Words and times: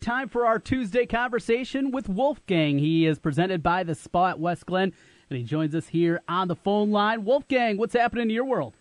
Time 0.00 0.30
for 0.30 0.46
our 0.46 0.58
Tuesday 0.58 1.04
conversation 1.04 1.90
with 1.90 2.08
Wolfgang. 2.08 2.78
He 2.78 3.04
is 3.04 3.18
presented 3.18 3.62
by 3.62 3.82
the 3.82 3.94
Spa 3.94 4.30
at 4.30 4.40
West 4.40 4.64
Glen, 4.64 4.94
and 5.28 5.36
he 5.38 5.44
joins 5.44 5.74
us 5.74 5.88
here 5.88 6.22
on 6.26 6.48
the 6.48 6.56
phone 6.56 6.90
line. 6.90 7.22
Wolfgang, 7.22 7.76
what's 7.76 7.92
happening 7.92 8.22
in 8.22 8.30
your 8.30 8.46
world? 8.46 8.72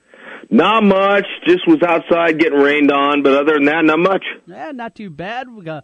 Not 0.49 0.81
much. 0.81 1.25
Just 1.45 1.67
was 1.67 1.83
outside 1.85 2.39
getting 2.39 2.57
rained 2.57 2.89
on, 2.89 3.21
but 3.21 3.33
other 3.33 3.55
than 3.55 3.65
that, 3.65 3.83
not 3.83 3.99
much. 3.99 4.23
Yeah, 4.45 4.71
not 4.71 4.95
too 4.95 5.09
bad. 5.09 5.53
We 5.53 5.65
got, 5.65 5.83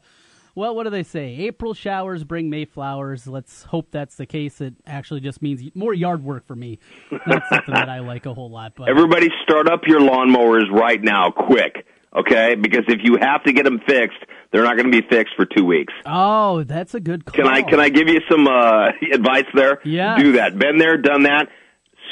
well, 0.55 0.73
what 0.73 0.85
do 0.85 0.89
they 0.89 1.03
say? 1.03 1.35
April 1.39 1.73
showers 1.73 2.23
bring 2.23 2.49
May 2.49 2.63
flowers. 2.63 3.27
Let's 3.27 3.63
hope 3.63 3.91
that's 3.91 4.15
the 4.15 4.25
case. 4.25 4.61
It 4.61 4.75
actually 4.87 5.19
just 5.19 5.41
means 5.41 5.61
more 5.75 5.93
yard 5.93 6.23
work 6.23 6.47
for 6.47 6.55
me. 6.55 6.79
Not 7.11 7.43
something 7.49 7.73
that 7.73 7.89
I 7.89 7.99
like 7.99 8.25
a 8.25 8.33
whole 8.33 8.49
lot. 8.49 8.71
But 8.77 8.87
Everybody 8.87 9.27
start 9.43 9.67
up 9.67 9.81
your 9.85 9.99
lawnmowers 9.99 10.71
right 10.71 11.03
now, 11.03 11.29
quick, 11.29 11.85
okay? 12.15 12.55
Because 12.55 12.83
if 12.87 12.99
you 13.03 13.17
have 13.19 13.43
to 13.43 13.53
get 13.53 13.65
them 13.65 13.79
fixed, 13.87 14.17
they're 14.51 14.63
not 14.63 14.77
going 14.77 14.91
to 14.91 15.01
be 15.01 15.07
fixed 15.07 15.35
for 15.35 15.45
two 15.45 15.65
weeks. 15.65 15.93
oh, 16.05 16.63
that's 16.63 16.93
a 16.93 16.99
good 16.99 17.25
call. 17.25 17.35
Can 17.35 17.47
I 17.47 17.61
can 17.61 17.79
I 17.79 17.89
give 17.89 18.07
you 18.07 18.21
some 18.29 18.47
uh, 18.47 18.89
advice 19.13 19.45
there? 19.53 19.79
Yeah. 19.83 20.17
Do 20.17 20.33
that. 20.33 20.57
Been 20.57 20.77
there, 20.77 20.97
done 20.97 21.23
that. 21.23 21.49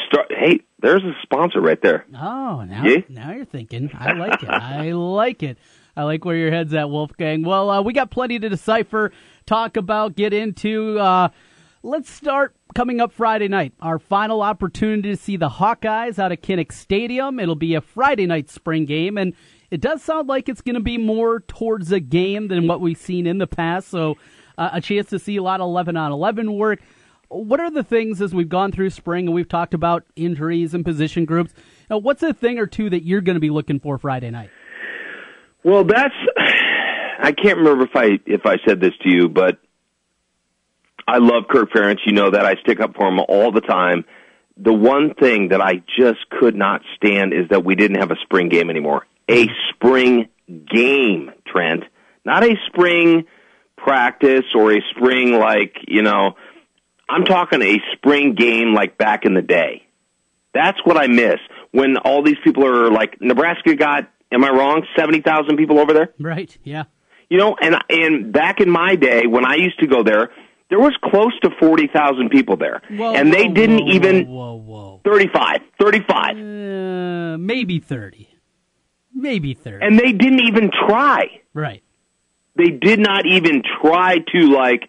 Start. 0.07 0.31
Hey, 0.31 0.61
there's 0.81 1.03
a 1.03 1.13
sponsor 1.21 1.61
right 1.61 1.81
there. 1.81 2.05
Oh, 2.15 2.63
now 2.67 2.83
Yeah? 2.85 2.97
now 3.09 3.31
you're 3.31 3.45
thinking. 3.45 3.89
I 3.93 4.13
like 4.13 4.43
it. 4.43 4.49
I 4.49 4.91
like 4.93 5.43
it. 5.43 5.57
I 5.95 6.03
like 6.03 6.25
where 6.25 6.35
your 6.35 6.51
head's 6.51 6.73
at, 6.73 6.89
Wolfgang. 6.89 7.43
Well, 7.43 7.69
uh, 7.69 7.81
we 7.83 7.93
got 7.93 8.09
plenty 8.09 8.39
to 8.39 8.49
decipher, 8.49 9.11
talk 9.45 9.77
about, 9.77 10.15
get 10.15 10.33
into. 10.33 10.97
Uh, 10.99 11.29
let's 11.83 12.09
start 12.09 12.55
coming 12.73 12.99
up 12.99 13.11
Friday 13.13 13.47
night. 13.47 13.73
Our 13.79 13.99
final 13.99 14.41
opportunity 14.41 15.11
to 15.11 15.15
see 15.17 15.37
the 15.37 15.49
Hawkeyes 15.49 16.17
out 16.17 16.31
of 16.31 16.41
Kinnick 16.41 16.71
Stadium. 16.71 17.39
It'll 17.39 17.53
be 17.55 17.75
a 17.75 17.81
Friday 17.81 18.25
night 18.25 18.49
spring 18.49 18.85
game, 18.85 19.19
and 19.19 19.35
it 19.73 19.81
does 19.81 20.03
sound 20.03 20.27
like 20.29 20.47
it's 20.47 20.61
going 20.61 20.75
to 20.75 20.81
be 20.81 20.97
more 20.97 21.41
towards 21.41 21.91
a 21.91 21.99
game 21.99 22.47
than 22.47 22.67
what 22.67 22.79
we've 22.79 22.97
seen 22.97 23.27
in 23.27 23.39
the 23.39 23.47
past. 23.47 23.89
So, 23.89 24.17
uh, 24.57 24.69
a 24.73 24.81
chance 24.81 25.09
to 25.09 25.19
see 25.19 25.35
a 25.37 25.43
lot 25.43 25.61
of 25.61 25.65
11 25.65 25.97
on 25.97 26.11
11 26.11 26.53
work 26.53 26.79
what 27.33 27.59
are 27.59 27.71
the 27.71 27.83
things 27.83 28.21
as 28.21 28.33
we've 28.33 28.49
gone 28.49 28.71
through 28.71 28.91
spring 28.91 29.25
and 29.25 29.33
we've 29.33 29.49
talked 29.49 29.73
about 29.73 30.03
injuries 30.15 30.73
and 30.73 30.85
position 30.85 31.25
groups? 31.25 31.53
Now, 31.89 31.97
what's 31.97 32.23
a 32.23 32.33
thing 32.33 32.59
or 32.59 32.67
two 32.67 32.89
that 32.89 33.03
you're 33.03 33.21
going 33.21 33.35
to 33.35 33.41
be 33.41 33.49
looking 33.49 33.79
for 33.79 33.97
Friday 33.97 34.29
night? 34.29 34.49
Well, 35.63 35.83
that's. 35.83 36.13
I 37.19 37.31
can't 37.31 37.57
remember 37.57 37.85
if 37.85 37.95
I 37.95 38.19
if 38.25 38.45
I 38.45 38.57
said 38.67 38.81
this 38.81 38.93
to 39.03 39.09
you, 39.09 39.29
but 39.29 39.57
I 41.07 41.19
love 41.19 41.43
Kirk 41.49 41.71
Ferentz. 41.71 41.99
You 42.05 42.13
know 42.13 42.31
that 42.31 42.45
I 42.45 42.55
stick 42.55 42.79
up 42.79 42.95
for 42.95 43.07
him 43.07 43.19
all 43.27 43.51
the 43.51 43.61
time. 43.61 44.03
The 44.57 44.73
one 44.73 45.13
thing 45.15 45.49
that 45.49 45.61
I 45.61 45.81
just 45.97 46.29
could 46.29 46.55
not 46.55 46.81
stand 46.97 47.33
is 47.33 47.49
that 47.49 47.63
we 47.63 47.75
didn't 47.75 47.99
have 47.99 48.11
a 48.11 48.17
spring 48.23 48.49
game 48.49 48.69
anymore. 48.69 49.07
A 49.29 49.47
spring 49.69 50.29
game, 50.47 51.31
Trent, 51.47 51.83
not 52.25 52.43
a 52.43 52.55
spring 52.67 53.25
practice 53.77 54.45
or 54.55 54.73
a 54.73 54.81
spring 54.95 55.33
like 55.33 55.75
you 55.87 56.01
know. 56.01 56.35
I'm 57.09 57.25
talking 57.25 57.61
a 57.61 57.77
spring 57.93 58.33
game 58.33 58.73
like 58.73 58.97
back 58.97 59.25
in 59.25 59.33
the 59.33 59.41
day. 59.41 59.85
That's 60.53 60.77
what 60.85 60.97
I 60.97 61.07
miss 61.07 61.37
when 61.71 61.97
all 61.97 62.23
these 62.23 62.37
people 62.43 62.65
are 62.65 62.89
like 62.91 63.17
Nebraska 63.21 63.75
got. 63.75 64.09
Am 64.31 64.43
I 64.43 64.49
wrong? 64.49 64.85
Seventy 64.97 65.21
thousand 65.21 65.57
people 65.57 65.79
over 65.79 65.93
there. 65.93 66.09
Right? 66.19 66.55
Yeah. 66.63 66.83
You 67.29 67.37
know, 67.37 67.55
and 67.61 67.75
and 67.89 68.31
back 68.33 68.59
in 68.61 68.69
my 68.69 68.95
day 68.95 69.27
when 69.27 69.45
I 69.45 69.55
used 69.55 69.79
to 69.79 69.87
go 69.87 70.03
there, 70.03 70.29
there 70.69 70.79
was 70.79 70.93
close 71.03 71.37
to 71.43 71.49
forty 71.59 71.87
thousand 71.87 72.29
people 72.29 72.57
there, 72.57 72.81
Whoa, 72.89 73.13
and 73.13 73.31
they 73.33 73.45
whoa, 73.47 73.53
didn't 73.53 73.85
whoa, 73.85 73.91
even 73.93 74.27
Whoa, 74.27 74.55
whoa. 74.55 75.01
thirty-five, 75.03 75.59
thirty-five, 75.79 76.35
Uh, 76.37 77.37
maybe 77.37 77.79
30. 77.79 78.27
Maybe 79.13 79.53
30. 79.53 79.85
and 79.85 79.99
they 79.99 80.11
didn't 80.11 80.41
even 80.47 80.71
try. 80.87 81.41
right. 81.53 81.81
They 82.55 82.69
did 82.69 82.99
not 82.99 83.25
even 83.25 83.63
try 83.81 84.17
to 84.31 84.39
like 84.51 84.87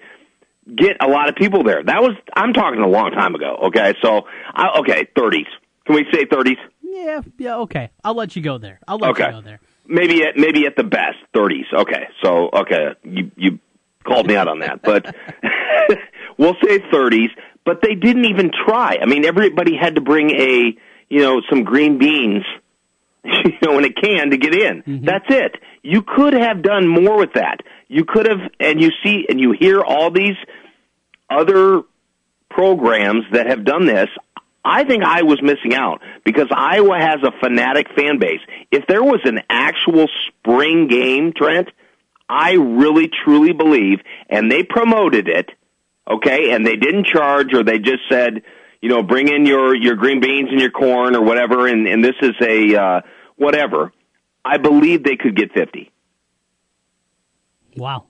get 0.77 0.99
a 1.01 1.09
lot 1.09 1.31
of 1.31 1.35
people 1.35 1.63
there. 1.65 1.83
That 1.83 2.03
was 2.03 2.13
I'm 2.37 2.53
talking 2.53 2.81
a 2.81 2.87
long 2.89 3.11
time 3.13 3.35
ago. 3.35 3.57
Okay, 3.69 3.95
so 4.03 4.23
I, 4.55 4.81
okay, 4.81 5.07
thirties. 5.17 5.47
Can 5.87 5.95
we 5.97 6.05
say 6.13 6.27
thirties? 6.31 6.59
Yeah. 6.83 7.23
Yeah. 7.39 7.57
Okay. 7.61 7.91
I'll 8.05 8.15
let 8.15 8.37
you 8.37 8.43
go 8.43 8.59
there. 8.59 8.81
I'll 8.87 8.99
let 8.99 9.13
Okay. 9.13 9.25
you 9.27 9.31
go 9.33 9.41
there. 9.41 9.61
maybe 9.87 10.23
at 10.25 10.37
maybe 10.37 10.67
at 10.67 10.77
the 10.77 10.85
best 10.85 11.17
30s. 11.35 11.73
Okay, 11.73 12.07
so 12.23 12.51
okay, 12.53 12.95
you 13.03 13.31
you 13.37 13.59
called 14.05 14.27
me 14.27 14.37
out 14.37 14.47
on 14.49 14.59
that, 14.59 14.83
but 14.83 15.15
we'll 16.39 16.57
say 16.63 16.79
30s. 16.81 17.31
But 17.65 17.81
they 17.81 17.95
didn't 17.95 18.27
even 18.27 18.51
try. 18.67 18.99
I 19.01 19.07
mean, 19.07 19.25
everybody 19.25 19.75
had 19.75 19.95
to 19.95 20.01
bring 20.03 20.31
a 20.33 20.77
you 21.09 21.21
know 21.21 21.41
some 21.49 21.65
green 21.65 21.97
beans, 21.99 22.45
you 23.45 23.53
know, 23.63 23.79
in 23.79 23.85
a 23.85 23.93
can 23.93 24.31
to 24.31 24.37
get 24.37 24.55
in. 24.55 24.83
That's 25.05 25.27
it. 25.29 25.57
You 25.83 26.03
could 26.03 26.35
have 26.35 26.63
done 26.63 26.87
more 26.87 27.19
with 27.19 27.35
that. 27.35 27.59
You 27.89 28.05
could 28.05 28.27
have, 28.27 28.41
and 28.61 28.81
you 28.81 28.91
see 29.03 29.27
and 29.29 29.41
you 29.41 29.55
hear 29.59 29.81
all 29.81 30.11
these 30.11 30.37
other 31.31 31.83
programs 32.51 33.25
that 33.33 33.47
have 33.47 33.65
done 33.65 33.87
this, 33.87 34.09
I 34.65 34.85
think 34.85 35.05
I 35.05 35.23
was 35.23 35.43
missing 35.43 35.75
out 35.75 36.01
because 36.25 36.47
Iowa 36.51 36.97
has 36.99 37.19
a 37.23 37.33
fanatic 37.41 37.89
fan 37.97 38.19
base. 38.19 38.41
If 38.71 38.87
there 38.87 39.03
was 39.03 39.21
an 39.25 39.41
actual 39.51 40.07
spring 40.29 40.89
game, 40.89 41.33
Trent, 41.37 41.69
I 42.29 42.53
really 42.53 43.11
truly 43.25 43.53
believe, 43.53 43.99
and 44.31 44.51
they 44.51 44.63
promoted 44.63 45.29
it, 45.29 45.51
okay, 46.11 46.53
and 46.53 46.67
they 46.67 46.77
didn't 46.77 47.07
charge 47.07 47.53
or 47.53 47.63
they 47.63 47.79
just 47.79 48.09
said, 48.11 48.43
you 48.81 48.89
know, 48.89 49.03
bring 49.03 49.29
in 49.29 49.45
your, 49.45 49.77
your 49.77 49.97
green 49.97 50.21
beans 50.21 50.49
and 50.51 50.61
your 50.61 50.71
corn 50.71 51.15
or 51.15 51.23
whatever, 51.23 51.67
and, 51.67 51.87
and 51.87 52.03
this 52.03 52.17
is 52.23 52.35
a, 52.41 52.77
uh, 52.77 53.01
whatever. 53.37 53.93
I 54.45 54.59
believe 54.59 55.03
they 55.05 55.17
could 55.17 55.37
get 55.37 55.53
50. 55.53 55.91
Wow. 57.77 58.05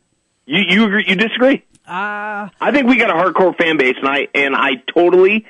You, 0.46 0.62
you, 0.68 0.84
agree, 0.84 1.04
you 1.06 1.14
disagree? 1.16 1.64
Uh, 1.86 2.48
I 2.60 2.70
think 2.72 2.86
we 2.86 2.96
got 2.96 3.10
a 3.10 3.14
hardcore 3.14 3.56
fan 3.56 3.76
base, 3.76 3.96
and 3.98 4.08
I 4.08 4.28
and 4.34 4.54
I 4.56 4.82
totally, 4.94 5.46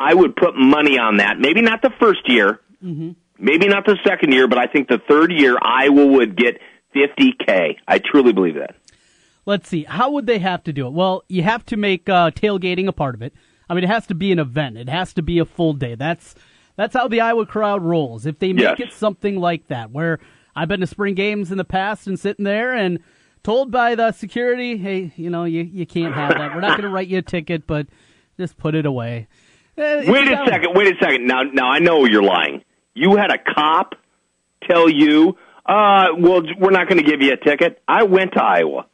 I 0.00 0.14
would 0.14 0.34
put 0.36 0.54
money 0.56 0.98
on 0.98 1.18
that. 1.18 1.38
Maybe 1.38 1.60
not 1.60 1.82
the 1.82 1.90
first 2.00 2.28
year, 2.28 2.60
maybe 2.80 3.68
not 3.68 3.84
the 3.84 3.98
second 4.06 4.32
year, 4.32 4.46
but 4.48 4.58
I 4.58 4.66
think 4.66 4.88
the 4.88 5.00
third 5.08 5.32
year 5.32 5.56
Iowa 5.60 6.06
would 6.06 6.36
get 6.36 6.60
50k. 6.94 7.76
I 7.86 7.98
truly 7.98 8.32
believe 8.32 8.54
that. 8.54 8.76
let's 9.44 9.68
see. 9.68 9.84
How 9.84 10.10
would 10.12 10.26
they 10.26 10.38
have 10.38 10.62
to 10.64 10.72
do 10.72 10.86
it? 10.86 10.92
Well, 10.92 11.24
you 11.28 11.42
have 11.42 11.64
to 11.66 11.76
make 11.76 12.08
uh, 12.08 12.30
tailgating 12.30 12.86
a 12.86 12.92
part 12.92 13.14
of 13.16 13.22
it. 13.22 13.32
I 13.68 13.74
mean, 13.74 13.82
it 13.84 13.88
has 13.88 14.06
to 14.08 14.14
be 14.14 14.30
an 14.32 14.38
event. 14.38 14.76
It 14.76 14.88
has 14.88 15.12
to 15.14 15.22
be 15.22 15.38
a 15.40 15.44
full 15.44 15.72
day. 15.72 15.94
That's 15.96 16.34
that's 16.76 16.94
how 16.94 17.08
the 17.08 17.20
Iowa 17.20 17.46
crowd 17.46 17.82
rolls. 17.82 18.26
If 18.26 18.38
they 18.38 18.52
make 18.52 18.78
Yes. 18.78 18.80
it 18.80 18.92
something 18.92 19.36
like 19.38 19.68
that, 19.68 19.90
where 19.90 20.18
I've 20.56 20.68
been 20.68 20.80
to 20.80 20.86
spring 20.86 21.14
games 21.14 21.50
in 21.52 21.58
the 21.58 21.64
past 21.64 22.06
and 22.06 22.18
sitting 22.18 22.44
there 22.44 22.72
and 22.74 22.98
told 23.42 23.70
by 23.70 23.94
the 23.94 24.12
security, 24.12 24.76
hey, 24.76 25.12
you 25.16 25.30
know, 25.30 25.44
you 25.44 25.62
you 25.62 25.86
can't 25.86 26.14
have 26.14 26.30
that. 26.34 26.54
We're 26.54 26.60
not 26.60 26.70
going 26.78 26.82
to 26.82 26.88
write 26.94 27.08
you 27.08 27.18
a 27.18 27.22
ticket, 27.22 27.66
but 27.66 27.86
just 28.38 28.56
put 28.56 28.74
it 28.74 28.86
away. 28.86 29.28
Eh, 29.76 30.00
it's 30.00 30.08
Wait 30.08 30.28
a 30.28 30.44
second. 30.46 30.74
Wait 30.74 30.94
a 30.94 30.98
second. 31.02 31.26
Now, 31.26 31.42
now 31.42 31.68
I 31.70 31.78
know 31.78 32.04
you're 32.04 32.22
lying. 32.22 32.62
You 32.94 33.16
had 33.16 33.30
a 33.30 33.38
cop 33.54 33.94
tell 34.68 34.88
you, 34.88 35.36
uh, 35.66 36.08
well, 36.18 36.42
we're 36.58 36.70
not 36.70 36.88
going 36.88 37.02
to 37.02 37.10
give 37.10 37.22
you 37.22 37.32
a 37.32 37.36
ticket. 37.36 37.82
I 37.88 38.02
went 38.04 38.32
to 38.34 38.42
Iowa. 38.42 38.86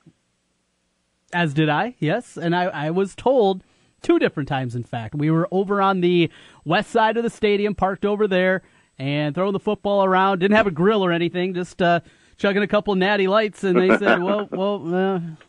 As 1.32 1.52
did 1.52 1.68
I, 1.68 1.94
yes. 1.98 2.36
And 2.38 2.54
I, 2.56 2.64
I 2.64 2.90
was 2.90 3.14
told 3.14 3.62
two 4.02 4.18
different 4.18 4.48
times, 4.48 4.74
in 4.74 4.82
fact. 4.84 5.14
We 5.14 5.30
were 5.30 5.48
over 5.50 5.80
on 5.82 6.00
the 6.00 6.30
west 6.64 6.90
side 6.90 7.16
of 7.16 7.22
the 7.24 7.30
stadium, 7.30 7.74
parked 7.74 8.04
over 8.04 8.26
there, 8.28 8.62
and 8.98 9.34
throwing 9.34 9.52
the 9.52 9.60
football 9.60 10.04
around. 10.04 10.38
Didn't 10.40 10.56
have 10.56 10.66
a 10.66 10.70
grill 10.72 11.04
or 11.04 11.12
anything, 11.12 11.54
just 11.54 11.80
uh, 11.82 12.00
chugging 12.36 12.62
a 12.62 12.66
couple 12.68 12.94
natty 12.94 13.26
lights. 13.28 13.64
And 13.64 13.78
they 13.78 13.96
said, 13.98 14.22
well, 14.22 14.48
well, 14.52 14.94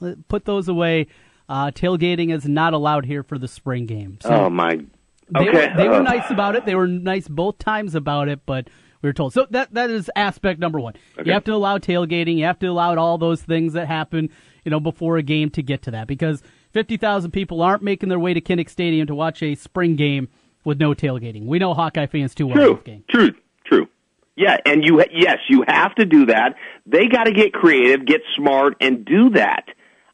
uh, 0.02 0.16
put 0.28 0.46
those 0.46 0.68
away. 0.68 1.08
Uh, 1.48 1.72
tailgating 1.72 2.32
is 2.34 2.48
not 2.48 2.74
allowed 2.74 3.06
here 3.06 3.24
for 3.24 3.38
the 3.40 3.48
spring 3.48 3.86
game. 3.88 4.20
So 4.22 4.30
Oh 4.30 4.50
my. 4.50 4.76
they, 4.76 5.50
Okay. 5.50 5.68
were, 5.70 5.74
they 5.78 5.88
were 5.90 6.02
nice 6.04 6.30
about 6.30 6.56
it. 6.56 6.66
They 6.66 6.76
were 6.76 6.88
nice 6.88 7.28
both 7.28 7.58
times 7.58 7.96
about 7.96 8.30
it, 8.30 8.42
but 8.46 8.68
we 9.02 9.10
were 9.10 9.14
told. 9.14 9.34
So 9.34 9.48
that 9.52 9.74
that 9.74 9.90
is 9.90 10.12
aspect 10.16 10.60
number 10.60 10.80
one. 10.80 10.94
Okay. 11.18 11.28
You 11.28 11.34
have 11.34 11.44
to 11.46 11.54
allow 11.54 11.78
tailgating. 11.80 12.38
You 12.38 12.44
have 12.46 12.60
to 12.60 12.68
allow 12.68 12.96
all 12.98 13.18
those 13.18 13.42
things 13.42 13.74
that 13.74 13.88
happen, 13.88 14.30
you 14.64 14.70
know, 14.70 14.80
before 14.80 15.18
a 15.18 15.24
game 15.24 15.50
to 15.52 15.64
get 15.64 15.82
to 15.84 15.92
that 15.92 16.08
because 16.08 16.44
fifty 16.72 16.98
thousand 16.98 17.32
people 17.32 17.62
aren't 17.62 17.84
making 17.84 18.10
their 18.10 18.20
way 18.20 18.34
to 18.34 18.42
Kinnick 18.42 18.70
Stadium 18.70 19.08
to 19.08 19.16
watch 19.16 19.42
a 19.44 19.56
spring 19.56 19.96
game 19.96 20.30
with 20.64 20.80
no 20.80 20.94
tailgating. 20.94 21.46
We 21.46 21.60
know 21.60 21.74
Hawkeye 21.74 22.08
fans 22.08 22.36
too 22.36 22.48
well. 22.48 22.56
True. 22.56 22.68
Wolfgang. 22.74 23.04
True. 23.10 23.32
True. 23.66 23.88
Yeah, 24.36 24.58
and 24.66 24.86
you 24.86 25.04
yes, 25.12 25.40
you 25.50 25.66
have 25.68 25.96
to 25.96 26.06
do 26.06 26.28
that. 26.28 26.56
They 26.86 27.08
got 27.08 27.26
to 27.26 27.34
get 27.34 27.52
creative, 27.52 28.06
get 28.06 28.22
smart, 28.38 28.78
and 28.80 29.04
do 29.04 29.32
that. 29.32 29.66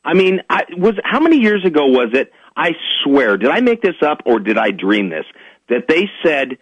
I 0.04 0.14
mean, 0.14 0.42
I 0.50 0.64
was 0.76 0.96
how 1.04 1.20
many 1.20 1.38
years 1.38 1.64
ago 1.64 1.86
was 1.88 2.10
it? 2.14 2.32
I 2.58 2.72
swear, 3.04 3.38
did 3.38 3.50
I 3.50 3.60
make 3.60 3.82
this 3.82 3.96
up 4.02 4.22
or 4.26 4.40
did 4.40 4.58
I 4.58 4.72
dream 4.72 5.10
this? 5.10 5.26
That 5.70 5.88
they 5.88 6.10
said 6.24 6.58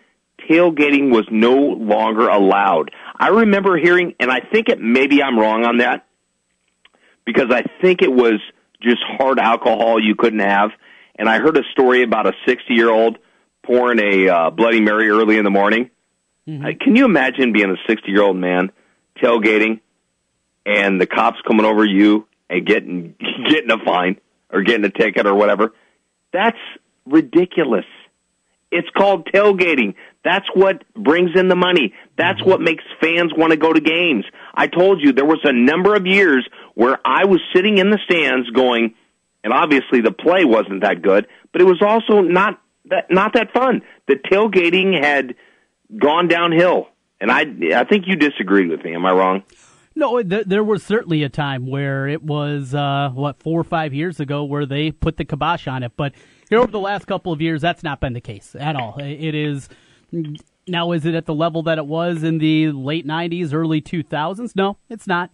tailgating 0.49 1.11
was 1.11 1.25
no 1.31 1.55
longer 1.55 2.27
allowed. 2.27 2.91
I 3.15 3.29
remember 3.29 3.77
hearing, 3.77 4.15
and 4.19 4.31
I 4.31 4.39
think 4.39 4.69
it 4.69 4.79
maybe 4.79 5.21
I'm 5.23 5.39
wrong 5.39 5.65
on 5.65 5.77
that 5.77 6.05
because 7.25 7.49
I 7.49 7.63
think 7.81 8.01
it 8.01 8.11
was 8.11 8.41
just 8.83 9.01
hard 9.17 9.39
alcohol 9.39 9.99
you 9.99 10.15
couldn't 10.15 10.39
have. 10.39 10.71
And 11.15 11.29
I 11.29 11.39
heard 11.39 11.57
a 11.57 11.63
story 11.71 12.03
about 12.03 12.27
a 12.27 12.33
60 12.45 12.73
year 12.73 12.91
old 12.91 13.17
pouring 13.65 13.99
a 13.99 14.29
uh, 14.29 14.49
Bloody 14.49 14.81
Mary 14.81 15.09
early 15.09 15.37
in 15.37 15.43
the 15.43 15.49
morning. 15.49 15.89
Uh, 16.47 16.71
Can 16.79 16.95
you 16.95 17.05
imagine 17.05 17.53
being 17.53 17.69
a 17.69 17.77
60 17.87 18.11
year 18.11 18.21
old 18.21 18.35
man 18.35 18.71
tailgating 19.21 19.79
and 20.65 20.99
the 20.99 21.07
cops 21.07 21.37
coming 21.47 21.65
over 21.65 21.85
you 21.85 22.27
and 22.49 22.65
getting 22.65 23.15
getting 23.49 23.71
a 23.71 23.83
fine 23.83 24.17
or 24.51 24.61
getting 24.61 24.85
a 24.85 24.89
ticket 24.89 25.25
or 25.25 25.33
whatever. 25.33 25.73
That's 26.31 26.57
ridiculous. 27.05 27.85
It's 28.71 28.89
called 28.95 29.27
tailgating. 29.27 29.95
That's 30.23 30.47
what 30.55 30.83
brings 30.95 31.31
in 31.35 31.47
the 31.47 31.55
money. 31.55 31.93
That's 32.17 32.43
what 32.43 32.61
makes 32.61 32.83
fans 33.01 33.31
want 33.35 33.51
to 33.51 33.57
go 33.57 33.71
to 33.71 33.81
games. 33.81 34.25
I 34.53 34.67
told 34.67 35.01
you 35.01 35.11
there 35.11 35.25
was 35.25 35.41
a 35.43 35.53
number 35.53 35.95
of 35.95 36.07
years 36.07 36.47
where 36.75 36.97
I 37.05 37.25
was 37.25 37.41
sitting 37.53 37.77
in 37.77 37.89
the 37.89 37.99
stands 38.05 38.49
going, 38.49 38.95
and 39.43 39.53
obviously 39.53 40.01
the 40.01 40.11
play 40.11 40.45
wasn't 40.45 40.81
that 40.81 41.01
good, 41.01 41.27
but 41.51 41.61
it 41.61 41.65
was 41.65 41.81
also 41.81 42.21
not 42.21 42.59
that 42.85 43.07
not 43.09 43.33
that 43.33 43.53
fun. 43.53 43.81
The 44.07 44.15
tailgating 44.15 45.01
had 45.01 45.35
gone 45.95 46.27
downhill, 46.27 46.87
and 47.19 47.31
I 47.31 47.41
I 47.75 47.83
think 47.85 48.05
you 48.07 48.15
disagreed 48.15 48.69
with 48.69 48.83
me. 48.83 48.95
Am 48.95 49.05
I 49.05 49.11
wrong? 49.11 49.43
No, 49.95 50.21
th- 50.23 50.47
there 50.47 50.63
was 50.63 50.83
certainly 50.83 51.21
a 51.21 51.29
time 51.29 51.67
where 51.67 52.07
it 52.07 52.23
was 52.23 52.73
uh, 52.73 53.11
what 53.13 53.39
four 53.39 53.59
or 53.59 53.63
five 53.63 53.93
years 53.93 54.19
ago 54.19 54.43
where 54.43 54.65
they 54.65 54.91
put 54.91 55.17
the 55.17 55.25
kibosh 55.25 55.67
on 55.67 55.83
it, 55.83 55.91
but 55.95 56.13
here 56.49 56.59
over 56.59 56.71
the 56.71 56.79
last 56.79 57.05
couple 57.05 57.31
of 57.31 57.41
years, 57.41 57.61
that's 57.61 57.83
not 57.83 57.99
been 57.99 58.13
the 58.13 58.21
case 58.21 58.55
at 58.59 58.75
all. 58.75 58.97
It 58.99 59.35
is 59.35 59.69
now. 60.67 60.91
Is 60.91 61.05
it 61.05 61.15
at 61.15 61.25
the 61.25 61.33
level 61.33 61.63
that 61.63 61.77
it 61.77 61.85
was 61.85 62.23
in 62.23 62.39
the 62.39 62.71
late 62.71 63.05
'90s, 63.05 63.53
early 63.53 63.81
2000s? 63.81 64.55
No, 64.55 64.77
it's 64.89 65.07
not. 65.07 65.31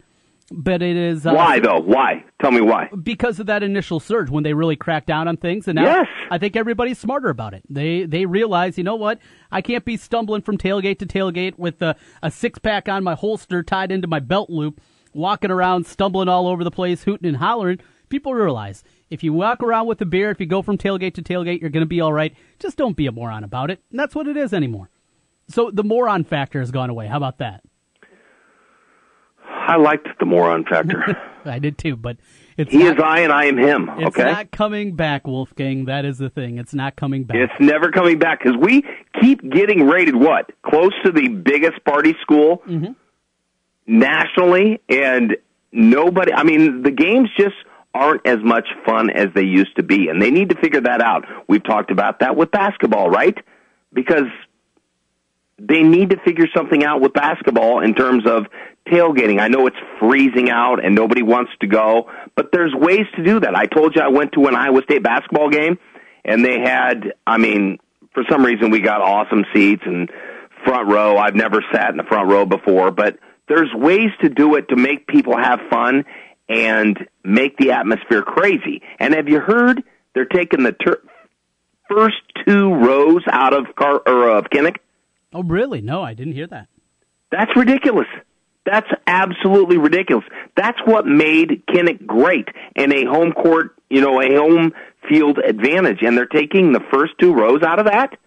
But 0.52 0.82
it 0.82 0.98
is. 0.98 1.26
Uh, 1.26 1.34
why 1.34 1.60
though? 1.60 1.80
Why? 1.80 2.26
Tell 2.42 2.52
me 2.52 2.62
why. 2.62 2.90
Because 3.04 3.40
of 3.40 3.46
that 3.48 3.62
initial 3.62 4.00
surge 4.00 4.30
when 4.30 4.44
they 4.44 4.54
really 4.54 4.76
cracked 4.76 5.08
down 5.08 5.28
on 5.28 5.38
things, 5.38 5.68
and 5.68 5.76
now 5.76 5.84
yes. 5.84 6.08
I 6.32 6.38
think 6.38 6.56
everybody's 6.56 6.98
smarter 6.98 7.30
about 7.30 7.54
it. 7.54 7.64
They 7.70 8.06
they 8.06 8.26
realize, 8.26 8.78
you 8.78 8.84
know 8.84 8.96
what? 8.96 9.20
I 9.52 9.62
can't 9.62 9.86
be 9.86 9.96
stumbling 9.96 10.42
from 10.42 10.58
tailgate 10.58 11.00
to 11.00 11.06
tailgate 11.06 11.58
with 11.60 11.82
a, 11.82 11.96
a 12.24 12.32
six 12.32 12.58
pack 12.58 12.90
on 12.90 13.04
my 13.04 13.16
holster 13.16 13.62
tied 13.62 13.92
into 13.92 14.08
my 14.08 14.20
belt 14.20 14.50
loop, 14.50 14.82
walking 15.14 15.52
around 15.52 15.86
stumbling 15.86 16.30
all 16.30 16.48
over 16.48 16.64
the 16.64 16.72
place, 16.72 17.04
hooting 17.04 17.28
and 17.28 17.38
hollering. 17.38 17.80
People 18.10 18.34
realize 18.34 18.84
if 19.12 19.24
you 19.24 19.34
walk 19.34 19.62
around 19.62 19.86
with 19.86 20.02
a 20.02 20.06
beer, 20.06 20.32
if 20.32 20.40
you 20.40 20.48
go 20.48 20.64
from 20.64 20.80
tailgate 20.80 21.14
to 21.14 21.22
tailgate, 21.22 21.62
you're 21.62 21.70
going 21.70 21.82
to 21.82 21.88
be 21.88 22.02
all 22.02 22.14
right. 22.14 22.36
Just 22.58 22.76
don't 22.76 22.98
be 22.98 23.06
a 23.06 23.12
moron 23.12 23.44
about 23.44 23.70
it. 23.70 23.84
And 23.92 24.00
that's 24.00 24.16
what 24.16 24.28
it 24.28 24.36
is 24.36 24.52
anymore. 24.52 24.90
So 25.48 25.70
the 25.72 25.84
moron 25.84 26.24
factor 26.24 26.60
has 26.60 26.72
gone 26.72 26.90
away. 26.90 27.06
How 27.06 27.18
about 27.18 27.38
that? 27.38 27.62
I 29.70 29.76
liked 29.76 30.08
the 30.20 30.26
moron 30.26 30.66
factor. 30.66 31.16
I 31.46 31.60
did 31.60 31.78
too, 31.78 31.96
but 31.96 32.18
it's 32.58 32.72
he 32.72 32.80
not, 32.80 32.98
is 32.98 33.04
I 33.04 33.20
and 33.20 33.32
I 33.32 33.46
am 33.46 33.58
him. 33.58 33.90
It's 33.98 34.18
okay? 34.18 34.32
not 34.32 34.52
coming 34.52 34.96
back, 34.96 35.28
Wolfgang. 35.28 35.86
That 35.86 36.06
is 36.06 36.18
the 36.18 36.30
thing. 36.30 36.58
It's 36.58 36.74
not 36.74 36.96
coming 36.96 37.24
back. 37.24 37.38
It's 37.38 37.54
never 37.60 37.92
coming 37.92 38.18
back 38.18 38.40
because 38.44 38.58
we 38.58 38.84
keep 39.22 39.48
getting 39.48 39.88
rated 39.88 40.16
what 40.16 40.52
close 40.64 40.92
to 41.06 41.12
the 41.12 41.28
biggest 41.28 41.84
party 41.86 42.16
school 42.22 42.64
mm-hmm. 42.68 42.94
nationally, 43.86 44.82
and 44.90 45.38
nobody. 45.72 46.34
I 46.34 46.44
mean, 46.44 46.82
the 46.82 46.92
games 46.92 47.30
just 47.38 47.56
aren't 47.94 48.26
as 48.26 48.40
much 48.44 48.68
fun 48.86 49.12
as 49.12 49.28
they 49.36 49.44
used 49.44 49.76
to 49.76 49.84
be, 49.84 50.10
and 50.10 50.20
they 50.20 50.32
need 50.32 50.50
to 50.50 50.56
figure 50.60 50.82
that 50.82 51.02
out. 51.02 51.26
We've 51.48 51.64
talked 51.64 51.92
about 51.92 52.22
that 52.22 52.36
with 52.36 52.50
basketball, 52.50 53.10
right? 53.12 53.38
Because 53.94 54.28
they 55.60 55.84
need 55.84 56.12
to 56.12 56.18
figure 56.26 56.48
something 56.56 56.84
out 56.84 57.02
with 57.02 57.14
basketball 57.14 57.82
in 57.84 57.94
terms 57.94 58.26
of 58.26 58.46
tailgating. 58.92 59.40
I 59.40 59.48
know 59.48 59.68
it's 59.68 59.78
freezing 60.00 60.50
out 60.50 60.84
and 60.84 60.96
nobody 60.96 61.22
wants 61.22 61.52
to 61.62 61.68
go, 61.68 62.10
but 62.36 62.50
there's 62.52 62.74
ways 62.74 63.06
to 63.16 63.24
do 63.24 63.40
that. 63.40 63.56
I 63.56 63.66
told 63.66 63.96
you 63.96 64.02
I 64.02 64.10
went 64.10 64.34
to 64.34 64.46
an 64.48 64.56
Iowa 64.56 64.82
State 64.84 65.04
basketball 65.04 65.50
game 65.50 65.78
and 66.26 66.44
they 66.44 66.60
had, 66.60 67.14
I 67.26 67.38
mean, 67.38 67.80
for 68.14 68.24
some 68.30 68.46
reason 68.46 68.70
we 68.72 68.80
got 68.82 69.02
awesome 69.02 69.46
seats 69.54 69.84
and 69.86 70.10
front 70.66 70.90
row. 70.90 71.18
I've 71.18 71.36
never 71.36 71.64
sat 71.72 71.90
in 71.90 71.98
the 71.98 72.04
front 72.04 72.30
row 72.30 72.46
before, 72.46 72.92
but 72.92 73.18
there's 73.48 73.74
ways 73.74 74.10
to 74.22 74.30
do 74.30 74.56
it 74.56 74.70
to 74.70 74.76
make 74.76 75.08
people 75.08 75.38
have 75.38 75.60
fun 75.70 76.06
and 76.48 76.98
make 77.24 77.58
the 77.58 77.72
atmosphere 77.72 78.22
crazy. 78.22 78.82
And 79.00 79.14
have 79.14 79.30
you 79.30 79.40
heard 79.40 79.84
they're 80.14 80.26
taking 80.26 80.64
the 80.64 80.74
ter- 80.74 81.02
first 81.90 82.18
two 82.46 82.74
rows 82.74 83.24
out 83.32 83.54
of 83.54 83.76
Car- 83.76 84.02
or 84.06 84.38
of 84.38 84.46
Kinnick? 84.46 84.78
Oh, 85.34 85.44
really? 85.44 85.82
No, 85.82 86.02
I 86.02 86.14
didn't 86.14 86.34
hear 86.34 86.48
that. 86.48 86.68
That's 87.32 87.56
ridiculous. 87.56 88.08
That's 88.66 88.90
absolutely 89.08 89.78
ridiculous. 89.78 90.26
That's 90.56 90.80
what 90.86 91.06
made 91.06 91.64
Kinnick 91.70 92.06
great 92.06 92.48
and 92.76 92.94
a 92.94 93.06
home 93.06 93.32
court, 93.32 93.76
you 93.90 94.02
know, 94.02 94.22
a 94.22 94.36
home 94.36 94.74
field 95.10 95.40
advantage. 95.40 96.00
And 96.02 96.18
they're 96.18 96.26
taking 96.26 96.74
the 96.74 96.82
first 96.92 97.14
two 97.20 97.34
rows 97.34 97.64
out 97.64 97.80
of 97.80 97.86
that. 97.86 98.18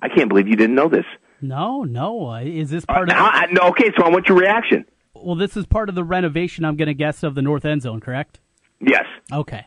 I 0.00 0.08
can't 0.08 0.28
believe 0.28 0.48
you 0.48 0.56
didn't 0.56 0.76
know 0.76 0.88
this. 0.88 1.04
No, 1.40 1.84
no. 1.84 2.34
Is 2.36 2.70
this 2.70 2.84
part 2.84 3.10
uh, 3.10 3.14
of? 3.14 3.18
I, 3.18 3.46
no, 3.50 3.68
okay, 3.70 3.90
so 3.96 4.04
I 4.04 4.08
want 4.08 4.28
your 4.28 4.38
reaction. 4.38 4.84
Well, 5.14 5.36
this 5.36 5.56
is 5.56 5.66
part 5.66 5.88
of 5.88 5.94
the 5.94 6.04
renovation. 6.04 6.64
I'm 6.64 6.76
going 6.76 6.88
to 6.88 6.94
guess 6.94 7.22
of 7.22 7.34
the 7.34 7.42
north 7.42 7.64
end 7.64 7.82
zone, 7.82 8.00
correct? 8.00 8.40
Yes. 8.80 9.04
Okay. 9.32 9.66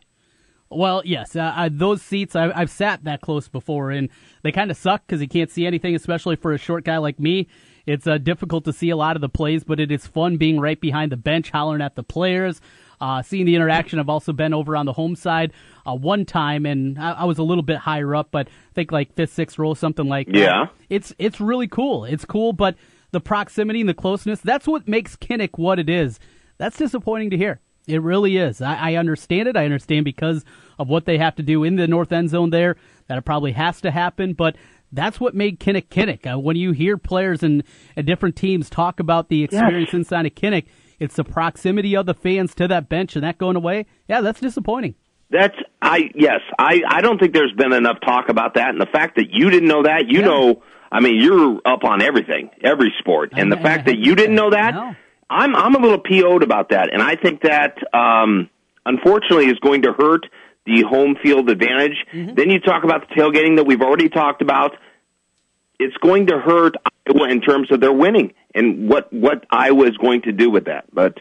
Well, 0.72 1.01
yes, 1.04 1.36
uh, 1.36 1.51
I, 1.56 1.69
those 1.69 2.01
seats 2.04 2.36
I, 2.36 2.56
have 2.56 2.69
sat 2.69 3.04
that 3.06 3.22
close 3.22 3.48
before, 3.48 3.90
and 3.90 4.10
they 4.44 4.51
kind 4.51 4.69
of 4.69 4.78
suck 4.78 5.01
because 5.06 5.19
you 5.19 5.28
can't 5.28 5.50
see 5.50 5.66
anything, 5.66 5.96
especially 5.96 6.36
for 6.36 6.54
a 6.54 6.60
short 6.60 6.84
guy 6.84 6.98
like 6.98 7.19
me. 7.19 7.48
It's 7.89 8.06
uh, 8.06 8.19
difficult 8.19 8.65
to 8.65 8.74
see 8.74 8.91
a 8.91 8.95
lot 8.95 9.15
of 9.15 9.21
the 9.21 9.30
plays, 9.30 9.63
but 9.63 9.80
it 9.80 9.91
is 9.91 10.06
fun 10.06 10.38
being 10.38 10.59
right 10.59 10.80
behind 10.80 11.12
the 11.12 11.18
bench, 11.18 11.50
hollering 11.50 11.81
at 11.81 11.95
the 11.95 12.03
players, 12.03 12.62
uh, 13.01 13.24
seeing 13.24 13.45
the 13.47 13.56
interaction. 13.56 13.97
I've 13.97 14.09
also 14.09 14.31
been 14.31 14.53
over 14.53 14.75
on 14.75 14.86
the 14.86 14.94
home 14.94 15.15
side 15.15 15.53
uh, 15.88 15.95
one 15.95 16.24
time, 16.24 16.68
and 16.68 17.00
I, 17.00 17.13
I, 17.13 17.24
was 17.24 17.39
a 17.39 17.44
little 17.44 17.63
bit 17.63 17.77
higher 17.77 18.13
up, 18.13 18.27
but 18.30 18.47
I 18.47 18.74
think 18.75 18.91
like 18.91 19.15
fifth, 19.15 19.33
sixth 19.33 19.57
row, 19.57 19.74
something 19.74 20.07
like 20.07 20.27
that. 20.27 20.38
Yeah, 20.38 20.68
it's 20.88 21.15
it's 21.18 21.41
really 21.41 21.68
cool. 21.68 22.06
It's 22.06 22.25
cool, 22.25 22.53
but 22.53 22.75
the 23.09 23.19
proximity 23.19 23.80
and 23.80 23.89
the 23.89 23.95
closeness—that's 23.95 24.68
what 24.68 24.88
makes 24.88 25.15
Kinnick 25.15 25.57
what 25.57 25.80
it 25.80 25.89
is. 25.89 26.19
That's 26.59 26.77
disappointing 26.77 27.31
to 27.31 27.38
hear. 27.38 27.59
It 27.88 28.03
really 28.03 28.38
is. 28.38 28.62
I, 28.62 28.91
I, 28.91 28.95
understand 28.97 29.47
it. 29.47 29.57
I 29.57 29.65
understand 29.65 30.06
because 30.06 30.45
of 30.77 30.89
what 30.89 31.06
they 31.06 31.18
have 31.18 31.36
to 31.38 31.44
do 31.44 31.63
in 31.63 31.75
the 31.75 31.88
north 31.88 32.12
end 32.12 32.30
zone 32.30 32.51
there 32.51 32.75
that 33.07 33.18
it 33.18 33.25
probably 33.25 33.53
has 33.53 33.81
to 33.81 33.89
happen. 33.89 34.33
But 34.33 34.57
that's 34.91 35.19
what 35.19 35.36
made 35.36 35.59
Kinnick 35.59 35.88
Kinnick. 35.89 36.31
Uh, 36.31 36.39
when 36.39 36.56
you 36.56 36.71
hear 36.71 36.97
players 36.97 37.44
and, 37.44 37.63
and, 37.95 38.06
different 38.06 38.36
teams 38.36 38.69
talk 38.69 39.00
about 39.00 39.30
the 39.30 39.44
experience 39.44 39.89
yes. 39.89 39.94
inside 39.94 40.25
of 40.25 40.36
Kinnick, 40.36 40.65
it's 41.00 41.15
the 41.15 41.24
proximity 41.24 41.95
of 41.95 42.06
the 42.06 42.13
fans 42.13 42.56
to 42.56 42.68
that 42.68 42.89
bench 42.89 43.15
and 43.15 43.24
that 43.24 43.38
going 43.38 43.56
away. 43.56 43.86
Yeah, 44.07 44.21
that's 44.21 44.39
disappointing. 44.39 44.95
That's 45.31 45.56
I 45.81 46.09
yes 46.15 46.39
I 46.57 46.81
I 46.88 47.01
don't 47.01 47.19
think 47.19 47.33
there's 47.33 47.53
been 47.53 47.71
enough 47.71 47.97
talk 48.03 48.30
about 48.30 48.56
that, 48.56 48.69
and 48.69 48.81
the 48.81 48.88
fact 48.88 49.18
that 49.18 49.27
you 49.30 49.50
didn't 49.50 49.69
know 49.69 49.83
that, 49.83 50.07
you 50.07 50.19
yeah. 50.19 50.25
know, 50.25 50.63
I 50.91 51.01
mean, 51.01 51.21
you're 51.21 51.59
up 51.65 51.83
on 51.83 52.01
everything, 52.01 52.50
every 52.63 52.91
sport, 52.97 53.33
and 53.36 53.53
I, 53.53 53.56
the 53.56 53.62
fact 53.62 53.86
that 53.86 53.97
you 54.00 54.15
didn't 54.15 54.36
know 54.36 54.50
that. 54.50 54.74
No 54.74 54.95
I'm 55.30 55.56
I'm 55.56 55.75
a 55.75 55.80
little 55.80 56.00
PO'd 56.00 56.44
about 56.44 56.69
that, 56.69 56.91
and 56.91 57.01
I 57.01 57.15
think 57.15 57.41
that 57.41 57.77
um, 57.94 58.50
unfortunately 58.86 59.45
is 59.45 59.59
going 59.59 59.83
to 59.83 59.94
hurt 59.94 60.25
the 60.66 60.84
home 60.88 61.16
field 61.22 61.50
advantage. 61.50 62.06
Mm-hmm. 62.13 62.36
Then 62.36 62.50
you 62.50 62.60
talk 62.60 62.84
about 62.84 63.08
the 63.08 63.16
tailgating 63.16 63.58
that 63.58 63.66
we've 63.66 63.82
already 63.82 64.10
talked 64.10 64.42
about. 64.42 64.75
It's 65.80 65.96
going 65.98 66.28
to 66.28 66.39
hurt 66.39 66.75
Iowa 67.08 67.30
in 67.30 67.42
terms 67.42 67.72
of 67.72 67.80
their 67.80 67.94
winning 67.94 68.34
and 68.54 68.89
what 68.89 69.12
what 69.13 69.46
Iowa 69.50 69.88
is 69.88 69.98
going 69.98 70.24
to 70.24 70.32
do 70.32 70.50
with 70.50 70.66
that, 70.66 70.86
but. 70.94 71.20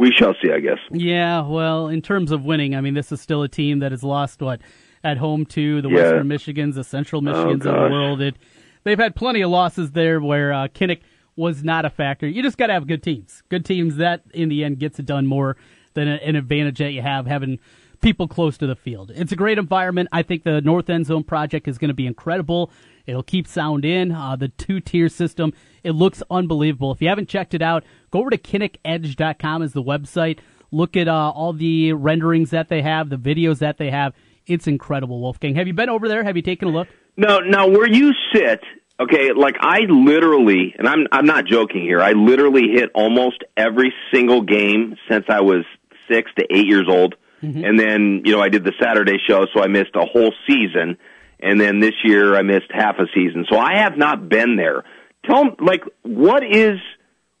We 0.00 0.12
shall 0.12 0.32
see, 0.40 0.52
I 0.52 0.60
guess. 0.60 0.78
Yeah, 0.92 1.40
well, 1.40 1.88
in 1.88 2.02
terms 2.02 2.30
of 2.30 2.44
winning, 2.44 2.76
I 2.76 2.80
mean, 2.80 2.94
this 2.94 3.10
is 3.10 3.20
still 3.20 3.42
a 3.42 3.48
team 3.48 3.80
that 3.80 3.90
has 3.90 4.04
lost 4.04 4.40
what 4.40 4.60
at 5.02 5.16
home 5.16 5.44
to 5.46 5.82
the 5.82 5.88
yeah. 5.88 5.94
Western 5.96 6.28
Michigans, 6.28 6.74
the 6.74 6.84
Central 6.84 7.22
Michigans 7.22 7.66
oh, 7.66 7.70
of 7.70 7.90
the 7.90 7.90
world. 7.90 8.20
It, 8.20 8.36
they've 8.84 8.98
had 8.98 9.16
plenty 9.16 9.40
of 9.40 9.50
losses 9.50 9.92
there 9.92 10.20
where 10.20 10.52
uh, 10.52 10.68
Kinnick 10.68 11.00
was 11.36 11.62
not 11.62 11.84
a 11.84 11.90
factor. 11.90 12.26
You 12.26 12.42
just 12.42 12.58
got 12.58 12.68
to 12.68 12.72
have 12.72 12.86
good 12.86 13.02
teams. 13.02 13.42
Good 13.48 13.64
teams 13.64 13.96
that 13.96 14.22
in 14.32 14.48
the 14.48 14.64
end 14.64 14.78
gets 14.78 14.98
it 14.98 15.06
done 15.06 15.26
more 15.26 15.56
than 15.94 16.08
an 16.08 16.36
advantage 16.36 16.78
that 16.78 16.92
you 16.92 17.02
have 17.02 17.26
having 17.26 17.58
people 18.00 18.28
close 18.28 18.58
to 18.58 18.66
the 18.66 18.76
field. 18.76 19.12
It's 19.14 19.32
a 19.32 19.36
great 19.36 19.58
environment. 19.58 20.08
I 20.12 20.22
think 20.22 20.44
the 20.44 20.60
North 20.60 20.88
End 20.88 21.06
Zone 21.06 21.24
project 21.24 21.68
is 21.68 21.78
going 21.78 21.88
to 21.88 21.94
be 21.94 22.06
incredible. 22.06 22.70
It'll 23.06 23.22
keep 23.22 23.46
sound 23.46 23.84
in. 23.84 24.12
Uh, 24.12 24.36
the 24.36 24.48
two 24.48 24.80
tier 24.80 25.08
system, 25.08 25.52
it 25.82 25.92
looks 25.92 26.22
unbelievable. 26.30 26.92
If 26.92 27.00
you 27.00 27.08
haven't 27.08 27.28
checked 27.28 27.54
it 27.54 27.62
out, 27.62 27.84
go 28.10 28.20
over 28.20 28.30
to 28.30 28.38
kinnickedge.com 28.38 29.62
is 29.62 29.72
the 29.72 29.82
website. 29.82 30.38
Look 30.70 30.96
at 30.96 31.08
uh, 31.08 31.30
all 31.30 31.52
the 31.52 31.94
renderings 31.94 32.50
that 32.50 32.68
they 32.68 32.82
have, 32.82 33.08
the 33.08 33.16
videos 33.16 33.58
that 33.58 33.78
they 33.78 33.90
have. 33.90 34.14
It's 34.46 34.66
incredible, 34.66 35.20
Wolfgang. 35.20 35.54
Have 35.54 35.66
you 35.66 35.72
been 35.72 35.88
over 35.88 36.08
there? 36.08 36.24
Have 36.24 36.36
you 36.36 36.42
taken 36.42 36.68
a 36.68 36.70
look? 36.70 36.88
No, 37.16 37.40
now 37.40 37.66
where 37.66 37.88
you 37.88 38.12
sit, 38.34 38.60
Okay, 39.00 39.30
like 39.32 39.54
I 39.60 39.82
literally, 39.88 40.74
and 40.76 40.88
I'm 40.88 41.06
I'm 41.12 41.24
not 41.24 41.44
joking 41.46 41.82
here. 41.82 42.00
I 42.00 42.12
literally 42.12 42.68
hit 42.74 42.90
almost 42.96 43.44
every 43.56 43.94
single 44.12 44.42
game 44.42 44.96
since 45.08 45.26
I 45.28 45.40
was 45.40 45.64
six 46.10 46.32
to 46.36 46.44
eight 46.50 46.66
years 46.66 46.86
old, 46.88 47.14
mm-hmm. 47.42 47.64
and 47.64 47.78
then 47.78 48.22
you 48.24 48.32
know 48.32 48.40
I 48.40 48.48
did 48.48 48.64
the 48.64 48.72
Saturday 48.80 49.18
show, 49.28 49.46
so 49.54 49.62
I 49.62 49.66
missed 49.66 49.94
a 49.94 50.04
whole 50.04 50.32
season, 50.46 50.98
and 51.40 51.60
then 51.60 51.80
this 51.80 51.94
year 52.04 52.36
I 52.36 52.42
missed 52.42 52.70
half 52.70 52.96
a 52.98 53.06
season. 53.14 53.46
So 53.50 53.58
I 53.58 53.78
have 53.78 53.96
not 53.96 54.28
been 54.28 54.56
there. 54.56 54.84
Tell 55.24 55.44
me, 55.44 55.50
like, 55.60 55.82
what 56.02 56.42
is 56.44 56.78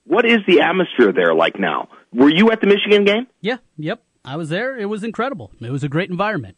what 0.04 0.24
is 0.24 0.38
the 0.46 0.60
atmosphere 0.60 1.12
there 1.12 1.34
like 1.34 1.58
now? 1.58 1.88
Were 2.12 2.30
you 2.30 2.50
at 2.50 2.60
the 2.60 2.66
Michigan 2.66 3.04
game? 3.04 3.26
Yeah, 3.40 3.58
yep, 3.76 4.02
I 4.24 4.36
was 4.36 4.48
there. 4.48 4.76
It 4.78 4.86
was 4.86 5.04
incredible. 5.04 5.50
It 5.60 5.70
was 5.70 5.84
a 5.84 5.88
great 5.88 6.10
environment. 6.10 6.56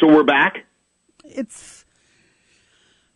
So 0.00 0.08
we're 0.08 0.24
back. 0.24 0.64
It's 1.24 1.84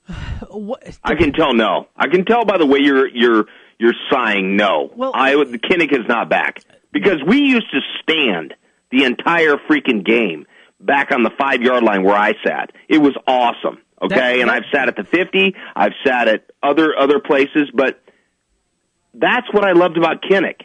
what, 0.50 0.98
I 1.04 1.14
can 1.14 1.32
tell 1.32 1.54
no. 1.54 1.88
I 1.96 2.08
can 2.08 2.24
tell 2.24 2.44
by 2.44 2.58
the 2.58 2.66
way 2.66 2.78
you're 2.80 3.08
you're 3.08 3.44
you're 3.78 3.94
sighing 4.10 4.56
no. 4.56 4.90
Well, 4.94 5.12
I 5.14 5.32
the 5.32 5.58
Kinnick 5.58 5.92
is 5.92 6.06
not 6.08 6.28
back 6.28 6.62
because 6.92 7.22
we 7.26 7.38
used 7.38 7.70
to 7.70 7.80
stand 8.02 8.54
the 8.90 9.04
entire 9.04 9.56
freaking 9.70 10.04
game 10.04 10.46
back 10.80 11.10
on 11.12 11.22
the 11.22 11.30
five 11.38 11.62
yard 11.62 11.82
line 11.82 12.04
where 12.04 12.16
I 12.16 12.32
sat. 12.46 12.72
It 12.88 12.98
was 12.98 13.14
awesome. 13.26 13.78
Okay, 14.00 14.14
That- 14.14 14.38
and 14.40 14.50
I've 14.50 14.64
sat 14.72 14.88
at 14.88 14.96
the 14.96 15.04
fifty. 15.04 15.54
I've 15.74 15.94
sat 16.06 16.28
at 16.28 16.44
other 16.62 16.96
other 16.96 17.18
places, 17.20 17.70
but 17.74 18.00
that's 19.14 19.52
what 19.52 19.64
I 19.64 19.72
loved 19.72 19.96
about 19.96 20.22
Kinnick 20.22 20.62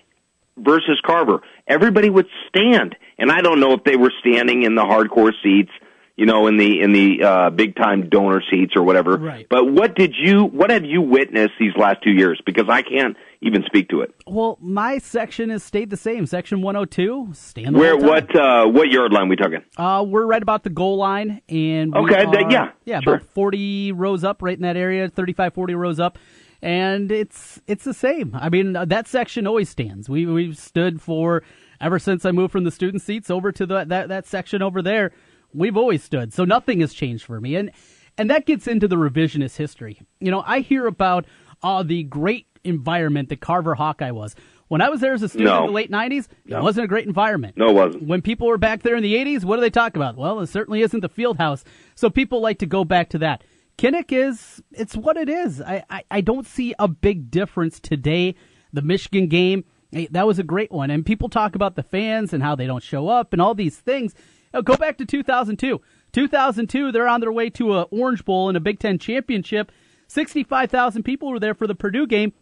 versus 0.58 1.02
Carver. 1.06 1.42
Everybody 1.68 2.10
would 2.10 2.28
stand, 2.50 2.96
and 3.18 3.32
I 3.32 3.42
don't 3.42 3.60
know 3.60 3.74
if 3.74 3.84
they 3.84 3.96
were 3.96 4.12
standing 4.20 4.64
in 4.64 4.76
the 4.76 4.84
hardcore 4.84 5.32
seats, 5.42 5.72
you 6.16 6.28
know, 6.28 6.46
in 6.48 6.58
the 6.58 6.80
in 6.82 6.94
the 6.94 7.24
uh, 7.24 7.50
big 7.50 7.76
time 7.76 8.08
donor 8.10 8.42
seats 8.52 8.74
or 8.76 8.84
whatever. 8.84 9.18
Right. 9.18 9.48
But 9.50 9.72
what 9.72 9.96
did 9.96 10.14
you? 10.18 10.44
What 10.46 10.70
have 10.70 10.86
you 10.86 11.02
witnessed 11.02 11.54
these 11.60 11.74
last 11.76 12.04
two 12.04 12.12
years? 12.12 12.40
Because 12.46 12.66
I 12.70 12.84
can't 12.84 13.18
even 13.42 13.64
speak 13.66 13.90
to 13.90 14.02
it. 14.02 14.14
Well, 14.28 14.58
my 14.62 15.00
section 15.00 15.50
has 15.50 15.64
stayed 15.64 15.90
the 15.90 15.98
same. 15.98 16.26
Section 16.28 16.62
102, 16.62 17.30
stand 17.34 17.76
the 17.76 17.80
Where? 17.80 17.98
What? 17.98 18.34
Uh, 18.36 18.68
what 18.68 18.90
yard 18.90 19.12
line 19.12 19.28
we 19.28 19.36
talking? 19.36 19.64
Uh, 19.76 20.06
we're 20.08 20.26
right 20.28 20.42
about 20.42 20.64
the 20.64 20.70
goal 20.70 20.98
line, 20.98 21.42
and 21.50 21.96
Okay, 21.96 22.26
that- 22.26 22.52
yeah, 22.52 22.72
yeah, 22.86 23.00
sure. 23.02 23.16
about 23.16 23.28
forty 23.30 23.92
rows 23.92 24.24
up, 24.24 24.42
right 24.44 24.56
in 24.56 24.62
that 24.62 24.78
area, 24.78 25.10
35, 25.10 25.54
40 25.56 25.74
rows 25.76 26.00
up, 26.00 26.20
and 26.62 27.12
it's 27.12 27.60
it's 27.68 27.84
the 27.86 27.94
same. 27.94 28.38
I 28.40 28.50
mean, 28.50 28.76
uh, 28.76 28.86
that 28.86 29.08
section 29.08 29.48
always 29.48 29.68
stands. 29.70 30.10
We 30.10 30.28
we've 30.28 30.58
stood 30.60 31.02
for 31.02 31.42
ever 31.82 31.98
since 31.98 32.24
I 32.24 32.32
moved 32.32 32.52
from 32.52 32.66
the 32.66 32.72
student 32.72 33.02
seats 33.02 33.32
over 33.32 33.52
to 33.52 33.66
the 33.66 33.84
that 33.86 34.10
that 34.10 34.28
section 34.28 34.62
over 34.62 34.84
there. 34.84 35.12
We've 35.54 35.78
always 35.78 36.04
stood, 36.04 36.34
so 36.34 36.46
nothing 36.46 36.80
has 36.82 36.94
changed 36.94 37.26
for 37.26 37.40
me, 37.40 37.56
and 37.56 37.72
and 38.18 38.30
that 38.30 38.46
gets 38.46 38.68
into 38.68 38.88
the 38.88 38.96
revisionist 38.96 39.58
history. 39.58 40.02
You 40.20 40.32
know, 40.32 40.44
I 40.46 40.60
hear 40.60 40.86
about 40.88 41.26
uh, 41.64 41.82
the 41.84 42.04
great 42.04 42.48
environment 42.64 43.30
that 43.30 43.40
Carver 43.42 43.76
Hawkeye 43.76 44.12
was. 44.12 44.36
When 44.68 44.82
I 44.82 44.90
was 44.90 45.02
there 45.02 45.14
as 45.14 45.22
a 45.22 45.30
student 45.30 45.50
No. 45.50 45.62
in 45.62 45.66
the 45.68 45.72
late 45.74 45.92
'90s, 45.92 46.26
it 46.46 46.52
No. 46.52 46.62
wasn't 46.64 46.86
a 46.86 46.88
great 46.88 47.06
environment 47.08 47.58
No, 47.58 47.70
it 47.70 47.74
wasn't. 47.76 48.08
when 48.08 48.22
people 48.22 48.48
were 48.48 48.58
back 48.58 48.82
there 48.82 48.96
in 48.96 49.04
the 49.04 49.16
80s, 49.16 49.44
what 49.46 49.58
do 49.58 49.62
they 49.62 49.70
talk 49.70 49.96
about? 49.96 50.16
Well, 50.16 50.40
it 50.40 50.48
certainly 50.48 50.82
isn't 50.82 51.02
the 51.02 51.10
field 51.10 51.38
house. 51.38 51.64
So 51.96 52.10
people 52.10 52.42
like 52.42 52.60
to 52.60 52.66
go 52.66 52.84
back 52.84 53.10
to 53.10 53.18
that. 53.20 53.44
Kinnick 53.78 54.12
is, 54.12 54.62
it's 54.72 54.96
what 54.96 55.18
it 55.18 55.30
is. 55.30 55.62
I, 55.62 55.84
I, 55.90 56.04
I 56.10 56.22
don't 56.22 56.48
see 56.48 56.74
a 56.80 56.88
big 56.88 57.30
difference 57.30 57.80
today. 57.80 58.36
The 58.72 58.82
Michigan 58.82 59.28
game, 59.28 59.66
that 60.12 60.26
was 60.26 60.40
a 60.40 60.44
great 60.44 60.72
one. 60.72 60.90
And 60.90 61.06
people 61.06 61.30
talk 61.30 61.56
about 61.56 61.76
the 61.76 61.84
fans 61.84 62.34
and 62.34 62.42
how 62.42 62.56
they 62.56 62.66
don't 62.66 62.84
show 62.84 63.08
up 63.10 63.34
and 63.34 63.42
all 63.42 63.54
these 63.54 63.78
things. 63.78 64.14
Now, 64.54 64.62
go 64.62 64.76
back 64.76 64.98
to 65.00 65.06
2002. 65.06 65.82
2002, 66.12 66.92
they're 66.92 67.08
on 67.08 67.22
their 67.22 67.32
way 67.32 67.50
to 67.52 67.74
a 67.74 67.84
Orange 67.84 68.24
Bowl 68.24 68.48
and 68.50 68.58
a 68.58 68.62
Big 68.62 68.80
Ten 68.80 69.00
championship. 69.00 69.72
65,000 70.08 71.04
people 71.04 71.30
were 71.30 71.40
there 71.40 71.56
for 71.56 71.66
the 71.66 71.76
Purdue 71.76 72.06
game. 72.06 72.34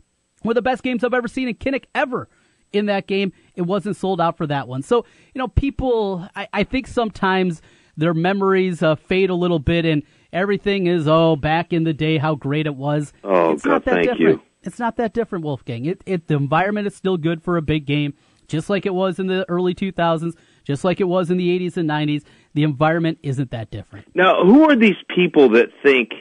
One 0.42 0.52
of 0.52 0.56
the 0.56 0.62
best 0.62 0.84
games 0.84 1.04
I've 1.04 1.14
ever 1.14 1.28
seen 1.28 1.48
in 1.48 1.56
Kinnick 1.56 1.86
ever 1.96 2.28
in 2.74 2.88
that 2.88 3.08
game. 3.08 3.32
It 3.56 3.62
wasn't 3.64 3.96
sold 3.96 4.20
out 4.20 4.38
for 4.38 4.48
that 4.48 4.68
one. 4.68 4.82
So, 4.82 5.06
you 5.34 5.40
know, 5.40 5.48
people, 5.48 6.28
I, 6.36 6.48
I 6.52 6.64
think 6.64 6.88
sometimes 6.88 7.62
their 7.96 8.14
memories 8.14 8.82
uh, 8.82 8.96
fade 8.96 9.30
a 9.30 9.36
little 9.36 9.60
bit 9.60 9.86
and 9.86 10.04
everything 10.34 10.88
is, 10.88 11.08
oh, 11.08 11.36
back 11.36 11.72
in 11.72 11.84
the 11.84 11.94
day, 11.94 12.18
how 12.18 12.36
great 12.36 12.66
it 12.66 12.76
was. 12.76 13.14
Oh, 13.24 13.52
it's 13.52 13.64
God, 13.64 13.72
not 13.72 13.86
that 13.86 13.94
thank 13.94 14.08
different. 14.10 14.20
you. 14.20 14.42
It's 14.64 14.80
not 14.80 14.98
that 14.98 15.14
different, 15.14 15.46
Wolfgang. 15.46 15.86
It, 15.86 16.02
it, 16.06 16.28
the 16.28 16.36
environment 16.36 16.88
is 16.88 16.96
still 16.96 17.18
good 17.18 17.42
for 17.42 17.58
a 17.58 17.62
big 17.62 17.86
game, 17.86 18.14
just 18.48 18.70
like 18.70 18.86
it 18.86 18.94
was 18.94 19.20
in 19.20 19.28
the 19.28 19.46
early 19.50 19.74
2000s, 19.74 20.36
just 20.64 20.84
like 20.84 21.00
it 21.00 21.06
was 21.06 21.32
in 21.32 21.38
the 21.38 21.60
80s 21.60 21.78
and 21.78 21.90
90s. 21.90 22.24
The 22.54 22.64
environment 22.64 23.20
isn't 23.24 23.52
that 23.52 23.72
different. 23.72 24.08
Now, 24.14 24.44
who 24.44 24.70
are 24.70 24.76
these 24.76 24.98
people 25.16 25.50
that 25.50 25.70
think? 25.84 26.12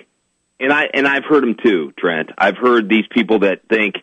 And 0.58 0.72
I 0.72 0.88
and 0.92 1.08
I've 1.08 1.24
heard 1.24 1.42
them 1.42 1.56
too, 1.62 1.92
Trent. 1.98 2.30
I've 2.36 2.56
heard 2.56 2.88
these 2.88 3.06
people 3.10 3.40
that 3.40 3.62
think 3.68 3.96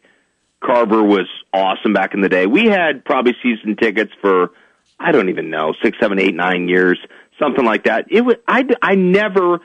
Carver 0.63 1.03
was 1.03 1.27
awesome 1.53 1.93
back 1.93 2.13
in 2.13 2.21
the 2.21 2.29
day. 2.29 2.47
We 2.47 2.65
had 2.65 3.05
probably 3.05 3.35
season 3.43 3.75
tickets 3.75 4.11
for 4.21 4.51
I 4.99 5.11
don't 5.11 5.29
even 5.29 5.49
know 5.49 5.73
six, 5.83 5.97
seven, 5.99 6.19
eight, 6.19 6.33
nine 6.33 6.67
years, 6.67 6.99
something 7.39 7.63
like 7.63 7.83
that. 7.83 8.05
It 8.09 8.21
was 8.21 8.35
I 8.47 8.65
I 8.81 8.95
never 8.95 9.59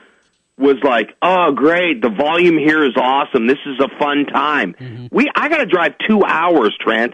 was 0.57 0.77
like, 0.83 1.15
oh 1.21 1.51
great, 1.51 2.01
the 2.01 2.09
volume 2.09 2.57
here 2.57 2.85
is 2.85 2.95
awesome. 2.95 3.47
This 3.47 3.57
is 3.65 3.79
a 3.79 3.89
fun 3.97 4.25
time. 4.27 4.75
Mm-hmm. 4.79 5.07
We 5.11 5.31
I 5.35 5.49
got 5.49 5.57
to 5.57 5.65
drive 5.65 5.93
two 6.07 6.23
hours, 6.23 6.77
Trent, 6.79 7.13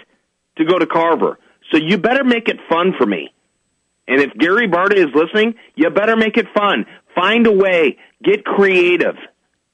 to 0.57 0.65
go 0.65 0.77
to 0.77 0.85
Carver. 0.85 1.39
So 1.71 1.77
you 1.77 1.97
better 1.97 2.23
make 2.23 2.49
it 2.49 2.57
fun 2.69 2.93
for 2.97 3.05
me. 3.05 3.29
And 4.09 4.21
if 4.21 4.33
Gary 4.37 4.67
Barta 4.67 4.95
is 4.95 5.13
listening, 5.13 5.53
you 5.75 5.89
better 5.91 6.15
make 6.17 6.35
it 6.35 6.47
fun. 6.53 6.85
Find 7.15 7.45
a 7.47 7.51
way. 7.51 7.97
Get 8.23 8.43
creative. 8.43 9.15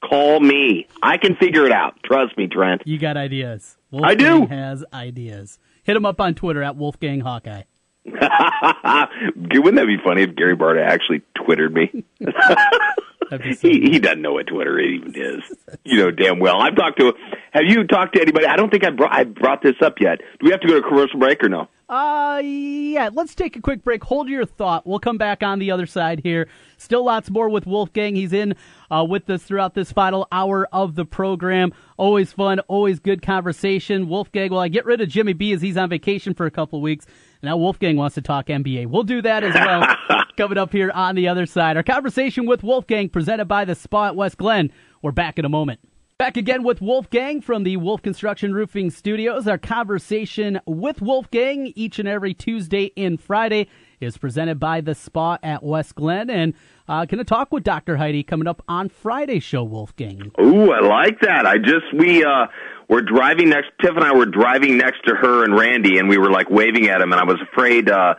Call 0.08 0.40
me. 0.40 0.88
I 1.02 1.18
can 1.18 1.36
figure 1.38 1.66
it 1.66 1.72
out. 1.72 1.96
Trust 2.04 2.38
me, 2.38 2.48
Trent. 2.48 2.84
You 2.86 3.00
got 3.00 3.18
ideas. 3.18 3.78
I 3.94 4.14
do. 4.14 4.40
Wolfgang 4.40 4.58
has 4.58 4.84
ideas. 4.94 5.58
Hit 5.84 5.96
him 5.96 6.06
up 6.06 6.20
on 6.20 6.36
Twitter 6.36 6.62
at 6.62 6.76
Wolfgang 6.76 7.22
Hawkeye. 7.22 7.64
Wouldn't 8.06 9.76
that 9.76 9.88
be 9.88 9.98
funny 10.04 10.24
if 10.24 10.36
Gary 10.36 10.56
Barta 10.56 10.86
actually 10.86 11.22
twittered 11.36 11.74
me? 11.74 12.04
So 13.30 13.40
he, 13.40 13.80
he 13.80 13.98
doesn't 13.98 14.22
know 14.22 14.34
what 14.34 14.46
Twitter 14.46 14.80
even 14.80 15.14
is. 15.16 15.42
You 15.84 15.98
know 15.98 16.12
damn 16.12 16.38
well. 16.40 16.62
I've 16.62 16.76
talked 16.76 17.00
to. 17.00 17.14
Have 17.54 17.64
you 17.66 17.84
talked 17.86 18.16
to 18.16 18.22
anybody? 18.22 18.46
I 18.46 18.56
don't 18.56 18.70
think 18.70 18.86
I 18.86 18.92
brought 18.92 19.12
I 19.12 19.24
brought 19.24 19.64
this 19.64 19.76
up 19.82 19.96
yet. 20.00 20.20
Do 20.20 20.46
we 20.46 20.52
have 20.52 20.60
to 20.62 20.68
go 20.68 20.76
to 20.80 20.88
commercial 20.88 21.20
break 21.20 21.44
or 21.44 21.50
no? 21.50 21.68
Uh, 21.88 22.42
yeah, 22.44 23.10
let's 23.14 23.36
take 23.36 23.56
a 23.56 23.62
quick 23.62 23.84
break. 23.84 24.04
Hold 24.06 24.28
your 24.28 24.46
thought. 24.46 24.88
We'll 24.88 25.00
come 25.00 25.18
back 25.18 25.44
on 25.44 25.60
the 25.60 25.70
other 25.70 25.86
side 25.86 26.22
here. 26.24 26.48
Still 26.78 27.06
lots 27.06 27.30
more 27.30 27.48
with 27.48 27.68
Wolfgang. 27.68 28.16
He's 28.16 28.34
in 28.34 28.56
uh, 28.90 29.06
with 29.08 29.30
us 29.30 29.44
throughout 29.44 29.76
this 29.76 29.92
final 29.92 30.28
hour 30.32 30.68
of 30.72 30.96
the 30.96 31.06
program. 31.06 31.74
Always 31.98 32.32
fun, 32.34 32.60
always 32.62 33.00
good 33.00 33.22
conversation. 33.22 34.10
Wolfgang, 34.10 34.50
well, 34.50 34.62
I 34.62 34.68
get 34.68 34.86
rid 34.86 35.00
of 35.00 35.10
Jimmy 35.10 35.34
B 35.34 35.54
as 35.54 35.62
he's 35.62 35.78
on 35.78 35.90
vacation 35.90 36.34
for 36.34 36.48
a 36.48 36.52
couple 36.52 36.82
weeks. 36.82 37.06
Now 37.44 37.58
Wolfgang 37.58 37.98
wants 37.98 38.16
to 38.16 38.22
talk 38.22 38.48
NBA. 38.48 38.88
We'll 38.88 39.04
do 39.04 39.22
that 39.22 39.44
as 39.44 39.54
well. 39.54 40.24
Coming 40.38 40.58
up 40.58 40.72
here 40.72 40.92
on 40.92 41.14
the 41.14 41.28
other 41.28 41.46
side. 41.46 41.78
Our 41.78 41.84
conversation 41.84 42.48
with 42.48 42.64
Wolfgang 42.64 43.10
presented 43.10 43.46
by 43.46 43.64
the 43.64 43.76
Spa 43.76 44.08
at 44.08 44.16
West 44.16 44.38
Glen. 44.38 44.72
We're 45.04 45.12
back 45.12 45.38
in 45.38 45.46
a 45.46 45.50
moment. 45.50 45.80
Back 46.18 46.38
again 46.38 46.64
with 46.64 46.80
Wolfgang 46.80 47.42
from 47.42 47.64
the 47.64 47.76
Wolf 47.76 48.02
Construction 48.02 48.54
Roofing 48.54 48.90
Studios. 48.90 49.50
Our 49.50 49.58
conversation 49.58 50.62
with 50.66 51.02
Wolfgang 51.02 51.74
each 51.76 52.00
and 52.00 52.08
every 52.08 52.34
Tuesday 52.34 52.94
and 52.96 53.20
Friday 53.20 53.68
is 54.00 54.18
presented 54.18 54.58
by 54.58 54.80
the 54.80 54.96
Spa 54.96 55.38
at 55.44 55.62
West 55.62 55.96
Glen. 55.96 56.30
And 56.30 56.54
uh, 56.88 57.04
going 57.04 57.18
to 57.18 57.26
talk 57.26 57.52
with 57.52 57.66
Dr. 57.66 57.98
Heidi 57.98 58.24
coming 58.24 58.48
up 58.48 58.64
on 58.70 58.88
Friday's 58.88 59.44
show, 59.44 59.66
Wolfgang. 59.66 60.32
Ooh, 60.40 60.72
I 60.72 60.80
like 60.80 61.20
that. 61.20 61.46
I 61.46 61.58
just 61.58 61.94
we 61.94 62.24
uh 62.24 62.46
were 62.88 63.02
driving 63.02 63.50
next 63.50 63.72
Tiff 63.82 63.92
and 63.94 64.06
I 64.06 64.14
were 64.14 64.26
driving 64.26 64.78
next 64.78 65.02
to 65.08 65.16
her 65.16 65.44
and 65.44 65.54
Randy 65.54 65.98
and 65.98 66.08
we 66.08 66.18
were 66.18 66.32
like 66.32 66.50
waving 66.50 66.88
at 66.88 67.02
him 67.02 67.12
and 67.12 67.20
I 67.20 67.26
was 67.26 67.42
afraid 67.52 67.90
uh 67.90 68.14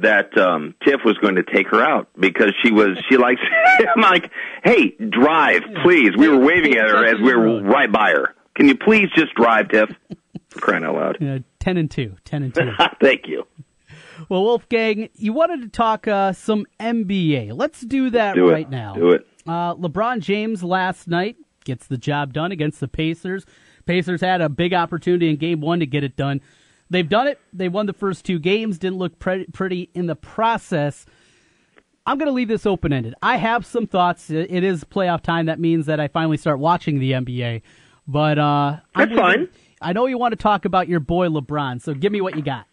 that 0.00 0.36
um 0.38 0.74
Tiff 0.84 1.00
was 1.04 1.16
going 1.18 1.36
to 1.36 1.42
take 1.42 1.68
her 1.68 1.82
out 1.82 2.08
because 2.18 2.52
she 2.62 2.70
was 2.72 2.98
she 3.08 3.16
likes 3.16 3.40
I'm 3.96 4.02
like, 4.02 4.30
"Hey, 4.64 4.90
drive, 5.10 5.62
please." 5.82 6.10
We 6.16 6.28
were 6.28 6.38
waving 6.38 6.74
at 6.76 6.88
her 6.88 7.04
as 7.04 7.16
we 7.20 7.34
were 7.34 7.62
right 7.62 7.90
by 7.90 8.10
her. 8.10 8.34
Can 8.54 8.68
you 8.68 8.76
please 8.76 9.08
just 9.14 9.34
drive, 9.34 9.68
Tiff? 9.68 9.90
For 10.48 10.60
crying 10.60 10.84
out 10.84 10.94
loud. 10.94 11.22
Uh, 11.22 11.38
10 11.60 11.76
and 11.76 11.90
2. 11.90 12.16
10 12.24 12.42
and 12.44 12.54
2. 12.54 12.70
Thank 13.02 13.26
you. 13.26 13.46
well, 14.30 14.42
Wolfgang, 14.42 15.08
you 15.14 15.32
wanted 15.34 15.60
to 15.62 15.68
talk 15.68 16.08
uh, 16.08 16.32
some 16.32 16.64
NBA. 16.80 17.50
Let's 17.54 17.82
do 17.82 18.08
that 18.10 18.34
Do 18.34 18.48
right 18.48 18.68
now. 18.70 18.94
Do 18.94 19.10
it. 19.10 19.26
Uh, 19.46 19.74
LeBron 19.74 20.20
James 20.20 20.62
last 20.62 21.06
night 21.06 21.36
gets 21.64 21.86
the 21.86 21.98
job 21.98 22.32
done 22.32 22.50
against 22.52 22.80
the 22.80 22.88
Pacers. 22.88 23.44
Pacers 23.84 24.20
had 24.20 24.40
a 24.40 24.48
big 24.48 24.72
opportunity 24.72 25.28
in 25.28 25.36
game 25.36 25.60
one 25.60 25.80
to 25.80 25.86
get 25.86 26.02
it 26.02 26.16
done. 26.16 26.40
They've 26.90 27.08
done 27.08 27.26
it. 27.28 27.40
They 27.52 27.68
won 27.68 27.86
the 27.86 27.92
first 27.92 28.24
two 28.24 28.38
games, 28.38 28.78
didn't 28.78 28.98
look 28.98 29.18
pre- 29.18 29.46
pretty 29.46 29.90
in 29.94 30.06
the 30.06 30.14
process. 30.16 31.04
I'm 32.06 32.18
going 32.18 32.28
to 32.28 32.32
leave 32.32 32.48
this 32.48 32.66
open 32.66 32.92
ended. 32.92 33.14
I 33.20 33.36
have 33.38 33.66
some 33.66 33.86
thoughts. 33.88 34.30
It 34.30 34.62
is 34.62 34.84
playoff 34.84 35.22
time. 35.22 35.46
That 35.46 35.58
means 35.58 35.86
that 35.86 35.98
I 35.98 36.06
finally 36.06 36.36
start 36.36 36.60
watching 36.60 37.00
the 37.00 37.12
NBA. 37.12 37.62
But 38.06 38.38
uh, 38.38 38.76
That's 38.94 39.10
leaving- 39.10 39.16
fine. 39.24 39.48
I 39.80 39.92
know 39.92 40.06
you 40.06 40.16
want 40.16 40.32
to 40.32 40.36
talk 40.36 40.64
about 40.64 40.88
your 40.88 41.00
boy 41.00 41.28
LeBron, 41.28 41.82
so 41.82 41.92
give 41.92 42.10
me 42.12 42.20
what 42.20 42.34
you 42.36 42.42
got. 42.42 42.66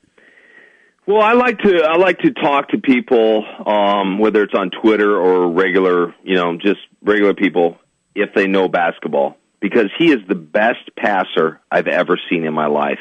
Well, 1.05 1.21
I 1.21 1.33
like 1.33 1.57
to 1.59 1.83
I 1.83 1.97
like 1.97 2.19
to 2.19 2.31
talk 2.31 2.69
to 2.69 2.77
people, 2.77 3.43
um, 3.65 4.19
whether 4.19 4.41
it's 4.43 4.53
on 4.53 4.69
Twitter 4.69 5.17
or 5.19 5.51
regular, 5.51 6.15
you 6.23 6.35
know, 6.35 6.55
just 6.57 6.79
regular 7.01 7.33
people, 7.33 7.77
if 8.15 8.29
they 8.33 8.47
know 8.47 8.69
basketball, 8.69 9.35
because 9.59 9.87
he 9.97 10.11
is 10.13 10.19
the 10.29 10.35
best 10.35 10.79
passer 10.97 11.59
I've 11.69 11.87
ever 11.87 12.17
seen 12.29 12.45
in 12.45 12.53
my 12.53 12.67
life. 12.67 12.99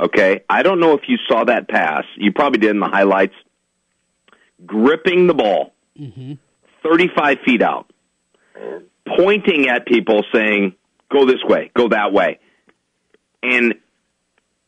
Okay, 0.00 0.44
I 0.48 0.62
don't 0.62 0.78
know 0.78 0.92
if 0.92 1.02
you 1.08 1.16
saw 1.28 1.44
that 1.44 1.68
pass. 1.68 2.04
You 2.16 2.32
probably 2.32 2.60
did 2.60 2.70
in 2.70 2.80
the 2.80 2.86
highlights. 2.86 3.34
Gripping 4.64 5.26
the 5.26 5.34
ball, 5.34 5.72
mm-hmm. 5.98 6.34
thirty-five 6.82 7.38
feet 7.44 7.62
out, 7.62 7.92
pointing 9.16 9.68
at 9.68 9.86
people, 9.86 10.24
saying, 10.32 10.74
"Go 11.10 11.26
this 11.26 11.42
way, 11.44 11.70
go 11.76 11.88
that 11.88 12.12
way," 12.12 12.38
and 13.42 13.74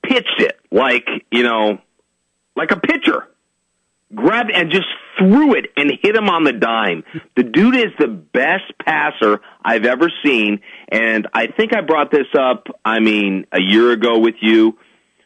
pitched 0.05 0.41
it 0.41 0.59
like 0.71 1.07
you 1.31 1.43
know 1.43 1.79
like 2.57 2.71
a 2.71 2.81
pitcher. 2.81 3.27
Grabbed 4.13 4.51
and 4.53 4.73
just 4.73 4.89
threw 5.19 5.55
it 5.55 5.67
and 5.77 5.93
hit 6.03 6.17
him 6.17 6.29
on 6.29 6.43
the 6.43 6.53
dime. 6.53 7.05
The 7.37 7.45
dude 7.45 7.77
is 7.77 7.93
the 7.97 8.09
best 8.09 8.65
passer 8.85 9.41
I've 9.65 9.85
ever 9.85 10.11
seen, 10.25 10.61
and 10.91 11.29
I 11.33 11.47
think 11.47 11.73
I 11.77 11.81
brought 11.81 12.11
this 12.11 12.27
up. 12.37 12.67
I 12.85 12.99
mean, 12.99 13.47
a 13.53 13.61
year 13.61 13.93
ago 13.93 14.19
with 14.19 14.35
you 14.41 14.77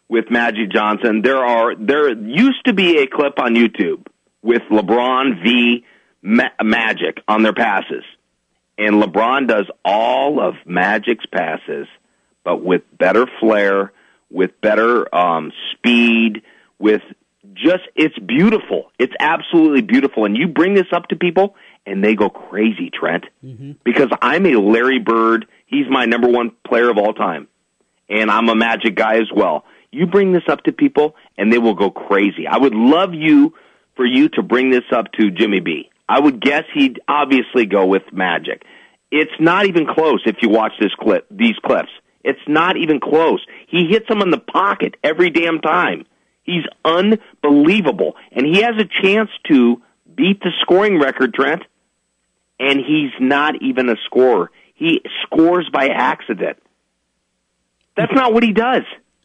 with 0.09 0.31
Magic 0.31 0.71
Johnson. 0.71 1.23
There 1.23 1.45
are 1.45 1.75
there 1.75 2.13
used 2.13 2.65
to 2.67 2.73
be 2.73 2.99
a 2.99 3.07
clip 3.07 3.39
on 3.39 3.55
YouTube 3.55 4.07
with 4.43 4.63
LeBron 4.71 5.43
v 5.43 5.85
Ma- 6.23 6.51
Magic 6.63 7.19
on 7.29 7.43
their 7.43 7.53
passes, 7.53 8.05
and 8.79 9.03
LeBron 9.03 9.49
does 9.49 9.67
all 9.85 10.41
of 10.41 10.55
Magic's 10.67 11.27
passes, 11.27 11.87
but 12.45 12.63
with 12.63 12.83
better 12.97 13.27
flair, 13.41 13.93
with 14.31 14.61
better 14.61 15.13
um, 15.15 15.53
speed, 15.73 16.43
with 16.79 17.03
just 17.55 17.85
it's 17.95 18.19
beautiful. 18.19 18.91
It's 18.99 19.15
absolutely 19.19 19.83
beautiful, 19.83 20.25
and 20.25 20.37
you 20.37 20.49
bring 20.49 20.75
this 20.75 20.87
up 20.93 21.09
to 21.09 21.17
people, 21.17 21.57
and 21.87 22.03
they 22.03 22.15
go 22.15 22.31
crazy, 22.31 22.91
Trent, 22.91 23.25
mm-hmm. 23.45 23.73
because 23.85 24.09
I'm 24.21 24.47
a 24.47 24.57
Larry 24.57 24.99
Bird. 24.99 25.47
He's 25.67 25.87
my 25.89 26.05
number 26.05 26.29
one 26.29 26.53
player 26.67 26.91
of 26.91 26.99
all 26.99 27.15
time, 27.15 27.49
and 28.09 28.31
I'm 28.31 28.49
a 28.49 28.55
Magic 28.55 28.95
guy 28.95 29.17
as 29.17 29.31
well. 29.35 29.65
You 29.95 30.07
bring 30.07 30.33
this 30.33 30.43
up 30.49 30.65
to 30.65 30.73
people, 30.73 31.15
and 31.39 31.53
they 31.53 31.59
will 31.59 31.75
go 31.75 31.91
crazy. 31.91 32.47
I 32.49 32.59
would 32.59 32.75
love 32.75 33.15
you 33.15 33.55
for 33.95 34.05
you 34.05 34.29
to 34.31 34.43
bring 34.43 34.71
this 34.71 34.85
up 34.93 35.13
to 35.13 35.31
Jimmy 35.31 35.61
B. 35.61 35.91
I 36.09 36.19
would 36.19 36.41
guess 36.41 36.65
he'd 36.75 37.01
obviously 37.07 37.65
go 37.67 37.87
with 37.87 38.03
Magic. 38.13 38.65
It's 39.13 39.31
not 39.39 39.67
even 39.67 39.87
close 39.87 40.21
if 40.27 40.37
you 40.43 40.49
watch 40.49 40.73
this 40.81 40.93
clip, 40.99 41.27
these 41.31 41.55
clips. 41.65 41.91
It's 42.25 42.41
not 42.49 42.77
even 42.77 42.99
close. 42.99 43.45
He 43.69 43.87
hits 43.89 44.09
them 44.09 44.21
in 44.21 44.31
the 44.31 44.39
pocket 44.39 44.97
every 45.05 45.31
damn 45.31 45.61
time. 45.61 46.07
He's 46.43 46.65
unbelievable. 46.85 48.17
And 48.33 48.45
he 48.45 48.63
has 48.63 48.75
a 48.79 49.03
chance 49.03 49.31
to 49.49 49.81
beat 50.13 50.41
the 50.41 50.51
scoring 50.63 50.99
record, 50.99 51.35
Trent. 51.35 51.63
And 52.59 52.81
he's 52.81 53.13
not 53.21 53.63
even 53.63 53.89
a 53.89 53.97
scorer. 54.07 54.51
He 54.75 55.03
scores 55.23 55.69
by 55.73 55.89
accident. 55.89 56.59
That's 57.97 58.13
not 58.13 58.33
what 58.35 58.43
he 58.43 58.53
does. 58.53 58.83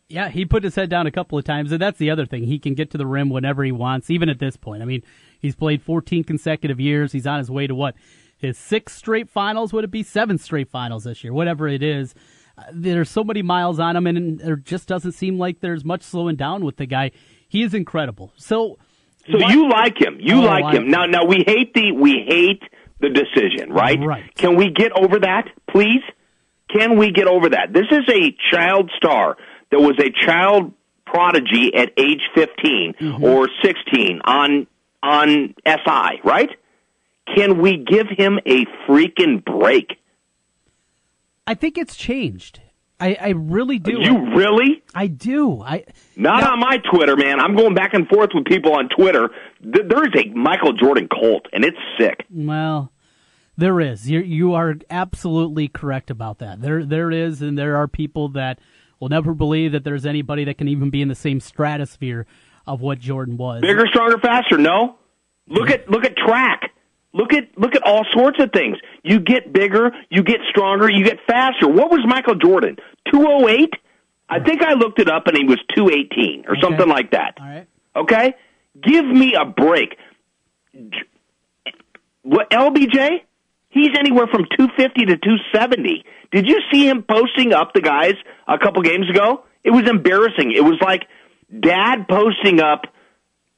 Yeah, 0.10 0.30
he 0.30 0.44
put 0.44 0.64
his 0.64 0.74
head 0.74 0.90
down 0.90 1.06
a 1.06 1.12
couple 1.12 1.38
of 1.38 1.46
times, 1.46 1.72
and 1.72 1.80
that's 1.80 2.00
the 2.00 2.10
other 2.10 2.26
thing. 2.26 2.44
He 2.44 2.58
can 2.58 2.74
get 2.74 2.90
to 2.92 2.98
the 2.98 3.06
rim 3.06 3.30
whenever 3.30 3.64
he 3.64 3.72
wants, 3.72 4.10
even 4.10 4.28
at 4.28 4.40
this 4.40 4.58
point. 4.58 4.82
I 4.82 4.86
mean, 4.86 5.04
he's 5.40 5.56
played 5.56 5.84
14 5.84 6.24
consecutive 6.24 6.80
years. 6.80 7.12
He's 7.12 7.28
on 7.28 7.38
his 7.38 7.52
way 7.52 7.68
to 7.68 7.76
what? 7.76 7.94
His 8.36 8.58
sixth 8.58 8.98
straight 8.98 9.30
finals? 9.30 9.72
Would 9.72 9.84
it 9.84 9.92
be 9.92 10.02
seven 10.02 10.40
straight 10.40 10.70
finals 10.70 11.04
this 11.04 11.24
year? 11.24 11.32
Whatever 11.32 11.68
it 11.68 11.84
is. 11.84 12.16
Uh, 12.58 12.64
there's 12.74 13.10
so 13.10 13.24
many 13.24 13.44
miles 13.44 13.80
on 13.80 13.96
him, 13.96 14.08
and 14.08 14.40
there 14.40 14.56
just 14.56 14.88
doesn't 14.88 15.12
seem 15.12 15.38
like 15.38 15.60
there's 15.60 15.86
much 15.86 16.02
slowing 16.02 16.36
down 16.36 16.66
with 16.66 16.78
the 16.78 16.88
guy. 16.88 17.12
He 17.48 17.62
is 17.62 17.76
incredible. 17.76 18.34
So, 18.36 18.80
so 19.30 19.38
what? 19.38 19.54
you 19.54 19.70
like 19.70 20.02
him? 20.02 20.18
You 20.20 20.38
oh, 20.38 20.46
like 20.46 20.66
I, 20.66 20.78
him? 20.78 20.90
Now, 20.90 21.06
now 21.06 21.26
we 21.26 21.44
hate 21.46 21.76
the 21.76 21.92
we 21.92 22.26
hate 22.28 22.64
the 23.00 23.10
decision, 23.10 23.72
right? 23.72 24.00
Right. 24.04 24.36
Can 24.36 24.56
we 24.56 24.72
get 24.72 24.92
over 24.92 25.20
that, 25.20 25.50
please? 25.70 26.02
Can 26.76 26.98
we 26.98 27.12
get 27.12 27.28
over 27.28 27.50
that? 27.50 27.74
This 27.74 27.86
is 27.92 28.10
a 28.10 28.36
child 28.52 28.90
star 28.98 29.38
that 29.72 29.80
was 29.80 30.00
a 30.00 30.12
child 30.26 30.74
prodigy 31.06 31.74
at 31.76 31.92
age 31.98 32.22
15 32.36 32.94
mm-hmm. 33.00 33.24
or 33.24 33.48
16 33.64 34.22
on 34.24 34.68
on 35.02 35.56
SI, 35.66 36.22
right? 36.24 36.50
Can 37.36 37.62
we 37.62 37.78
give 37.78 38.08
him 38.10 38.40
a 38.46 38.66
freaking 38.88 39.44
break? 39.44 39.98
I 41.48 41.54
think 41.54 41.78
it's 41.78 41.96
changed. 41.96 42.62
I, 43.00 43.18
I 43.20 43.30
really 43.30 43.80
do. 43.80 43.98
You 44.02 44.36
really? 44.36 44.84
I 44.94 45.08
do. 45.08 45.62
I 45.62 45.86
not 46.18 46.44
now, 46.44 46.54
on 46.54 46.60
my 46.60 46.78
Twitter, 46.92 47.16
man. 47.16 47.40
I'm 47.40 47.56
going 47.56 47.74
back 47.74 47.94
and 47.94 48.08
forth 48.08 48.32
with 48.34 48.46
people 48.46 48.74
on 48.74 48.90
Twitter. 48.90 49.30
There 49.62 50.04
is 50.04 50.14
a 50.16 50.30
Michael 50.34 50.74
Jordan 50.74 51.08
cult, 51.08 51.46
and 51.54 51.64
it's 51.64 51.78
sick. 51.98 52.26
Well, 52.30 52.92
there 53.58 53.80
is. 53.80 54.10
You 54.10 54.20
you 54.20 54.54
are 54.54 54.76
absolutely 54.90 55.70
correct 55.70 56.12
about 56.12 56.40
that. 56.40 56.62
There 56.62 56.84
there 56.84 57.10
is, 57.10 57.42
and 57.42 57.58
there 57.58 57.78
are 57.78 57.88
people 57.88 58.28
that 58.30 58.60
will 59.00 59.10
never 59.10 59.34
believe 59.34 59.72
that 59.72 59.84
there's 59.84 60.06
anybody 60.06 60.44
that 60.46 60.58
can 60.58 60.68
even 60.68 60.90
be 60.90 61.02
in 61.02 61.08
the 61.08 61.16
same 61.16 61.40
stratosphere 61.40 62.26
of 62.68 62.82
what 62.82 63.00
Jordan 63.00 63.38
was. 63.38 63.62
Bigger, 63.62 63.86
stronger, 63.88 64.18
faster. 64.20 64.58
No, 64.58 64.98
look 65.48 65.70
at 65.70 65.90
look 65.90 66.06
at 66.06 66.16
track. 66.18 66.72
Look 67.14 67.34
at 67.34 67.58
look 67.58 67.76
at 67.76 67.82
all 67.84 68.06
sorts 68.14 68.40
of 68.40 68.52
things. 68.52 68.78
You 69.04 69.20
get 69.20 69.52
bigger, 69.52 69.92
you 70.10 70.22
get 70.22 70.42
stronger, 70.50 70.90
you 70.90 71.04
get 71.04 71.18
faster. 71.26 71.68
What 71.68 71.90
was 71.90 72.02
Michael 72.06 72.36
Jordan? 72.36 72.78
Two 73.12 73.26
oh 73.28 73.48
eight. 73.48 73.74
I 74.30 74.40
think 74.40 74.62
I 74.62 74.74
looked 74.74 75.00
it 75.00 75.10
up 75.10 75.26
and 75.26 75.36
he 75.36 75.44
was 75.44 75.58
two 75.76 75.90
eighteen 75.90 76.46
or 76.48 76.52
okay. 76.52 76.62
something 76.62 76.88
like 76.88 77.12
that. 77.12 77.38
All 77.40 77.48
right. 77.48 77.68
Okay, 77.96 78.36
give 78.82 79.06
me 79.06 79.34
a 79.34 79.46
break. 79.46 79.98
What 82.22 82.52
LBJ? 82.52 83.22
He's 83.70 83.90
anywhere 83.98 84.28
from 84.28 84.46
250 84.58 85.06
to 85.06 85.18
270. 85.18 86.04
Did 86.32 86.48
you 86.48 86.60
see 86.72 86.88
him 86.88 87.04
posting 87.04 87.54
up 87.54 87.74
the 87.74 87.82
guys 87.82 88.16
a 88.48 88.58
couple 88.58 88.82
games 88.82 89.10
ago? 89.10 89.44
It 89.64 89.72
was 89.72 89.88
embarrassing. 89.88 90.54
It 90.56 90.64
was 90.64 90.78
like 90.82 91.08
dad 91.58 92.08
posting 92.08 92.60
up 92.60 92.86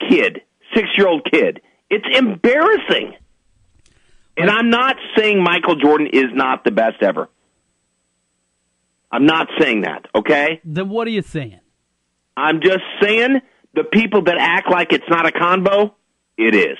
kid, 0.10 0.41
six 0.74 0.89
year 0.97 1.08
old 1.08 1.28
kid. 1.32 1.62
It's 1.89 2.06
embarrassing. 2.17 3.15
And 4.38 4.50
I'm 4.50 4.69
not 4.69 4.95
saying 5.17 5.43
Michael 5.43 5.76
Jordan 5.76 6.08
is 6.12 6.28
not 6.34 6.63
the 6.63 6.71
best 6.71 7.02
ever. 7.02 7.30
I'm 9.12 9.26
not 9.26 9.47
saying 9.60 9.82
that, 9.82 10.06
okay? 10.15 10.62
Then 10.63 10.89
what 10.89 11.06
are 11.08 11.12
you 11.12 11.21
saying? 11.21 11.60
I'm 12.38 12.62
just 12.62 12.84
saying 13.02 13.41
the 13.76 13.84
people 13.84 14.24
that 14.24 14.38
act 14.39 14.71
like 14.71 14.93
it's 14.93 15.10
not 15.10 15.28
a 15.28 15.32
combo, 15.32 15.95
it 16.38 16.56
is. 16.56 16.78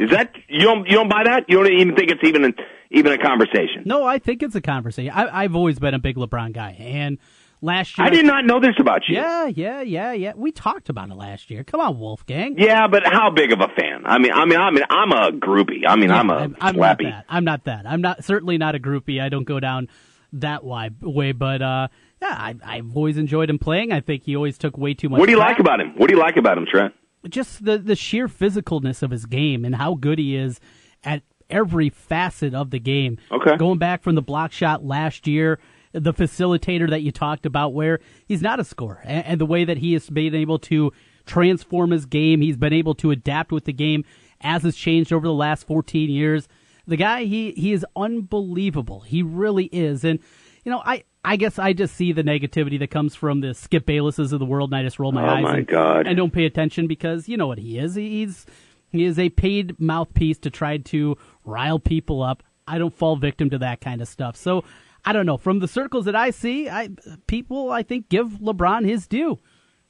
Is 0.00 0.10
that 0.10 0.34
you 0.48 0.60
don't 0.60 0.86
you 0.86 0.94
don't 0.94 1.08
buy 1.08 1.24
that? 1.24 1.44
You 1.48 1.62
don't 1.62 1.72
even 1.72 1.94
think 1.94 2.10
it's 2.10 2.22
even 2.24 2.54
even 2.90 3.12
a 3.12 3.18
conversation? 3.18 3.82
No, 3.84 4.04
I 4.04 4.18
think 4.18 4.42
it's 4.42 4.54
a 4.54 4.60
conversation. 4.60 5.12
I, 5.14 5.42
I've 5.44 5.54
always 5.54 5.78
been 5.78 5.94
a 5.94 5.98
big 5.98 6.16
LeBron 6.16 6.52
guy, 6.52 6.76
and 6.78 7.18
last 7.60 7.98
year 7.98 8.06
I 8.06 8.10
did 8.10 8.24
not 8.24 8.46
know 8.46 8.58
this 8.58 8.74
about 8.78 9.02
you. 9.06 9.16
Yeah, 9.16 9.46
yeah, 9.46 9.82
yeah, 9.82 10.12
yeah. 10.12 10.32
We 10.34 10.50
talked 10.50 10.88
about 10.88 11.10
it 11.10 11.14
last 11.14 11.50
year. 11.50 11.62
Come 11.62 11.80
on, 11.80 11.98
Wolfgang. 11.98 12.54
Yeah, 12.58 12.88
but 12.88 13.02
how 13.04 13.30
big 13.30 13.52
of 13.52 13.60
a 13.60 13.68
fan? 13.68 14.06
I 14.06 14.18
mean, 14.18 14.32
I 14.32 14.46
mean, 14.46 14.58
I 14.58 14.70
mean, 14.70 14.84
I'm 14.88 15.12
a 15.12 15.30
groupie. 15.30 15.82
I 15.86 15.96
mean, 15.96 16.08
yeah, 16.08 16.20
I'm 16.20 16.30
a 16.30 16.34
I'm, 16.34 16.56
I'm 16.60 16.76
not 16.76 16.98
that. 16.98 17.24
I'm 17.28 17.44
not 17.44 17.64
that. 17.64 17.86
I'm 17.86 18.00
not 18.00 18.24
certainly 18.24 18.56
not 18.56 18.74
a 18.74 18.78
groupie. 18.78 19.20
I 19.20 19.28
don't 19.28 19.44
go 19.44 19.60
down 19.60 19.88
that 20.34 20.64
way, 20.64 21.32
but 21.32 21.60
uh, 21.60 21.88
yeah, 22.22 22.28
I, 22.28 22.54
I've 22.64 22.96
always 22.96 23.18
enjoyed 23.18 23.50
him 23.50 23.58
playing. 23.58 23.92
I 23.92 24.00
think 24.00 24.22
he 24.22 24.36
always 24.36 24.56
took 24.56 24.78
way 24.78 24.94
too 24.94 25.10
much. 25.10 25.18
What 25.20 25.26
do 25.26 25.32
you 25.32 25.38
like 25.38 25.58
about 25.58 25.80
him? 25.80 25.92
What 25.98 26.08
do 26.08 26.14
you 26.14 26.20
like 26.20 26.38
about 26.38 26.56
him, 26.56 26.64
Trent? 26.66 26.94
Just 27.28 27.64
the 27.64 27.78
the 27.78 27.96
sheer 27.96 28.28
physicalness 28.28 29.02
of 29.02 29.10
his 29.10 29.26
game 29.26 29.64
and 29.64 29.76
how 29.76 29.94
good 29.94 30.18
he 30.18 30.36
is 30.36 30.60
at 31.04 31.22
every 31.50 31.90
facet 31.90 32.54
of 32.54 32.70
the 32.70 32.80
game. 32.80 33.18
Okay. 33.30 33.56
Going 33.56 33.78
back 33.78 34.02
from 34.02 34.14
the 34.14 34.22
block 34.22 34.52
shot 34.52 34.84
last 34.84 35.26
year, 35.26 35.58
the 35.92 36.14
facilitator 36.14 36.88
that 36.90 37.02
you 37.02 37.12
talked 37.12 37.46
about, 37.46 37.74
where 37.74 38.00
he's 38.26 38.42
not 38.42 38.58
a 38.58 38.64
scorer, 38.64 39.02
and, 39.04 39.24
and 39.26 39.40
the 39.40 39.46
way 39.46 39.64
that 39.64 39.78
he 39.78 39.92
has 39.92 40.08
been 40.08 40.34
able 40.34 40.58
to 40.60 40.92
transform 41.26 41.90
his 41.90 42.06
game, 42.06 42.40
he's 42.40 42.56
been 42.56 42.72
able 42.72 42.94
to 42.96 43.10
adapt 43.10 43.52
with 43.52 43.64
the 43.64 43.72
game 43.72 44.04
as 44.40 44.64
it's 44.64 44.76
changed 44.76 45.12
over 45.12 45.26
the 45.26 45.32
last 45.32 45.66
14 45.66 46.10
years. 46.10 46.48
The 46.86 46.96
guy, 46.96 47.24
he 47.24 47.52
he 47.52 47.72
is 47.72 47.86
unbelievable. 47.94 49.00
He 49.02 49.22
really 49.22 49.66
is, 49.66 50.02
and 50.04 50.18
you 50.64 50.72
know, 50.72 50.82
I 50.84 51.04
I 51.24 51.36
guess 51.36 51.58
I 51.58 51.72
just 51.72 51.94
see 51.94 52.12
the 52.12 52.24
negativity 52.24 52.78
that 52.80 52.90
comes 52.90 53.14
from 53.14 53.40
the 53.40 53.54
Skip 53.54 53.86
Baylesses 53.86 54.32
of 54.32 54.40
the 54.40 54.44
world, 54.44 54.70
and 54.70 54.76
I 54.80 54.82
just 54.82 54.98
roll 54.98 55.12
my 55.12 55.24
oh 55.24 55.34
eyes 55.34 55.42
my 55.42 55.56
and, 55.58 55.66
God. 55.66 56.06
and 56.06 56.16
don't 56.16 56.32
pay 56.32 56.46
attention 56.46 56.88
because 56.88 57.28
you 57.28 57.36
know 57.36 57.46
what 57.46 57.58
he 57.58 57.78
is. 57.78 57.94
He's 57.94 58.44
he 58.88 59.04
is 59.04 59.18
a 59.18 59.28
paid 59.30 59.78
mouthpiece 59.78 60.38
to 60.38 60.50
try 60.50 60.78
to 60.78 61.16
rile 61.44 61.78
people 61.78 62.22
up. 62.22 62.42
I 62.66 62.78
don't 62.78 62.94
fall 62.94 63.16
victim 63.16 63.50
to 63.50 63.58
that 63.58 63.80
kind 63.80 64.02
of 64.02 64.08
stuff. 64.08 64.36
So 64.36 64.64
I 65.04 65.12
don't 65.12 65.26
know. 65.26 65.36
From 65.36 65.60
the 65.60 65.68
circles 65.68 66.06
that 66.06 66.16
I 66.16 66.30
see, 66.30 66.68
I 66.68 66.90
people 67.26 67.70
I 67.70 67.82
think 67.82 68.08
give 68.08 68.28
LeBron 68.40 68.84
his 68.84 69.06
due. 69.06 69.38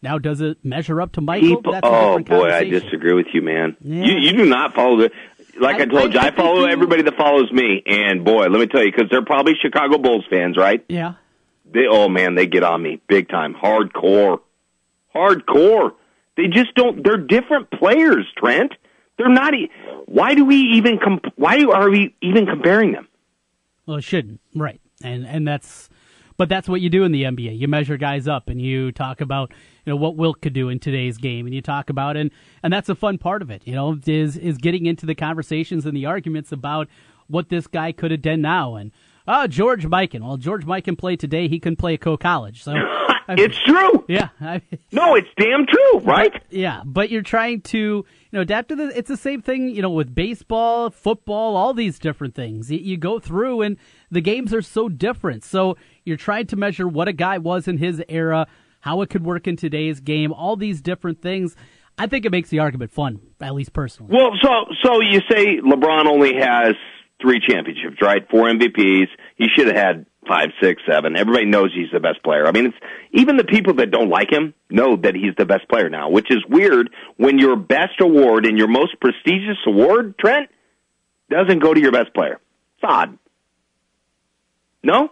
Now, 0.03 0.19
does 0.19 0.41
it 0.41 0.65
measure 0.65 1.01
up 1.01 1.13
to 1.13 1.21
Michael? 1.21 1.57
People, 1.57 1.79
oh 1.83 2.19
boy, 2.19 2.51
I 2.53 2.65
disagree 2.65 3.15
with 3.15 3.29
you, 3.33 3.41
man. 3.41 3.77
Yeah. 3.81 4.05
You 4.05 4.19
you 4.19 4.33
do 4.33 4.45
not 4.45 4.75
follow 4.75 4.97
the 4.99 5.11
like 5.61 5.77
I, 5.77 5.83
I 5.83 5.87
told 5.87 6.11
I, 6.11 6.15
you, 6.15 6.21
I, 6.21 6.27
I 6.27 6.37
follow 6.37 6.65
everybody 6.65 7.03
that 7.03 7.17
follows 7.17 7.51
me, 7.53 7.83
and 7.87 8.25
boy, 8.25 8.47
let 8.47 8.59
me 8.59 8.67
tell 8.67 8.83
you, 8.83 8.91
because 8.91 9.11
they're 9.11 9.25
probably 9.25 9.55
Chicago 9.61 9.99
Bulls 9.99 10.25
fans, 10.29 10.57
right? 10.57 10.85
Yeah. 10.89 11.15
They, 11.73 11.87
oh 11.89 12.09
man, 12.09 12.35
they 12.35 12.47
get 12.47 12.63
on 12.63 12.83
me 12.83 13.01
big 13.09 13.29
time, 13.29 13.55
hardcore, 13.55 14.41
hardcore. 15.15 15.93
They 16.37 16.49
just 16.49 16.75
don't. 16.75 17.03
They're 17.05 17.19
different 17.19 17.71
players, 17.71 18.27
Trent. 18.37 18.73
They're 19.19 19.29
not. 19.29 19.55
Why 20.07 20.35
do 20.35 20.45
we 20.45 20.57
even? 20.57 20.99
Comp- 20.99 21.33
why 21.37 21.65
are 21.65 21.91
we 21.91 22.15
even 22.21 22.47
comparing 22.47 22.93
them? 22.93 23.09
Well, 23.87 23.99
it 23.99 24.05
shouldn't, 24.05 24.41
right? 24.55 24.81
And 25.03 25.27
and 25.27 25.47
that's, 25.47 25.89
but 26.37 26.49
that's 26.49 26.69
what 26.69 26.81
you 26.81 26.89
do 26.89 27.05
in 27.05 27.13
the 27.13 27.25
NBA. 27.25 27.59
You 27.59 27.69
measure 27.69 27.97
guys 27.97 28.29
up, 28.29 28.49
and 28.49 28.61
you 28.61 28.93
talk 28.93 29.21
about 29.21 29.53
you 29.85 29.93
know 29.93 29.97
what 29.97 30.17
Wilt 30.17 30.41
could 30.41 30.53
do 30.53 30.69
in 30.69 30.79
today's 30.79 31.19
game, 31.19 31.47
and 31.47 31.55
you 31.55 31.63
talk 31.63 31.91
about 31.91 32.17
and 32.17 32.31
and 32.63 32.73
that's 32.73 32.89
a 32.89 32.95
fun 32.95 33.19
part 33.19 33.43
of 33.43 33.51
it. 33.51 33.63
You 33.67 33.75
know, 33.75 33.99
is 34.07 34.37
is 34.37 34.59
getting 34.59 34.87
into 34.87 35.07
the 35.07 35.15
conversations 35.15 35.87
and 35.87 35.97
the 35.97 36.07
arguments 36.07 36.53
about 36.53 36.89
what 37.29 37.49
this 37.49 37.67
guy 37.67 37.93
could 37.93 38.11
have 38.11 38.23
done 38.23 38.41
now 38.41 38.75
and 38.75 38.93
Oh, 39.27 39.47
George 39.47 39.85
Mikan. 39.85 40.21
Well, 40.21 40.37
George 40.37 40.65
Mikan 40.65 40.99
played 40.99 41.21
today. 41.21 41.49
He 41.49 41.61
couldn't 41.61 41.77
play 41.77 41.95
at 41.95 42.01
Coe 42.01 42.17
College. 42.17 42.63
So 42.63 42.75
it's 43.29 43.59
true. 43.59 44.05
Yeah. 44.09 44.29
I, 44.41 44.61
no, 44.91 45.15
it's 45.15 45.29
damn 45.39 45.65
true, 45.65 46.01
right? 46.01 46.33
But, 46.33 46.43
yeah, 46.51 46.83
but 46.85 47.09
you're 47.09 47.23
trying 47.23 47.63
to, 47.63 47.79
you 47.79 48.05
know, 48.33 48.41
adapt 48.41 48.69
to 48.71 48.77
the. 48.77 48.99
It's 48.99 49.09
the 49.09 49.17
same 49.17 49.41
thing, 49.41 49.71
you 49.71 49.81
know, 49.81 49.91
with 49.91 50.15
baseball, 50.15 50.91
football, 50.91 51.57
all 51.57 51.73
these 51.73 51.99
different 51.99 52.35
things. 52.35 52.71
You, 52.71 52.79
you 52.79 52.97
go 52.99 53.19
through, 53.21 53.63
and 53.63 53.79
the 54.11 54.21
games 54.21 54.53
are 54.53 54.61
so 54.61 54.89
different. 54.91 55.45
So 55.45 55.77
you're 56.05 56.17
trying 56.19 56.47
to 56.49 56.57
measure 56.57 56.87
what 56.87 57.09
a 57.09 57.13
guy 57.13 57.39
was 57.39 57.69
in 57.69 57.79
his 57.79 58.03
era, 58.09 58.49
how 58.81 59.01
it 59.03 59.09
could 59.09 59.25
work 59.25 59.47
in 59.47 59.57
today's 59.57 60.01
game, 60.01 60.33
all 60.33 60.57
these 60.57 60.83
different 60.83 61.23
things. 61.23 61.57
I 61.97 62.09
think 62.09 62.27
it 62.27 62.33
makes 62.33 62.51
the 62.51 62.59
argument 62.59 62.91
fun, 62.91 63.21
at 63.41 63.55
least 63.55 63.73
personally. 63.73 64.15
Well, 64.15 64.33
so 64.43 64.51
so 64.83 65.01
you 65.01 65.21
say 65.31 65.59
LeBron 65.59 66.07
only 66.07 66.35
has 66.35 66.75
three 67.23 67.41
championships, 67.41 67.97
right? 68.03 68.29
Four 68.31 68.49
MVPs. 68.49 69.09
He 69.37 69.47
should 69.57 69.69
have 69.69 69.77
had 69.77 70.07
five, 70.29 70.49
six, 70.61 70.83
seven. 70.89 71.17
Everybody 71.17 71.47
knows 71.47 71.73
he's 71.75 71.91
the 71.93 72.01
best 72.01 72.23
player. 72.23 72.47
I 72.47 72.53
mean, 72.53 72.67
it's 72.67 72.77
even 73.13 73.37
the 73.37 73.45
people 73.45 73.75
that 73.75 73.91
don't 73.91 74.09
like 74.09 74.31
him 74.31 74.55
know 74.71 74.97
that 74.97 75.15
he's 75.15 75.35
the 75.37 75.47
best 75.47 75.69
player 75.69 75.89
now, 75.89 76.11
which 76.11 76.31
is 76.31 76.45
weird 76.49 76.91
when 77.17 77.39
your 77.39 77.57
best 77.57 78.01
award 78.01 78.47
and 78.47 78.59
your 78.59 78.69
most 78.69 79.01
prestigious 79.01 79.59
award, 79.67 80.19
Trent, 80.19 80.49
doesn't 81.31 81.61
go 81.61 81.73
to 81.73 81.81
your 81.81 81.93
best 81.93 82.15
player. 82.15 82.41
It's 82.77 82.85
odd. 82.85 83.19
No? 84.83 85.11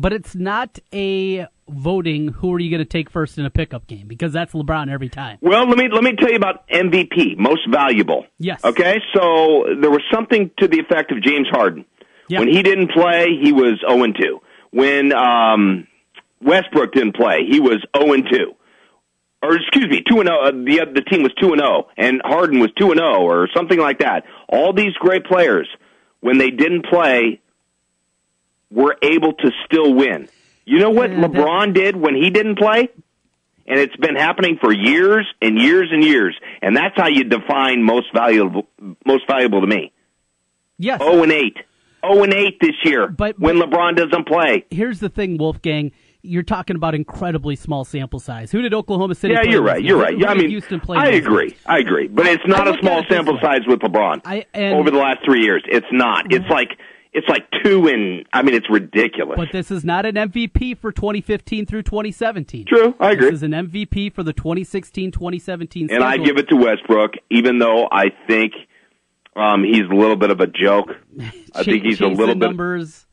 But 0.00 0.12
it's 0.12 0.36
not 0.36 0.78
a 0.94 1.48
voting 1.68 2.28
who 2.28 2.54
are 2.54 2.60
you 2.60 2.70
going 2.70 2.78
to 2.78 2.88
take 2.88 3.10
first 3.10 3.36
in 3.36 3.44
a 3.44 3.50
pickup 3.50 3.88
game 3.88 4.06
because 4.06 4.32
that's 4.32 4.52
LeBron 4.52 4.88
every 4.88 5.08
time. 5.08 5.38
Well, 5.40 5.66
let 5.66 5.76
me 5.76 5.88
let 5.92 6.04
me 6.04 6.14
tell 6.14 6.30
you 6.30 6.36
about 6.36 6.68
MVP, 6.68 7.36
most 7.36 7.62
valuable. 7.68 8.24
Yes. 8.38 8.62
Okay, 8.62 8.98
so 9.12 9.64
there 9.80 9.90
was 9.90 10.02
something 10.14 10.52
to 10.58 10.68
the 10.68 10.78
effect 10.78 11.10
of 11.10 11.20
James 11.20 11.48
Harden. 11.50 11.84
Yep. 12.28 12.38
When 12.38 12.48
he 12.48 12.62
didn't 12.62 12.92
play, 12.92 13.38
he 13.42 13.50
was 13.50 13.80
0 13.90 14.04
and 14.04 14.14
2. 14.14 14.40
When 14.70 15.12
um, 15.12 15.88
Westbrook 16.40 16.92
didn't 16.92 17.16
play, 17.16 17.46
he 17.50 17.58
was 17.58 17.84
0 17.96 18.12
and 18.12 18.24
2. 18.30 18.52
Or 19.42 19.56
excuse 19.56 19.88
me, 19.88 20.04
2 20.08 20.20
and 20.20 20.28
0. 20.28 20.38
Uh, 20.38 20.50
the 20.52 20.92
the 20.94 21.02
team 21.10 21.24
was 21.24 21.32
2 21.40 21.54
and 21.54 21.60
0 21.60 21.88
and 21.96 22.22
Harden 22.24 22.60
was 22.60 22.70
2 22.78 22.92
and 22.92 23.00
0 23.00 23.22
or 23.22 23.48
something 23.52 23.80
like 23.80 23.98
that. 23.98 24.22
All 24.48 24.72
these 24.72 24.92
great 25.00 25.24
players 25.24 25.66
when 26.20 26.38
they 26.38 26.50
didn't 26.50 26.86
play 26.86 27.40
were 28.70 28.96
able 29.02 29.32
to 29.32 29.50
still 29.64 29.94
win. 29.94 30.28
You 30.64 30.78
know 30.78 30.90
what 30.90 31.10
yeah, 31.10 31.20
LeBron 31.24 31.74
did 31.74 31.96
when 31.96 32.14
he 32.14 32.30
didn't 32.30 32.58
play? 32.58 32.88
And 33.66 33.78
it's 33.78 33.96
been 33.96 34.16
happening 34.16 34.58
for 34.60 34.72
years 34.72 35.26
and 35.42 35.58
years 35.60 35.88
and 35.92 36.02
years. 36.02 36.38
And 36.62 36.76
that's 36.76 36.94
how 36.96 37.08
you 37.08 37.24
define 37.24 37.82
most 37.82 38.06
valuable 38.14 38.66
most 39.04 39.24
valuable 39.26 39.60
to 39.60 39.66
me. 39.66 39.92
Yes. 40.78 41.00
0 41.00 41.22
and 41.22 41.32
8. 41.32 41.56
0 42.06 42.22
and 42.22 42.34
8 42.34 42.60
this 42.60 42.74
year 42.84 43.08
but, 43.08 43.38
when 43.38 43.56
LeBron 43.56 43.96
doesn't 43.96 44.26
play. 44.26 44.64
Here's 44.70 45.00
the 45.00 45.08
thing, 45.08 45.36
Wolfgang. 45.36 45.92
You're 46.22 46.42
talking 46.42 46.76
about 46.76 46.94
incredibly 46.94 47.56
small 47.56 47.84
sample 47.84 48.20
size. 48.20 48.50
Who 48.50 48.60
did 48.60 48.74
Oklahoma 48.74 49.14
City? 49.14 49.34
Yeah, 49.34 49.42
you're 49.42 49.62
right. 49.62 49.82
You're 49.82 50.00
right. 50.00 50.14
I 50.26 50.34
mean, 50.34 50.50
Houston 50.50 50.80
play 50.80 50.98
I 50.98 51.10
agree. 51.10 51.56
I 51.64 51.78
agree. 51.78 52.08
But 52.08 52.26
it's 52.26 52.46
not 52.46 52.68
a 52.68 52.78
small 52.80 53.04
sample 53.08 53.38
size 53.40 53.60
with 53.66 53.80
LeBron 53.80 54.22
I, 54.24 54.44
and, 54.52 54.74
over 54.74 54.90
the 54.90 54.98
last 54.98 55.18
three 55.24 55.42
years. 55.42 55.62
It's 55.66 55.86
not. 55.92 56.32
It's 56.32 56.48
like 56.50 56.76
it's 57.12 57.28
like 57.28 57.46
two 57.64 57.86
in. 57.88 58.24
I 58.32 58.42
mean, 58.42 58.54
it's 58.54 58.68
ridiculous. 58.70 59.36
But 59.36 59.52
this 59.52 59.70
is 59.70 59.84
not 59.84 60.06
an 60.06 60.14
MVP 60.14 60.78
for 60.78 60.92
2015 60.92 61.66
through 61.66 61.82
2017. 61.82 62.66
True, 62.66 62.94
I 63.00 63.12
agree. 63.12 63.26
This 63.26 63.36
is 63.36 63.42
an 63.42 63.52
MVP 63.52 64.12
for 64.12 64.22
the 64.22 64.34
2016-2017. 64.34 65.72
season. 65.72 65.90
And 65.90 66.04
I 66.04 66.16
give 66.18 66.36
it 66.36 66.48
to 66.48 66.56
Westbrook, 66.56 67.12
even 67.30 67.58
though 67.58 67.88
I 67.90 68.06
think 68.26 68.52
um, 69.36 69.64
he's 69.64 69.84
a 69.90 69.94
little 69.94 70.16
bit 70.16 70.30
of 70.30 70.40
a 70.40 70.46
joke. 70.46 70.88
I 71.54 71.62
think 71.62 71.84
he's 71.84 72.00
a 72.00 72.06
little 72.06 72.34
bit 72.34 72.46
numbers. 72.46 73.06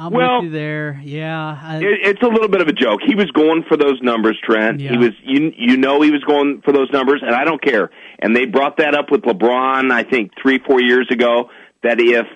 I'm 0.00 0.12
well, 0.12 0.36
with 0.36 0.44
you 0.44 0.50
there. 0.50 1.00
Yeah, 1.04 1.58
I, 1.60 1.78
it, 1.78 1.84
it's 1.84 2.22
a 2.22 2.28
little 2.28 2.48
bit 2.48 2.60
of 2.60 2.68
a 2.68 2.72
joke. 2.72 3.00
He 3.04 3.16
was 3.16 3.28
going 3.32 3.64
for 3.68 3.76
those 3.76 4.00
numbers, 4.00 4.38
Trent. 4.44 4.80
Yeah. 4.80 4.92
He 4.92 4.96
was, 4.96 5.10
you 5.24 5.52
you 5.56 5.76
know, 5.76 6.00
he 6.02 6.12
was 6.12 6.22
going 6.22 6.62
for 6.64 6.72
those 6.72 6.88
numbers, 6.92 7.20
and 7.26 7.34
I 7.34 7.44
don't 7.44 7.60
care. 7.60 7.90
And 8.20 8.34
they 8.34 8.46
brought 8.46 8.76
that 8.76 8.94
up 8.94 9.10
with 9.10 9.22
LeBron, 9.22 9.90
I 9.90 10.04
think 10.04 10.32
three, 10.40 10.60
four 10.64 10.80
years 10.80 11.08
ago. 11.10 11.50
That 11.82 12.00
if 12.00 12.26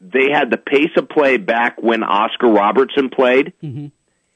they 0.00 0.30
had 0.32 0.50
the 0.50 0.56
pace 0.56 0.90
of 0.96 1.08
play 1.08 1.36
back 1.36 1.80
when 1.80 2.02
Oscar 2.02 2.48
Robertson 2.48 3.10
played, 3.10 3.52
mm-hmm. 3.62 3.88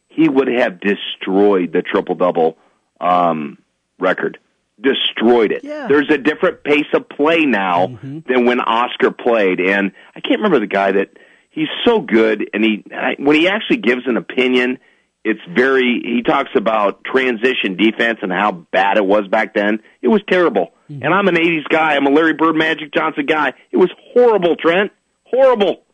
he 0.09 0.29
would 0.29 0.49
have 0.49 0.79
destroyed 0.81 1.73
the 1.73 1.83
triple 1.83 2.15
double 2.15 2.59
um, 3.01 3.59
record. 3.99 4.39
Destroyed 4.81 5.53
it. 5.53 5.65
Yeah. 5.65 5.87
There's 5.89 6.11
a 6.11 6.19
different 6.19 6.65
pace 6.65 6.87
of 6.93 7.09
play 7.09 7.47
now 7.47 7.87
mm-hmm. 7.87 8.21
than 8.27 8.45
when 8.45 8.61
Oscar 8.61 9.11
played, 9.11 9.61
and 9.61 9.93
I 10.15 10.21
can't 10.21 10.39
remember 10.41 10.61
the 10.61 10.67
guy 10.67 10.93
that 10.93 11.11
he's 11.51 11.69
so 11.85 12.01
good, 12.01 12.51
and 12.53 12.63
he 12.63 12.85
I, 12.93 13.15
when 13.19 13.37
he 13.37 13.49
actually 13.49 13.79
gives 13.79 14.03
an 14.07 14.17
opinion, 14.17 14.79
it's 15.25 15.41
very. 15.57 16.03
He 16.05 16.23
talks 16.23 16.51
about 16.57 17.05
transition 17.05 17.77
defense 17.79 18.19
and 18.21 18.33
how 18.33 18.51
bad 18.51 18.99
it 18.99 19.07
was 19.07 19.29
back 19.29 19.55
then. 19.55 19.79
It 20.03 20.09
was 20.09 20.23
terrible. 20.29 20.73
Mm-hmm. 20.91 21.05
And 21.05 21.15
I'm 21.15 21.29
an 21.29 21.37
'80s 21.37 21.69
guy. 21.71 21.95
I'm 21.95 22.07
a 22.07 22.11
Larry 22.11 22.35
Bird, 22.35 22.57
Magic 22.57 22.93
Johnson 22.93 23.27
guy. 23.27 23.55
It 23.71 23.77
was 23.77 23.91
horrible, 24.13 24.57
Trent 24.57 24.91
horrible. 25.35 25.85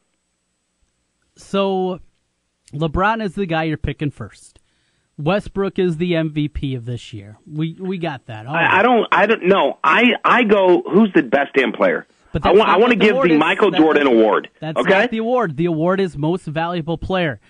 So, 1.36 2.00
LeBron 2.72 3.22
is 3.22 3.34
the 3.34 3.46
guy 3.46 3.64
you're 3.64 3.76
picking 3.76 4.10
first. 4.10 4.58
Westbrook 5.16 5.78
is 5.78 5.98
the 5.98 6.12
MVP 6.12 6.76
of 6.76 6.86
this 6.86 7.12
year. 7.12 7.38
We 7.46 7.76
we 7.78 7.98
got 7.98 8.26
that. 8.26 8.48
I, 8.48 8.78
I, 8.78 8.82
don't. 8.82 9.06
I 9.12 9.26
don't 9.26 9.46
know. 9.46 9.78
I 9.84 10.12
I 10.24 10.44
go. 10.44 10.82
Who's 10.82 11.12
the 11.14 11.22
best 11.22 11.54
damn 11.54 11.72
player? 11.72 12.06
But 12.32 12.46
I 12.46 12.52
want. 12.52 12.68
I 12.68 12.78
want 12.78 12.92
to 12.92 12.98
give 12.98 13.16
the 13.16 13.32
is. 13.32 13.38
Michael 13.38 13.70
that's 13.70 13.82
Jordan 13.82 14.06
Award. 14.06 14.48
That's 14.60 14.78
okay? 14.78 14.90
not 14.90 15.10
the 15.10 15.18
award. 15.18 15.56
The 15.56 15.66
award 15.66 16.00
is 16.00 16.16
most 16.16 16.46
valuable 16.46 16.96
player. 16.96 17.40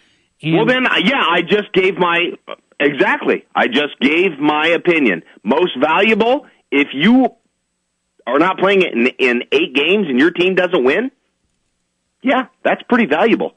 And 0.42 0.54
well, 0.54 0.66
then, 0.66 0.86
yeah, 1.04 1.22
I 1.28 1.42
just 1.42 1.72
gave 1.72 1.98
my 1.98 2.32
exactly. 2.78 3.44
I 3.54 3.68
just 3.68 3.98
gave 4.00 4.38
my 4.38 4.68
opinion. 4.68 5.22
Most 5.44 5.72
valuable. 5.78 6.46
If 6.70 6.88
you 6.92 7.28
are 8.26 8.38
not 8.38 8.58
playing 8.58 8.82
in, 8.82 9.06
in 9.18 9.42
eight 9.52 9.74
games 9.74 10.06
and 10.08 10.18
your 10.18 10.30
team 10.30 10.54
doesn't 10.54 10.82
win, 10.82 11.10
yeah, 12.22 12.46
that's 12.62 12.82
pretty 12.88 13.06
valuable. 13.06 13.56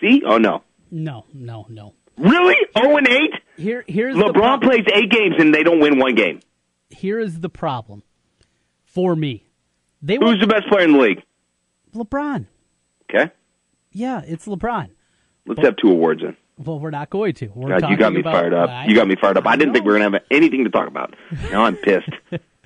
See? 0.00 0.22
Oh 0.26 0.38
no. 0.38 0.62
No, 0.90 1.24
no, 1.32 1.66
no. 1.68 1.94
Really? 2.16 2.56
Oh 2.74 2.96
and 2.96 3.08
eight? 3.08 3.30
Here, 3.56 3.84
here's 3.86 4.16
LeBron 4.16 4.62
plays 4.62 4.84
eight 4.94 5.10
games 5.10 5.34
and 5.38 5.54
they 5.54 5.62
don't 5.62 5.80
win 5.80 5.98
one 5.98 6.14
game. 6.14 6.40
Here 6.90 7.18
is 7.18 7.40
the 7.40 7.48
problem 7.48 8.02
for 8.84 9.16
me. 9.16 9.46
They 10.02 10.16
Who's 10.16 10.28
went, 10.28 10.40
the 10.40 10.46
best 10.46 10.68
player 10.68 10.84
in 10.84 10.92
the 10.92 10.98
league? 10.98 11.22
LeBron. 11.94 12.46
Okay. 13.10 13.32
Yeah, 13.92 14.22
it's 14.26 14.46
LeBron. 14.46 14.90
Let's 15.46 15.56
but, 15.56 15.64
have 15.64 15.76
two 15.76 15.90
awards 15.90 16.22
then. 16.22 16.36
Well, 16.58 16.78
we're 16.78 16.90
not 16.90 17.10
going 17.10 17.34
to. 17.34 17.48
We're 17.54 17.78
God, 17.78 17.90
you 17.90 17.96
got 17.96 18.12
me 18.12 18.20
about, 18.20 18.32
fired 18.32 18.54
up. 18.54 18.70
I, 18.70 18.86
you 18.86 18.94
got 18.94 19.06
me 19.06 19.16
fired 19.20 19.36
up. 19.36 19.46
I, 19.46 19.52
I 19.52 19.56
didn't 19.56 19.68
know. 19.68 19.72
think 19.74 19.84
we 19.84 19.92
were 19.92 19.98
going 19.98 20.12
to 20.12 20.18
have 20.18 20.26
anything 20.30 20.64
to 20.64 20.70
talk 20.70 20.88
about. 20.88 21.14
Now 21.50 21.64
I'm 21.64 21.76
pissed. 21.76 22.08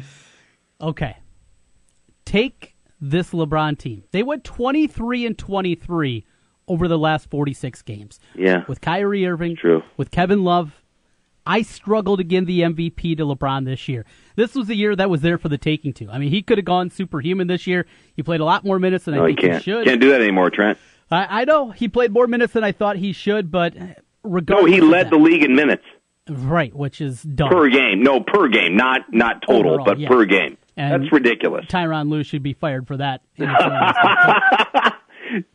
okay. 0.80 1.16
Take 2.24 2.76
this 3.00 3.30
LeBron 3.30 3.78
team. 3.78 4.04
They 4.12 4.22
went 4.22 4.44
23 4.44 5.26
and 5.26 5.38
23 5.38 6.24
over 6.68 6.86
the 6.86 6.98
last 6.98 7.30
46 7.30 7.82
games. 7.82 8.20
Yeah. 8.34 8.64
With 8.68 8.80
Kyrie 8.80 9.26
Irving, 9.26 9.56
True. 9.56 9.82
with 9.96 10.10
Kevin 10.10 10.44
Love. 10.44 10.82
I 11.46 11.62
struggled 11.62 12.18
to 12.18 12.24
give 12.24 12.46
the 12.46 12.60
MVP 12.60 13.16
to 13.16 13.24
LeBron 13.24 13.64
this 13.64 13.88
year. 13.88 14.04
This 14.36 14.54
was 14.54 14.68
the 14.68 14.76
year 14.76 14.94
that 14.94 15.08
was 15.10 15.22
there 15.22 15.38
for 15.38 15.48
the 15.48 15.58
taking 15.58 15.92
too. 15.92 16.08
I 16.10 16.18
mean, 16.18 16.30
he 16.30 16.42
could 16.42 16.58
have 16.58 16.66
gone 16.66 16.90
superhuman 16.90 17.46
this 17.48 17.66
year. 17.66 17.86
He 18.14 18.22
played 18.22 18.40
a 18.40 18.44
lot 18.44 18.62
more 18.64 18.78
minutes 18.78 19.06
than 19.06 19.14
no, 19.14 19.24
I 19.24 19.28
think 19.28 19.40
he, 19.40 19.46
can't. 19.48 19.64
he 19.64 19.70
should. 19.70 19.86
Can't 19.86 20.00
do 20.00 20.10
that 20.10 20.20
anymore, 20.20 20.50
Trent. 20.50 20.78
I, 21.10 21.40
I 21.40 21.44
know 21.44 21.70
he 21.70 21.88
played 21.88 22.12
more 22.12 22.26
minutes 22.26 22.52
than 22.52 22.62
I 22.62 22.72
thought 22.72 22.96
he 22.96 23.12
should, 23.12 23.50
but 23.50 23.74
regardless, 24.22 24.70
no, 24.70 24.72
he 24.72 24.80
led 24.80 25.06
that, 25.06 25.10
the 25.10 25.16
league 25.18 25.42
in 25.42 25.56
minutes. 25.56 25.82
Right, 26.28 26.74
which 26.74 27.00
is 27.00 27.22
dumb. 27.22 27.48
Per 27.48 27.68
game, 27.68 28.02
no, 28.02 28.20
per 28.20 28.46
game, 28.48 28.76
not 28.76 29.12
not 29.12 29.42
total, 29.42 29.72
Overall, 29.72 29.84
but 29.84 29.98
yeah. 29.98 30.08
per 30.08 30.24
game. 30.26 30.56
And 30.80 31.02
That's 31.02 31.12
ridiculous. 31.12 31.66
Tyronn 31.66 32.08
Lue 32.08 32.22
should 32.24 32.42
be 32.42 32.54
fired 32.54 32.86
for 32.86 32.96
that. 32.96 33.20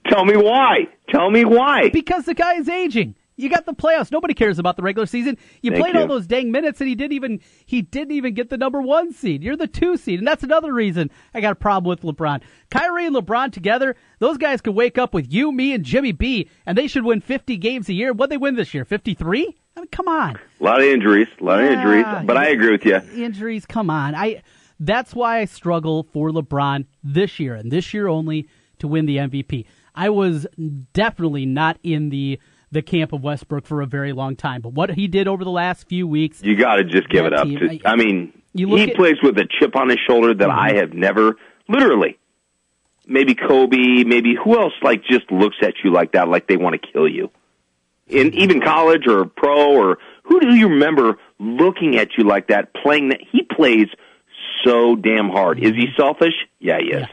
Tell 0.08 0.24
me 0.24 0.38
why. 0.38 0.88
Tell 1.10 1.30
me 1.32 1.44
why. 1.46 1.90
Because 1.90 2.26
the 2.26 2.34
guy 2.36 2.54
is 2.56 2.70
aging. 2.70 3.16
You 3.38 3.50
got 3.50 3.66
the 3.66 3.74
playoffs. 3.74 4.12
Nobody 4.12 4.34
cares 4.34 4.60
about 4.60 4.78
the 4.78 4.84
regular 4.84 5.06
season. 5.08 5.38
You 5.62 5.72
Thank 5.72 5.82
played 5.84 5.96
you. 5.96 6.02
all 6.02 6.08
those 6.08 6.26
dang 6.28 6.52
minutes, 6.52 6.80
and 6.80 6.88
he 6.88 6.96
didn't 6.96 7.12
even 7.14 7.42
he 7.66 7.82
didn't 7.82 8.14
even 8.14 8.34
get 8.34 8.50
the 8.50 8.58
number 8.58 8.82
one 8.82 9.12
seed. 9.12 9.44
You're 9.44 9.58
the 9.58 9.68
two 9.68 9.98
seed, 9.98 10.20
and 10.20 10.28
that's 10.28 10.44
another 10.44 10.72
reason 10.74 11.10
I 11.34 11.42
got 11.42 11.52
a 11.52 11.56
problem 11.56 11.90
with 11.90 12.02
LeBron. 12.04 12.42
Kyrie 12.70 13.08
and 13.08 13.16
LeBron 13.16 13.52
together, 13.52 13.98
those 14.20 14.38
guys 14.38 14.62
could 14.62 14.76
wake 14.76 14.98
up 14.98 15.14
with 15.14 15.34
you, 15.34 15.52
me, 15.52 15.74
and 15.74 15.84
Jimmy 15.84 16.14
B, 16.14 16.50
and 16.66 16.78
they 16.78 16.88
should 16.88 17.04
win 17.04 17.20
50 17.20 17.58
games 17.58 17.90
a 17.90 17.94
year. 17.94 18.14
What 18.14 18.30
they 18.30 18.38
win 18.38 18.56
this 18.56 18.74
year? 18.74 18.86
53? 18.86 19.58
I 19.76 19.82
mean, 19.82 19.88
come 19.92 20.08
on. 20.08 20.38
A 20.62 20.64
lot 20.64 20.80
of 20.80 20.86
injuries. 20.86 21.28
A 21.42 21.44
lot 21.44 21.58
Yeah, 21.60 21.66
of 21.66 21.72
injuries. 21.74 22.06
But 22.26 22.38
I 22.38 22.48
agree 22.50 22.72
with 22.72 22.86
you. 22.86 22.96
Injuries, 23.22 23.66
come 23.66 23.90
on. 23.90 24.16
I 24.16 24.44
that's 24.80 25.14
why 25.14 25.40
I 25.40 25.46
struggle 25.46 26.04
for 26.12 26.30
LeBron 26.30 26.86
this 27.04 27.40
year 27.40 27.56
and 27.56 27.72
this 27.72 27.94
year 27.94 28.08
only 28.08 28.48
to 28.80 28.88
win 28.88 29.06
the 29.06 29.18
MVP. 29.18 29.66
I 29.94 30.10
was 30.10 30.46
definitely 30.94 31.46
not 31.46 31.78
in 31.84 32.10
the 32.10 32.40
the 32.72 32.82
camp 32.82 33.14
of 33.14 33.24
Westbrook 33.24 33.66
for 33.66 33.82
a 33.82 33.86
very 33.86 34.12
long 34.12 34.36
time, 34.36 34.60
but 34.62 34.74
what 34.74 34.92
he 34.92 35.08
did 35.08 35.28
over 35.28 35.44
the 35.46 35.52
last 35.52 35.88
few 35.88 36.06
weeks, 36.06 36.42
You 36.44 36.58
got 36.58 36.76
to 36.76 36.84
just 36.84 37.08
give 37.08 37.26
it 37.26 37.34
up. 37.34 37.48
team, 37.48 37.60
to, 37.60 37.80
I- 37.86 37.96
mean, 37.96 38.34
he 38.54 38.92
at- 38.92 38.96
plays 38.96 39.16
with 39.24 39.38
a 39.38 39.48
chip 39.60 39.78
on 39.78 39.88
his 39.88 40.00
shoulder 40.06 40.34
that 40.34 40.50
I 40.50 40.70
mm-hmm. 40.72 40.78
have 40.80 40.94
never, 40.94 41.38
literally, 41.70 42.18
maybe 43.08 43.34
Kobe, 43.34 44.04
maybe 44.04 44.36
who 44.36 44.60
else 44.60 44.74
like 44.82 45.04
just 45.04 45.32
looks 45.32 45.58
at 45.62 45.76
you 45.84 45.92
like 45.92 46.14
that, 46.14 46.28
like 46.28 46.48
they 46.48 46.58
want 46.58 46.82
to 46.82 46.92
kill 46.92 47.08
you. 47.08 47.32
In 48.08 48.32
mm-hmm. 48.32 48.40
even 48.40 48.62
college 48.62 49.08
or 49.08 49.26
pro 49.26 49.74
or 49.74 49.98
who 50.24 50.40
do 50.40 50.56
you 50.56 50.68
remember 50.68 51.18
looking 51.40 51.98
at 51.98 52.18
you 52.18 52.24
like 52.24 52.48
that, 52.48 52.74
playing 52.74 53.10
that? 53.10 53.20
He 53.32 53.44
plays 53.44 53.88
so 54.66 54.96
damn 54.96 55.30
hard. 55.30 55.60
Is 55.60 55.72
he 55.72 55.88
selfish? 55.98 56.34
Yeah, 56.60 56.80
he 56.80 56.88
is. 56.88 57.02
Yeah. 57.02 57.08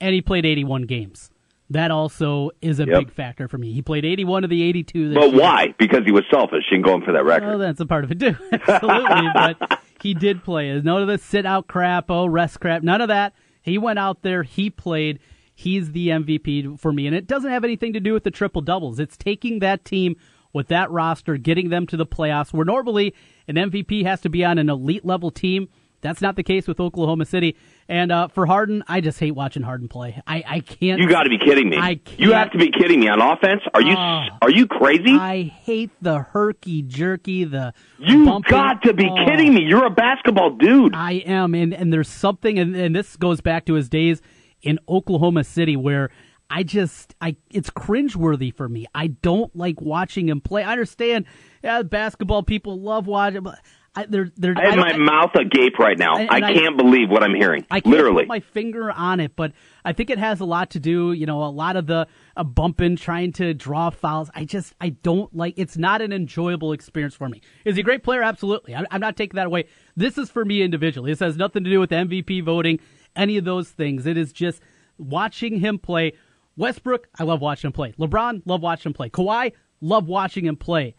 And 0.00 0.14
he 0.14 0.20
played 0.22 0.46
81 0.46 0.82
games. 0.82 1.30
That 1.70 1.90
also 1.90 2.50
is 2.62 2.80
a 2.80 2.86
Yep. 2.86 2.98
big 2.98 3.10
factor 3.12 3.46
for 3.48 3.58
me. 3.58 3.72
He 3.72 3.82
played 3.82 4.04
81 4.04 4.44
of 4.44 4.48
the 4.50 4.62
82 4.62 5.08
this 5.10 5.18
But 5.18 5.32
year. 5.32 5.40
why? 5.42 5.74
Because 5.78 6.04
he 6.06 6.12
was 6.12 6.24
selfish 6.30 6.64
and 6.70 6.82
going 6.82 7.02
for 7.02 7.12
that 7.12 7.24
record. 7.24 7.48
Well, 7.48 7.58
that's 7.58 7.80
a 7.80 7.86
part 7.86 8.04
of 8.04 8.10
it 8.12 8.20
too. 8.20 8.36
Absolutely. 8.52 9.28
but 9.34 9.80
he 10.00 10.14
did 10.14 10.42
play. 10.44 10.68
There's 10.70 10.84
none 10.84 11.02
of 11.02 11.08
the 11.08 11.18
sit 11.18 11.44
out 11.44 11.66
crap, 11.66 12.10
oh, 12.10 12.26
rest 12.26 12.60
crap. 12.60 12.82
None 12.82 13.00
of 13.02 13.08
that. 13.08 13.34
He 13.62 13.76
went 13.76 13.98
out 13.98 14.22
there, 14.22 14.44
he 14.44 14.70
played. 14.70 15.18
He's 15.54 15.90
the 15.92 16.08
MVP 16.08 16.78
for 16.78 16.92
me. 16.92 17.06
And 17.06 17.14
it 17.16 17.26
doesn't 17.26 17.50
have 17.50 17.64
anything 17.64 17.92
to 17.92 18.00
do 18.00 18.12
with 18.14 18.22
the 18.24 18.30
triple 18.30 18.62
doubles. 18.62 18.98
It's 19.00 19.16
taking 19.16 19.58
that 19.58 19.84
team 19.84 20.16
with 20.54 20.68
that 20.68 20.90
roster, 20.90 21.36
getting 21.36 21.68
them 21.68 21.86
to 21.88 21.96
the 21.98 22.06
playoffs, 22.06 22.52
where 22.54 22.64
normally 22.64 23.12
an 23.48 23.56
MVP 23.56 24.04
has 24.04 24.20
to 24.22 24.30
be 24.30 24.42
on 24.44 24.56
an 24.56 24.70
elite 24.70 25.04
level 25.04 25.30
team. 25.30 25.68
That's 26.00 26.20
not 26.20 26.36
the 26.36 26.42
case 26.42 26.68
with 26.68 26.78
Oklahoma 26.78 27.24
City. 27.24 27.56
And 27.88 28.12
uh, 28.12 28.28
for 28.28 28.46
Harden, 28.46 28.84
I 28.86 29.00
just 29.00 29.18
hate 29.18 29.32
watching 29.32 29.62
Harden 29.62 29.88
play. 29.88 30.20
I, 30.26 30.44
I 30.46 30.60
can't. 30.60 31.00
You 31.00 31.08
got 31.08 31.24
to 31.24 31.30
be 31.30 31.38
kidding 31.38 31.68
me! 31.68 31.76
I 31.76 31.90
You 31.90 31.98
can't- 32.30 32.32
have 32.34 32.50
to 32.52 32.58
be 32.58 32.70
kidding 32.70 33.00
me 33.00 33.08
on 33.08 33.20
offense. 33.20 33.62
Are 33.74 33.82
you 33.82 33.94
Ah. 33.96 34.28
are 34.42 34.50
you 34.50 34.66
crazy? 34.66 35.12
I 35.12 35.42
hate 35.42 35.90
the 36.00 36.18
herky 36.20 36.82
jerky, 36.82 37.44
the 37.44 37.72
you 37.98 38.24
bumping. 38.26 38.50
got 38.50 38.82
to 38.82 38.94
be 38.94 39.08
Oh. 39.10 39.24
kidding 39.26 39.54
me! 39.54 39.62
You're 39.62 39.86
a 39.86 39.90
basketball 39.90 40.50
dude. 40.56 40.94
I 40.94 41.14
am, 41.26 41.54
and 41.54 41.72
and 41.74 41.92
there's 41.92 42.08
something, 42.08 42.58
and, 42.58 42.76
and 42.76 42.94
this 42.94 43.16
goes 43.16 43.40
back 43.40 43.64
to 43.66 43.74
his 43.74 43.88
days 43.88 44.20
in 44.62 44.78
Oklahoma 44.88 45.44
City 45.44 45.76
where 45.76 46.10
I 46.50 46.62
just 46.62 47.14
I 47.20 47.36
it's 47.50 47.70
cringeworthy 47.70 48.54
for 48.54 48.68
me. 48.68 48.86
I 48.94 49.08
don't 49.08 49.54
like 49.56 49.80
watching 49.80 50.28
him 50.28 50.40
play. 50.40 50.62
I 50.62 50.72
understand, 50.72 51.24
yeah, 51.62 51.82
basketball 51.82 52.42
people 52.42 52.80
love 52.80 53.06
watching, 53.06 53.42
but 53.42 53.58
I, 53.98 54.06
they're 54.08 54.30
they're 54.36 54.54
I 54.56 54.66
have 54.66 54.74
don't- 54.76 54.88
my 54.88 54.96
mouth 54.96 55.34
agape 55.34 55.78
right 55.78 55.98
now. 55.98 56.14
I 56.16 56.28
I- 56.30 56.52
can't 56.54 56.76
believe 56.76 57.10
what 57.10 57.22
I'm 57.22 57.34
hearing. 57.34 57.66
I 57.70 57.80
can't 57.80 57.94
Literally. 57.94 58.22
put 58.24 58.28
my 58.28 58.40
finger 58.40 58.90
on 58.92 59.20
it, 59.20 59.34
but 59.36 59.52
I 59.84 59.92
think 59.92 60.10
it 60.10 60.18
has 60.18 60.40
a 60.40 60.44
lot 60.44 60.70
to 60.70 60.80
do, 60.80 61.12
you 61.12 61.26
know, 61.26 61.42
a 61.42 61.48
lot 61.50 61.76
of 61.76 61.86
the 61.86 62.06
uh, 62.36 62.44
bumping, 62.44 62.96
trying 62.96 63.32
to 63.32 63.54
draw 63.54 63.90
fouls. 63.90 64.30
I 64.34 64.44
just, 64.44 64.74
I 64.80 64.90
don't 64.90 65.34
like. 65.34 65.54
It's 65.56 65.76
not 65.76 66.00
an 66.02 66.12
enjoyable 66.12 66.72
experience 66.72 67.14
for 67.14 67.28
me. 67.28 67.40
Is 67.64 67.74
he 67.76 67.80
a 67.80 67.84
great 67.84 68.02
player? 68.02 68.22
Absolutely. 68.22 68.74
I, 68.76 68.84
I'm 68.90 69.00
not 69.00 69.16
taking 69.16 69.36
that 69.36 69.46
away. 69.46 69.64
This 69.96 70.16
is 70.18 70.30
for 70.30 70.44
me 70.44 70.62
individually. 70.62 71.10
This 71.12 71.20
has 71.20 71.36
nothing 71.36 71.64
to 71.64 71.70
do 71.70 71.80
with 71.80 71.90
MVP 71.90 72.44
voting, 72.44 72.80
any 73.16 73.36
of 73.36 73.44
those 73.44 73.70
things. 73.70 74.06
It 74.06 74.16
is 74.16 74.32
just 74.32 74.60
watching 74.98 75.60
him 75.60 75.78
play. 75.78 76.12
Westbrook, 76.56 77.08
I 77.18 77.22
love 77.24 77.40
watching 77.40 77.68
him 77.68 77.72
play. 77.72 77.92
LeBron, 77.98 78.42
love 78.44 78.62
watching 78.62 78.90
him 78.90 78.94
play. 78.94 79.10
Kawhi, 79.10 79.52
love 79.80 80.06
watching 80.08 80.44
him 80.44 80.56
play. 80.56 80.94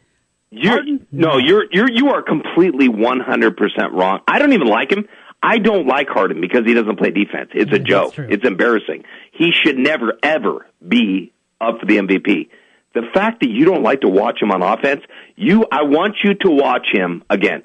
You're, 0.52 0.84
no, 1.12 1.38
you're 1.38 1.66
you're 1.72 1.92
you 1.92 2.10
are 2.10 2.24
completely 2.24 2.90
100 2.90 3.56
percent 3.56 3.94
wrong. 3.94 4.22
I 4.28 4.40
don't 4.40 4.54
even 4.54 4.68
like 4.68 4.92
him. 4.92 5.08
I 5.42 5.58
don't 5.60 5.88
like 5.88 6.10
Harden 6.10 6.42
because 6.42 6.66
he 6.66 6.74
doesn't 6.74 6.98
play 6.98 7.12
defense. 7.12 7.52
It's 7.54 7.72
a 7.72 7.80
joke. 7.80 8.14
It's 8.18 8.46
embarrassing. 8.46 9.04
He 9.32 9.52
should 9.52 9.78
never 9.78 10.14
ever 10.24 10.66
be 10.86 11.32
up 11.62 11.80
for 11.80 11.86
the 11.86 11.98
MVP. 11.98 12.50
The 12.94 13.04
fact 13.14 13.42
that 13.42 13.50
you 13.50 13.66
don't 13.66 13.84
like 13.84 14.02
to 14.02 14.10
watch 14.10 14.42
him 14.42 14.52
on 14.52 14.64
offense, 14.64 15.02
you 15.36 15.66
I 15.72 15.84
want 15.84 16.16
you 16.24 16.34
to 16.34 16.50
watch 16.50 16.88
him 16.92 17.24
again. 17.30 17.64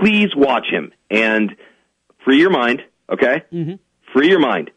Please 0.00 0.30
watch 0.36 0.66
him 0.70 0.92
and 1.10 1.54
free 2.24 2.40
your 2.40 2.50
mind, 2.50 2.82
okay? 3.08 3.44
Mm-hmm. 3.52 3.74
Free 4.12 4.28
your 4.28 4.40
mind. 4.40 4.70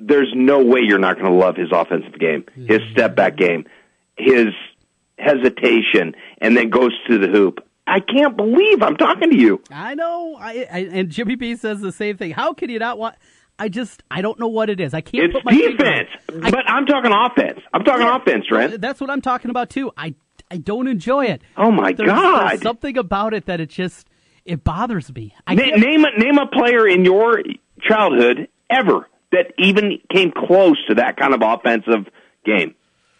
There's 0.00 0.32
no 0.34 0.64
way 0.64 0.80
you're 0.82 0.98
not 0.98 1.18
going 1.18 1.30
to 1.30 1.38
love 1.38 1.56
his 1.56 1.68
offensive 1.70 2.18
game, 2.18 2.44
his 2.56 2.80
step 2.90 3.14
back 3.14 3.36
game, 3.36 3.66
his 4.16 4.46
hesitation, 5.22 6.14
and 6.38 6.56
then 6.56 6.70
goes 6.70 6.92
to 7.08 7.18
the 7.18 7.28
hoop. 7.28 7.60
I 7.86 8.00
can't 8.00 8.36
believe 8.36 8.82
I'm 8.82 8.96
talking 8.96 9.30
to 9.30 9.36
you. 9.36 9.62
I 9.70 9.94
know. 9.94 10.36
I, 10.38 10.66
I 10.72 10.78
and 10.92 11.10
Jimmy 11.10 11.34
B 11.34 11.56
says 11.56 11.80
the 11.80 11.92
same 11.92 12.16
thing. 12.16 12.30
How 12.32 12.52
can 12.52 12.70
you 12.70 12.78
not 12.78 12.98
want? 12.98 13.16
I 13.58 13.68
just 13.68 14.02
I 14.10 14.22
don't 14.22 14.38
know 14.38 14.48
what 14.48 14.70
it 14.70 14.80
is. 14.80 14.94
I 14.94 15.00
can't 15.00 15.24
It's 15.24 15.32
put 15.34 15.44
my 15.44 15.52
finger 15.52 15.76
defense. 15.76 16.08
I- 16.42 16.50
but 16.50 16.68
I'm 16.68 16.86
talking 16.86 17.12
offense. 17.12 17.60
I'm 17.74 17.84
talking 17.84 18.06
Yeah, 18.06 18.16
offense, 18.16 18.46
Trent. 18.46 18.80
That's 18.80 19.00
what 19.00 19.10
I'm 19.10 19.20
talking 19.20 19.50
about 19.50 19.70
too. 19.70 19.90
I 19.96 20.14
I 20.50 20.58
don't 20.58 20.86
enjoy 20.86 21.24
it. 21.26 21.42
Oh, 21.56 21.70
my 21.70 21.92
There's- 21.92 22.10
God. 22.12 22.50
There's 22.50 22.62
something 22.62 22.96
about 22.98 23.34
it 23.34 23.46
that 23.46 23.60
it 23.60 23.68
just 23.70 24.08
it 24.44 24.62
bothers 24.64 25.12
me. 25.14 25.34
I 25.46 25.54
Na- 25.54 25.76
name 25.76 26.04
a 26.04 26.18
name 26.18 26.38
a 26.38 26.46
player 26.46 26.86
in 26.86 27.04
your 27.04 27.42
childhood 27.80 28.48
ever 28.70 29.08
that 29.32 29.52
even 29.58 29.98
came 30.10 30.30
close 30.32 30.76
to 30.88 30.94
that 30.96 31.16
kind 31.16 31.34
of 31.34 31.40
offensive 31.42 32.06
game. 32.44 32.74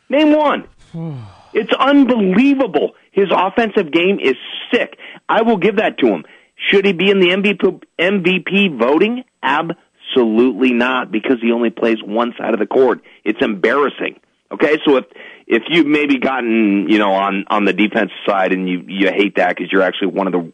Name 0.09 0.35
one. 0.37 0.69
it's 1.53 1.73
unbelievable. 1.79 2.95
His 3.13 3.29
offensive 3.31 3.93
game 3.93 4.19
is 4.21 4.37
sick. 4.73 4.99
I 5.29 5.43
will 5.43 5.59
give 5.59 5.77
that 5.77 5.99
to 5.99 6.07
him. 6.07 6.25
Should 6.71 6.87
he 6.87 6.93
be 6.93 7.11
in 7.11 7.21
the 7.21 7.29
MVP 7.29 7.83
MVP 7.99 8.79
voting? 8.79 9.25
Absolutely 9.43 10.73
not, 10.73 11.11
because 11.11 11.39
he 11.41 11.53
only 11.53 11.71
plays 11.71 11.99
one 12.03 12.35
side 12.39 12.55
of 12.55 12.61
the 12.61 12.67
court. 12.67 13.03
It's 13.25 13.43
embarrassing. 13.43 14.21
Okay, 14.53 14.79
so 14.85 14.97
if 14.97 15.05
if 15.47 15.63
you've 15.69 15.87
maybe 15.87 16.19
gotten 16.19 16.89
you 16.89 16.99
know 16.99 17.13
on 17.13 17.45
on 17.49 17.65
the 17.65 17.73
defensive 17.73 18.17
side 18.27 18.53
and 18.53 18.69
you 18.69 18.85
you 18.87 19.09
hate 19.09 19.37
that 19.37 19.57
because 19.57 19.73
you're 19.73 19.83
actually 19.83 20.09
one 20.09 20.27
of 20.27 20.33
the 20.33 20.53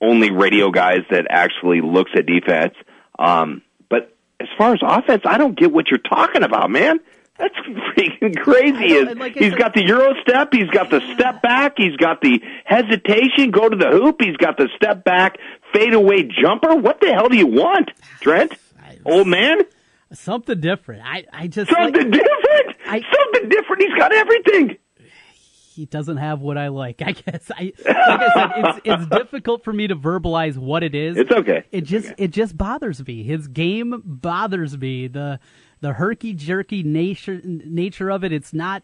only 0.00 0.30
radio 0.30 0.70
guys 0.70 1.00
that 1.10 1.26
actually 1.28 1.80
looks 1.80 2.10
at 2.16 2.26
defense. 2.26 2.74
Um, 3.18 3.62
but 3.88 4.14
as 4.40 4.48
far 4.56 4.72
as 4.72 4.80
offense, 4.82 5.22
I 5.26 5.36
don't 5.36 5.58
get 5.58 5.72
what 5.72 5.88
you're 5.90 5.98
talking 5.98 6.42
about, 6.42 6.70
man. 6.70 7.00
That's 7.40 7.54
freaking 7.96 8.36
crazy. 8.42 8.76
I 8.76 8.86
know, 8.86 8.94
Is 9.02 9.08
and 9.08 9.20
like 9.20 9.34
he's 9.34 9.54
got 9.54 9.72
the 9.74 9.82
euro 9.82 10.14
step, 10.22 10.50
he's 10.52 10.68
got 10.68 10.90
the 10.90 11.00
step 11.14 11.40
back, 11.42 11.74
he's 11.78 11.96
got 11.96 12.20
the 12.20 12.40
hesitation, 12.66 13.50
go 13.50 13.68
to 13.68 13.76
the 13.76 13.88
hoop, 13.88 14.16
he's 14.20 14.36
got 14.36 14.56
the 14.58 14.68
step 14.76 15.04
back, 15.04 15.38
fade 15.72 15.94
away 15.94 16.24
jumper. 16.24 16.74
What 16.76 17.00
the 17.00 17.08
hell 17.12 17.28
do 17.28 17.36
you 17.38 17.46
want, 17.46 17.90
Trent? 18.20 18.52
Old 19.06 19.26
man? 19.28 19.58
something 20.12 20.60
different. 20.60 21.02
I 21.04 21.24
I 21.32 21.46
just 21.46 21.70
like, 21.72 21.94
Something 21.94 22.10
different. 22.10 22.76
I- 22.86 23.00
Something 23.00 23.48
different. 23.48 23.82
He's 23.82 23.94
got 23.96 24.12
everything. 24.12 24.76
he 25.74 25.86
doesn't 25.86 26.16
have 26.18 26.40
what 26.40 26.58
I 26.58 26.68
like. 26.68 27.00
I 27.00 27.12
guess 27.12 27.50
I 27.56 27.72
like 27.86 27.86
I 27.86 28.34
said 28.34 28.50
it's 28.56 28.80
it's 28.84 29.06
difficult 29.22 29.62
for 29.64 29.72
me 29.72 29.86
to 29.86 29.94
verbalize 29.96 30.56
what 30.58 30.82
it 30.82 30.94
is. 30.96 31.16
It's 31.16 31.30
okay. 31.30 31.64
It 31.72 31.82
just 31.82 32.12
it 32.18 32.32
just 32.32 32.58
bothers 32.58 33.06
me. 33.06 33.22
His 33.22 33.46
game 33.48 34.02
bothers 34.04 34.76
me. 34.76 35.06
The 35.06 35.38
the 35.80 35.94
herky 35.94 36.32
jerky 36.34 36.82
nature 36.82 37.40
nature 37.44 38.10
of 38.10 38.24
it. 38.24 38.32
It's 38.32 38.52
not. 38.52 38.82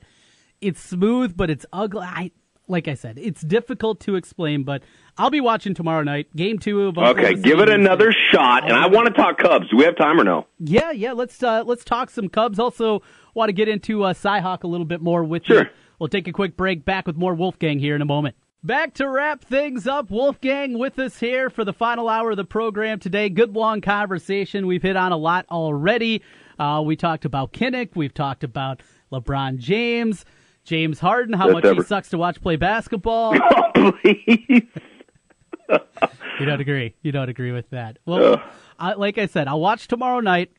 It's 0.61 0.81
smooth, 0.81 1.37
but 1.37 1.51
it's 1.51 1.67
ugly. 1.73 2.03
I 2.03 2.31
like 2.69 2.89
I 2.89 2.95
said, 2.95 3.19
it's 3.19 3.43
difficult 3.43 4.01
to 4.01 4.17
explain. 4.17 4.65
But 4.65 4.83
I'll 5.17 5.31
be 5.31 5.41
watching 5.41 5.75
tomorrow 5.75 6.03
night, 6.03 6.35
game 6.35 6.59
two 6.59 6.83
of. 6.83 6.99
Okay, 6.99 7.35
give 7.35 7.61
it 7.61 7.69
another 7.69 8.13
shot. 8.33 8.65
And 8.65 8.73
I 8.73 8.87
want 8.87 9.07
to 9.07 9.13
talk 9.13 9.39
Cubs. 9.39 9.69
Do 9.71 9.77
we 9.77 9.85
have 9.85 9.97
time 9.97 10.21
or 10.21 10.25
no? 10.25 10.47
Yeah, 10.59 10.91
yeah. 10.91 11.13
Let's 11.13 11.43
uh, 11.43 11.65
let's 11.65 11.85
talk 11.85 12.11
some 12.11 12.29
Cubs. 12.29 12.59
Also, 12.59 13.03
want 13.35 13.49
to 13.49 13.53
get 13.53 13.69
into 13.69 14.05
uh, 14.05 14.15
Cyhawk 14.15 14.65
a 14.65 14.67
little 14.67 14.87
bit 14.87 15.01
more 15.01 15.25
with 15.25 15.49
you. 15.49 15.57
Sure. 15.57 15.71
We'll 15.99 16.09
take 16.09 16.29
a 16.29 16.33
quick 16.33 16.57
break. 16.57 16.85
Back 16.85 17.07
with 17.07 17.17
more 17.17 17.35
Wolfgang 17.35 17.79
here 17.79 17.95
in 17.95 18.03
a 18.03 18.07
moment. 18.07 18.37
Back 18.63 18.95
to 18.95 19.09
wrap 19.09 19.45
things 19.45 19.87
up. 19.87 20.11
Wolfgang 20.11 20.77
with 20.79 20.99
us 20.99 21.21
here 21.21 21.51
for 21.51 21.65
the 21.65 21.73
final 21.73 22.09
hour 22.09 22.33
of 22.33 22.37
the 22.37 22.45
program 22.45 22.99
today. 22.99 23.29
Good 23.29 23.55
long 23.55 23.81
conversation. 23.81 24.67
We've 24.67 24.83
hit 24.83 24.97
on 24.97 25.13
a 25.13 25.17
lot 25.17 25.47
already. 25.51 26.23
Uh, 26.59 26.83
we 26.85 26.97
talked 26.97 27.25
about 27.25 27.53
Kinnick. 27.53 27.91
We've 27.95 28.15
talked 28.15 28.45
about 28.45 28.83
LeBron 29.13 29.59
James, 29.59 30.25
James 30.65 30.99
Harden, 31.01 31.35
how 31.35 31.53
Best 31.53 31.65
much 31.65 31.77
he 31.77 31.83
sucks 31.85 32.09
to 32.11 32.19
watch 32.19 32.41
play 32.41 32.57
basketball. 32.57 33.35
Oh, 33.79 33.93
please. 34.03 34.63
You 36.41 36.47
don't 36.47 36.61
agree. 36.61 36.95
You 37.03 37.13
don't 37.13 37.29
agree 37.29 37.53
with 37.53 37.69
that. 37.71 37.99
Well, 38.07 38.43
I, 38.79 38.95
like 38.95 39.19
I 39.19 39.27
said, 39.27 39.49
I'll 39.49 39.61
watch 39.61 39.87
tomorrow 39.89 40.21
night. 40.21 40.51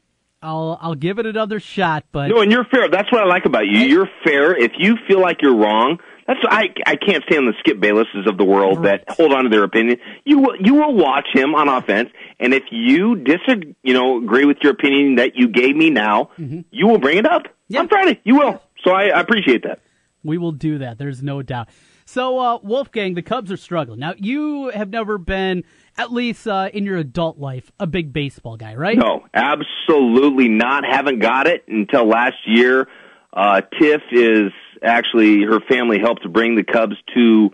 I'll 0.42 0.78
I'll 0.82 0.96
give 0.96 1.18
it 1.20 1.26
another 1.26 1.60
shot, 1.60 2.06
but 2.12 2.28
No, 2.30 2.42
and 2.42 2.52
you're 2.52 2.66
fair. 2.66 2.90
That's 2.90 3.12
what 3.12 3.22
I 3.22 3.26
like 3.26 3.46
about 3.46 3.66
you. 3.68 3.80
You're 3.80 4.10
fair. 4.24 4.56
If 4.56 4.74
you 4.78 4.96
feel 5.08 5.20
like 5.20 5.42
you're 5.42 5.56
wrong, 5.56 5.98
that's 6.28 6.40
I 6.48 6.68
I 6.86 6.96
can't 6.96 7.24
stand 7.30 7.48
the 7.48 7.54
Skip 7.60 7.78
Baylesses 7.80 8.28
of 8.30 8.38
the 8.38 8.44
world 8.46 8.84
Right. 8.84 9.04
that 9.06 9.16
hold 9.16 9.34
on 9.34 9.44
to 9.46 9.50
their 9.50 9.64
opinion. 9.64 9.98
You 10.26 10.40
will 10.40 10.56
you 10.60 10.76
will 10.76 10.94
watch 10.96 11.28
him 11.34 11.56
on 11.56 11.68
offense, 11.70 12.10
and 12.40 12.54
if 12.54 12.64
you 12.72 13.16
disagree, 13.16 13.76
you 13.84 13.94
know, 13.94 14.18
agree 14.18 14.46
with 14.46 14.58
your 14.62 14.74
opinion 14.74 15.16
that 15.16 15.36
you 15.36 15.48
gave 15.48 15.76
me 15.76 15.90
now, 15.90 16.30
you 16.38 16.88
will 16.88 17.00
bring 17.00 17.18
it 17.18 17.26
up 17.26 17.44
Yeah. 17.70 17.80
on 17.80 17.88
Friday. 17.88 18.20
You 18.24 18.36
will. 18.36 18.62
So 18.84 18.92
I, 18.92 19.06
I 19.08 19.20
appreciate 19.22 19.64
that. 19.64 19.80
We 20.24 20.38
will 20.38 20.52
do 20.52 20.80
that. 20.80 20.98
There's 20.98 21.24
no 21.24 21.42
doubt. 21.42 21.70
So, 22.06 22.40
uh, 22.40 22.58
Wolfgang, 22.64 23.16
the 23.16 23.22
Cubs 23.22 23.52
are 23.52 23.58
struggling. 23.58 24.00
Now, 24.00 24.14
you 24.18 24.70
have 24.70 24.90
never 24.90 25.18
been, 25.18 25.64
at 25.98 26.12
least 26.12 26.48
uh, 26.48 26.70
in 26.74 26.86
your 26.86 26.96
adult 26.98 27.38
life, 27.38 27.70
a 27.80 27.88
big 27.88 28.14
baseball 28.14 28.56
guy, 28.58 28.76
right? 28.76 28.98
No, 28.98 29.26
absolutely 29.34 30.48
not. 30.50 30.84
Haven't 30.86 31.20
got 31.20 31.48
it 31.48 31.64
until 31.68 32.06
last 32.08 32.36
year. 32.46 32.88
Uh, 33.34 33.62
Tiff 33.80 34.02
is 34.12 34.52
actually 34.84 35.44
her 35.44 35.60
family 35.62 36.00
helped 36.00 36.24
to 36.24 36.30
bring 36.30 36.56
the 36.56 36.64
Cubs 36.64 36.96
to 37.16 37.52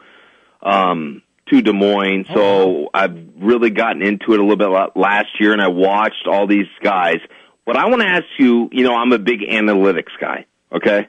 um, 0.62 1.22
to 1.50 1.62
Des 1.62 1.74
Moines, 1.74 2.26
so 2.34 2.90
I've 2.94 3.18
really 3.38 3.70
gotten 3.70 4.02
into 4.02 4.34
it 4.34 4.40
a 4.40 4.44
little 4.44 4.56
bit 4.56 4.70
last 4.96 5.28
year, 5.40 5.52
and 5.52 5.62
I 5.62 5.68
watched 5.68 6.26
all 6.26 6.48
these 6.48 6.68
guys 6.82 7.18
But 7.66 7.76
I 7.78 7.88
want 7.90 8.02
to 8.02 8.08
ask 8.08 8.24
you, 8.40 8.70
you 8.72 8.84
know, 8.84 8.96
I'm 8.96 9.12
a 9.12 9.20
big 9.20 9.42
analytics 9.42 10.12
guy, 10.20 10.46
okay? 10.72 11.08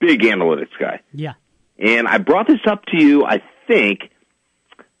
Big 0.00 0.20
analytics 0.22 0.76
guy. 0.78 1.00
Yeah. 1.12 1.34
And 1.78 2.06
I 2.08 2.18
brought 2.18 2.46
this 2.46 2.60
up 2.66 2.84
to 2.86 3.02
you, 3.02 3.24
I 3.24 3.42
think, 3.66 4.10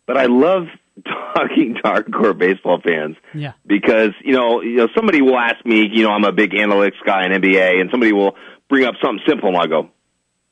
but 0.06 0.16
I 0.16 0.26
love 0.26 0.64
talking 1.34 1.74
to 1.74 1.82
hardcore 1.82 2.36
baseball 2.36 2.80
fans 2.80 3.16
Yeah. 3.34 3.52
because 3.66 4.10
you 4.24 4.32
know, 4.32 4.60
you 4.62 4.76
know, 4.76 4.88
somebody 4.96 5.22
will 5.22 5.38
ask 5.38 5.64
me, 5.64 5.88
you 5.92 6.02
know, 6.04 6.10
I'm 6.10 6.24
a 6.24 6.32
big 6.32 6.50
analytics 6.52 7.00
guy 7.06 7.24
in 7.26 7.32
NBA, 7.32 7.80
and 7.80 7.90
somebody 7.90 8.12
will 8.12 8.34
bring 8.68 8.84
up 8.84 8.94
something 9.02 9.24
simple, 9.26 9.48
and 9.48 9.56
I'll 9.58 9.66
go, 9.66 9.90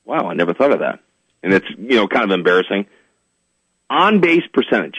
"Wow, 0.07 0.29
I 0.31 0.35
never 0.35 0.55
thought 0.55 0.73
of 0.73 0.79
that," 0.79 1.01
and 1.43 1.53
it's 1.53 1.67
you 1.77 1.97
know 1.97 2.09
kind 2.09 2.25
of 2.25 2.31
embarrassing. 2.31 2.87
On 3.91 4.21
base 4.21 4.43
percentage. 4.53 4.97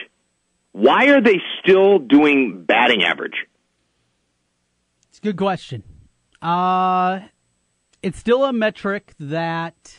Why 0.71 1.07
are 1.07 1.21
they 1.21 1.41
still 1.59 1.97
doing 1.97 2.63
batting 2.63 3.03
average? 3.03 3.47
It's 5.09 5.17
a 5.17 5.21
good 5.21 5.37
question. 5.37 5.83
Uh, 6.41 7.21
it's 8.03 8.19
still 8.19 8.45
a 8.45 8.53
metric 8.53 9.13
that 9.19 9.97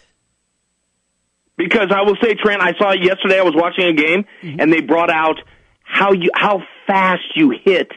Because 1.57 1.89
I 1.91 2.03
will 2.03 2.17
say, 2.23 2.35
Trent, 2.35 2.63
I 2.63 2.73
saw 2.79 2.93
yesterday. 2.93 3.41
I 3.41 3.43
was 3.43 3.55
watching 3.57 3.87
a 3.87 3.93
game, 3.93 4.25
and 4.43 4.73
they 4.73 4.81
brought 4.81 5.11
out 5.11 5.39
how 5.83 6.13
you 6.13 6.31
how 6.35 6.63
fast 6.87 7.25
you 7.35 7.51
hit 7.65 7.91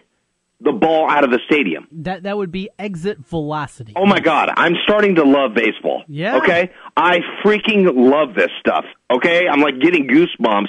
the 0.63 0.71
ball 0.71 1.09
out 1.09 1.23
of 1.23 1.31
the 1.31 1.39
stadium. 1.47 1.87
that 1.91 2.23
that 2.23 2.37
would 2.37 2.51
be 2.51 2.69
exit 2.77 3.17
velocity. 3.25 3.93
Oh 3.95 4.05
my 4.05 4.19
God, 4.19 4.49
I'm 4.55 4.75
starting 4.83 5.15
to 5.15 5.23
love 5.23 5.53
baseball. 5.55 6.03
Yeah. 6.07 6.37
Okay? 6.37 6.71
I 6.95 7.19
freaking 7.43 7.91
love 7.95 8.35
this 8.35 8.49
stuff. 8.59 8.85
Okay? 9.09 9.47
I'm 9.47 9.59
like 9.61 9.79
getting 9.79 10.07
goosebumps 10.07 10.67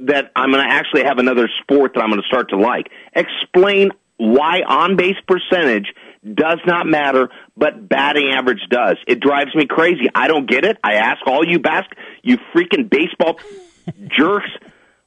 that 0.00 0.32
I'm 0.34 0.50
going 0.50 0.66
to 0.66 0.72
actually 0.72 1.04
have 1.04 1.18
another 1.18 1.48
sport 1.62 1.92
that 1.94 2.02
I'm 2.02 2.10
going 2.10 2.20
to 2.22 2.26
start 2.26 2.48
to 2.50 2.56
like. 2.56 2.90
Explain 3.14 3.90
why 4.16 4.62
on 4.66 4.96
base 4.96 5.16
percentage 5.26 5.86
does 6.34 6.58
not 6.66 6.86
matter, 6.86 7.28
but 7.56 7.88
batting 7.88 8.30
average 8.32 8.60
does. 8.70 8.96
It 9.06 9.20
drives 9.20 9.54
me 9.54 9.66
crazy. 9.66 10.08
I 10.14 10.26
don't 10.28 10.48
get 10.48 10.64
it. 10.64 10.78
I 10.82 10.94
ask 10.94 11.18
all 11.26 11.46
you 11.46 11.58
bas- 11.58 11.84
you 12.22 12.38
freaking 12.54 12.90
baseball 12.90 13.38
jerks, 14.18 14.50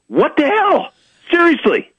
what 0.08 0.38
the 0.38 0.46
hell? 0.48 0.92
Seriously. 1.32 1.92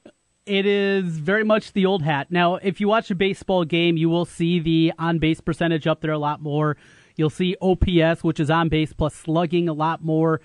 It 0.46 0.66
is 0.66 1.18
very 1.18 1.44
much 1.44 1.72
the 1.72 1.86
old 1.86 2.02
hat. 2.02 2.30
Now, 2.30 2.56
if 2.56 2.80
you 2.80 2.88
watch 2.88 3.10
a 3.10 3.14
baseball 3.14 3.64
game, 3.64 3.96
you 3.96 4.10
will 4.10 4.26
see 4.26 4.60
the 4.60 4.92
on 4.98 5.18
base 5.18 5.40
percentage 5.40 5.86
up 5.86 6.02
there 6.02 6.12
a 6.12 6.18
lot 6.18 6.42
more. 6.42 6.76
You'll 7.16 7.30
see 7.30 7.56
OPS, 7.62 8.22
which 8.22 8.40
is 8.40 8.50
on 8.50 8.68
base 8.68 8.92
plus 8.92 9.14
slugging, 9.14 9.68
a 9.68 9.72
lot 9.72 10.04
more. 10.04 10.40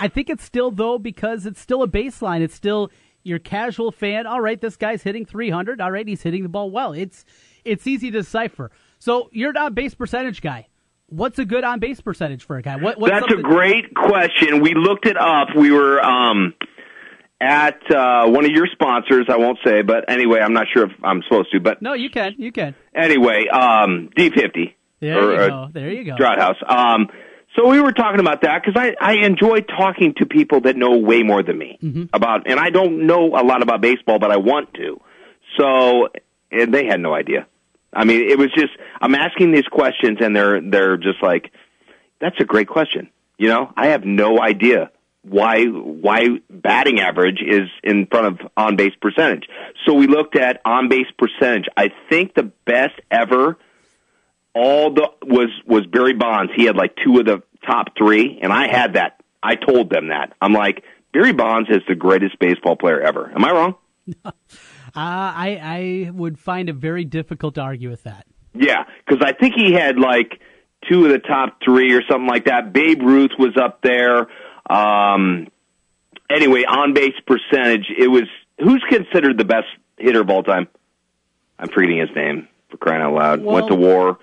I 0.00 0.08
think 0.08 0.30
it's 0.30 0.44
still, 0.44 0.70
though, 0.70 0.98
because 0.98 1.44
it's 1.44 1.60
still 1.60 1.82
a 1.82 1.88
baseline. 1.88 2.40
It's 2.40 2.54
still 2.54 2.90
your 3.24 3.38
casual 3.38 3.92
fan. 3.92 4.26
All 4.26 4.40
right, 4.40 4.60
this 4.60 4.76
guy's 4.76 5.02
hitting 5.02 5.26
300. 5.26 5.80
All 5.80 5.90
right, 5.90 6.06
he's 6.06 6.22
hitting 6.22 6.42
the 6.42 6.48
ball 6.48 6.70
well. 6.70 6.92
It's 6.92 7.24
it's 7.64 7.86
easy 7.86 8.10
to 8.12 8.18
decipher. 8.18 8.70
So 8.98 9.28
you're 9.32 9.52
not 9.52 9.66
on 9.66 9.74
base 9.74 9.94
percentage 9.94 10.40
guy. 10.40 10.68
What's 11.08 11.38
a 11.38 11.44
good 11.44 11.62
on 11.62 11.78
base 11.78 12.00
percentage 12.00 12.44
for 12.44 12.56
a 12.56 12.62
guy? 12.62 12.76
What, 12.76 12.98
what's 12.98 13.12
That's 13.12 13.32
a 13.32 13.42
great 13.42 13.94
question. 13.94 14.60
We 14.60 14.74
looked 14.74 15.06
it 15.06 15.16
up. 15.16 15.48
We 15.56 15.70
were 15.70 16.00
um, 16.02 16.54
at 17.40 17.80
uh, 17.90 18.26
one 18.28 18.44
of 18.44 18.50
your 18.50 18.66
sponsors. 18.72 19.26
I 19.28 19.36
won't 19.36 19.58
say, 19.64 19.82
but 19.82 20.10
anyway, 20.10 20.40
I'm 20.40 20.52
not 20.54 20.66
sure 20.72 20.84
if 20.86 20.92
I'm 21.04 21.22
supposed 21.28 21.50
to. 21.52 21.60
But 21.60 21.82
No, 21.82 21.92
you 21.94 22.10
can. 22.10 22.34
You 22.38 22.52
can. 22.52 22.74
anyway, 22.94 23.46
um, 23.52 24.10
D50 24.16 24.74
There 25.00 25.18
or, 25.18 25.32
you 25.34 25.38
uh, 25.40 25.48
go. 25.48 25.68
There 25.72 25.90
you 25.90 26.04
go. 26.04 26.16
Drought 26.16 26.38
House. 26.38 26.56
Um, 26.66 27.08
so 27.54 27.68
we 27.68 27.80
were 27.80 27.92
talking 27.92 28.20
about 28.20 28.42
that 28.42 28.62
because 28.64 28.78
I, 28.80 28.94
I 29.00 29.24
enjoy 29.24 29.60
talking 29.60 30.14
to 30.18 30.26
people 30.26 30.60
that 30.62 30.76
know 30.76 30.98
way 30.98 31.22
more 31.22 31.42
than 31.42 31.56
me 31.58 31.78
Mm-hmm. 31.82 32.04
about, 32.12 32.48
and 32.50 32.58
I 32.60 32.70
don't 32.70 33.06
know 33.06 33.28
a 33.28 33.44
lot 33.44 33.62
about 33.62 33.80
baseball, 33.80 34.18
but 34.18 34.30
I 34.30 34.36
want 34.36 34.74
to. 34.74 35.00
So, 35.58 36.08
and 36.50 36.72
they 36.74 36.84
had 36.86 37.00
no 37.00 37.14
idea. 37.14 37.46
I 37.92 38.04
mean, 38.04 38.28
it 38.28 38.38
was 38.38 38.48
just 38.54 38.72
I'm 39.00 39.14
asking 39.14 39.52
these 39.52 39.66
questions, 39.70 40.18
and 40.20 40.36
they're 40.36 40.60
they're 40.60 40.96
just 40.98 41.22
like, 41.22 41.50
"That's 42.20 42.36
a 42.40 42.44
great 42.44 42.68
question." 42.68 43.08
You 43.38 43.48
know, 43.48 43.72
I 43.76 43.88
have 43.88 44.04
no 44.04 44.38
idea 44.40 44.90
why 45.28 45.64
why 45.64 46.28
batting 46.48 47.00
average 47.00 47.40
is 47.40 47.68
in 47.82 48.06
front 48.06 48.26
of 48.26 48.48
on 48.56 48.76
base 48.76 48.94
percentage. 49.00 49.44
So 49.86 49.94
we 49.94 50.06
looked 50.06 50.36
at 50.36 50.60
on 50.64 50.88
base 50.88 51.06
percentage. 51.18 51.66
I 51.76 51.90
think 52.08 52.34
the 52.34 52.50
best 52.64 52.94
ever 53.10 53.58
all 54.54 54.94
the 54.94 55.08
was 55.22 55.50
was 55.66 55.86
Barry 55.86 56.14
Bonds. 56.14 56.52
He 56.56 56.64
had 56.64 56.76
like 56.76 56.96
two 57.04 57.18
of 57.18 57.26
the 57.26 57.42
top 57.66 57.88
three, 57.98 58.38
and 58.40 58.52
I 58.52 58.68
had 58.68 58.94
that. 58.94 59.20
I 59.42 59.54
told 59.54 59.90
them 59.90 60.08
that. 60.08 60.32
I'm 60.40 60.52
like 60.52 60.82
Barry 61.12 61.32
Bonds 61.32 61.68
is 61.70 61.82
the 61.86 61.94
greatest 61.94 62.38
baseball 62.38 62.76
player 62.76 63.00
ever. 63.00 63.30
Am 63.34 63.44
I 63.44 63.50
wrong? 63.52 63.74
Uh, 64.94 65.28
I 65.36 65.60
I 65.62 66.10
would 66.10 66.38
find 66.38 66.70
it 66.70 66.76
very 66.76 67.04
difficult 67.04 67.56
to 67.56 67.60
argue 67.60 67.90
with 67.90 68.04
that. 68.04 68.24
Yeah, 68.54 68.84
because 69.06 69.22
I 69.22 69.34
think 69.34 69.52
he 69.54 69.74
had 69.74 69.98
like 69.98 70.40
two 70.88 71.04
of 71.04 71.10
the 71.10 71.18
top 71.18 71.58
three 71.62 71.92
or 71.92 72.00
something 72.08 72.26
like 72.26 72.46
that. 72.46 72.72
Babe 72.72 73.02
Ruth 73.02 73.32
was 73.38 73.54
up 73.62 73.82
there. 73.82 74.28
Um, 74.68 75.48
anyway, 76.30 76.64
on 76.64 76.92
base 76.94 77.14
percentage, 77.26 77.86
it 77.96 78.08
was 78.08 78.24
who's 78.58 78.82
considered 78.88 79.38
the 79.38 79.44
best 79.44 79.66
hitter 79.98 80.20
of 80.20 80.30
all 80.30 80.42
time. 80.42 80.68
I'm 81.58 81.68
forgetting 81.68 81.98
his 81.98 82.10
name 82.14 82.48
for 82.70 82.76
crying 82.76 83.02
out 83.02 83.14
loud. 83.14 83.42
Well- 83.42 83.54
Went 83.54 83.68
to 83.68 83.74
war, 83.74 84.18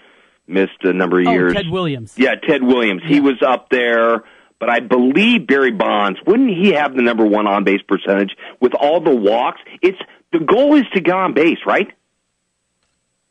missed 0.47 0.83
a 0.83 0.93
number 0.93 1.19
of 1.21 1.27
Oh, 1.27 1.31
years. 1.31 1.53
Ted 1.53 1.69
Williams. 1.69 2.13
Yeah, 2.17 2.35
Ted 2.35 2.63
Williams. 2.63 3.01
He 3.05 3.15
Yeah. 3.15 3.21
was 3.21 3.41
up 3.41 3.69
there, 3.69 4.23
but 4.59 4.69
I 4.69 4.79
believe 4.81 5.47
Barry 5.47 5.71
Bonds, 5.71 6.19
wouldn't 6.27 6.49
he 6.51 6.73
have 6.73 6.95
the 6.95 7.01
number 7.01 7.25
one 7.25 7.47
on 7.47 7.63
base 7.63 7.81
percentage 7.87 8.35
with 8.59 8.73
all 8.75 8.99
the 8.99 9.15
walks? 9.15 9.61
It's 9.81 9.97
the 10.31 10.39
goal 10.39 10.75
is 10.75 10.83
to 10.93 11.01
get 11.01 11.15
on 11.15 11.33
base, 11.33 11.59
right? 11.65 11.91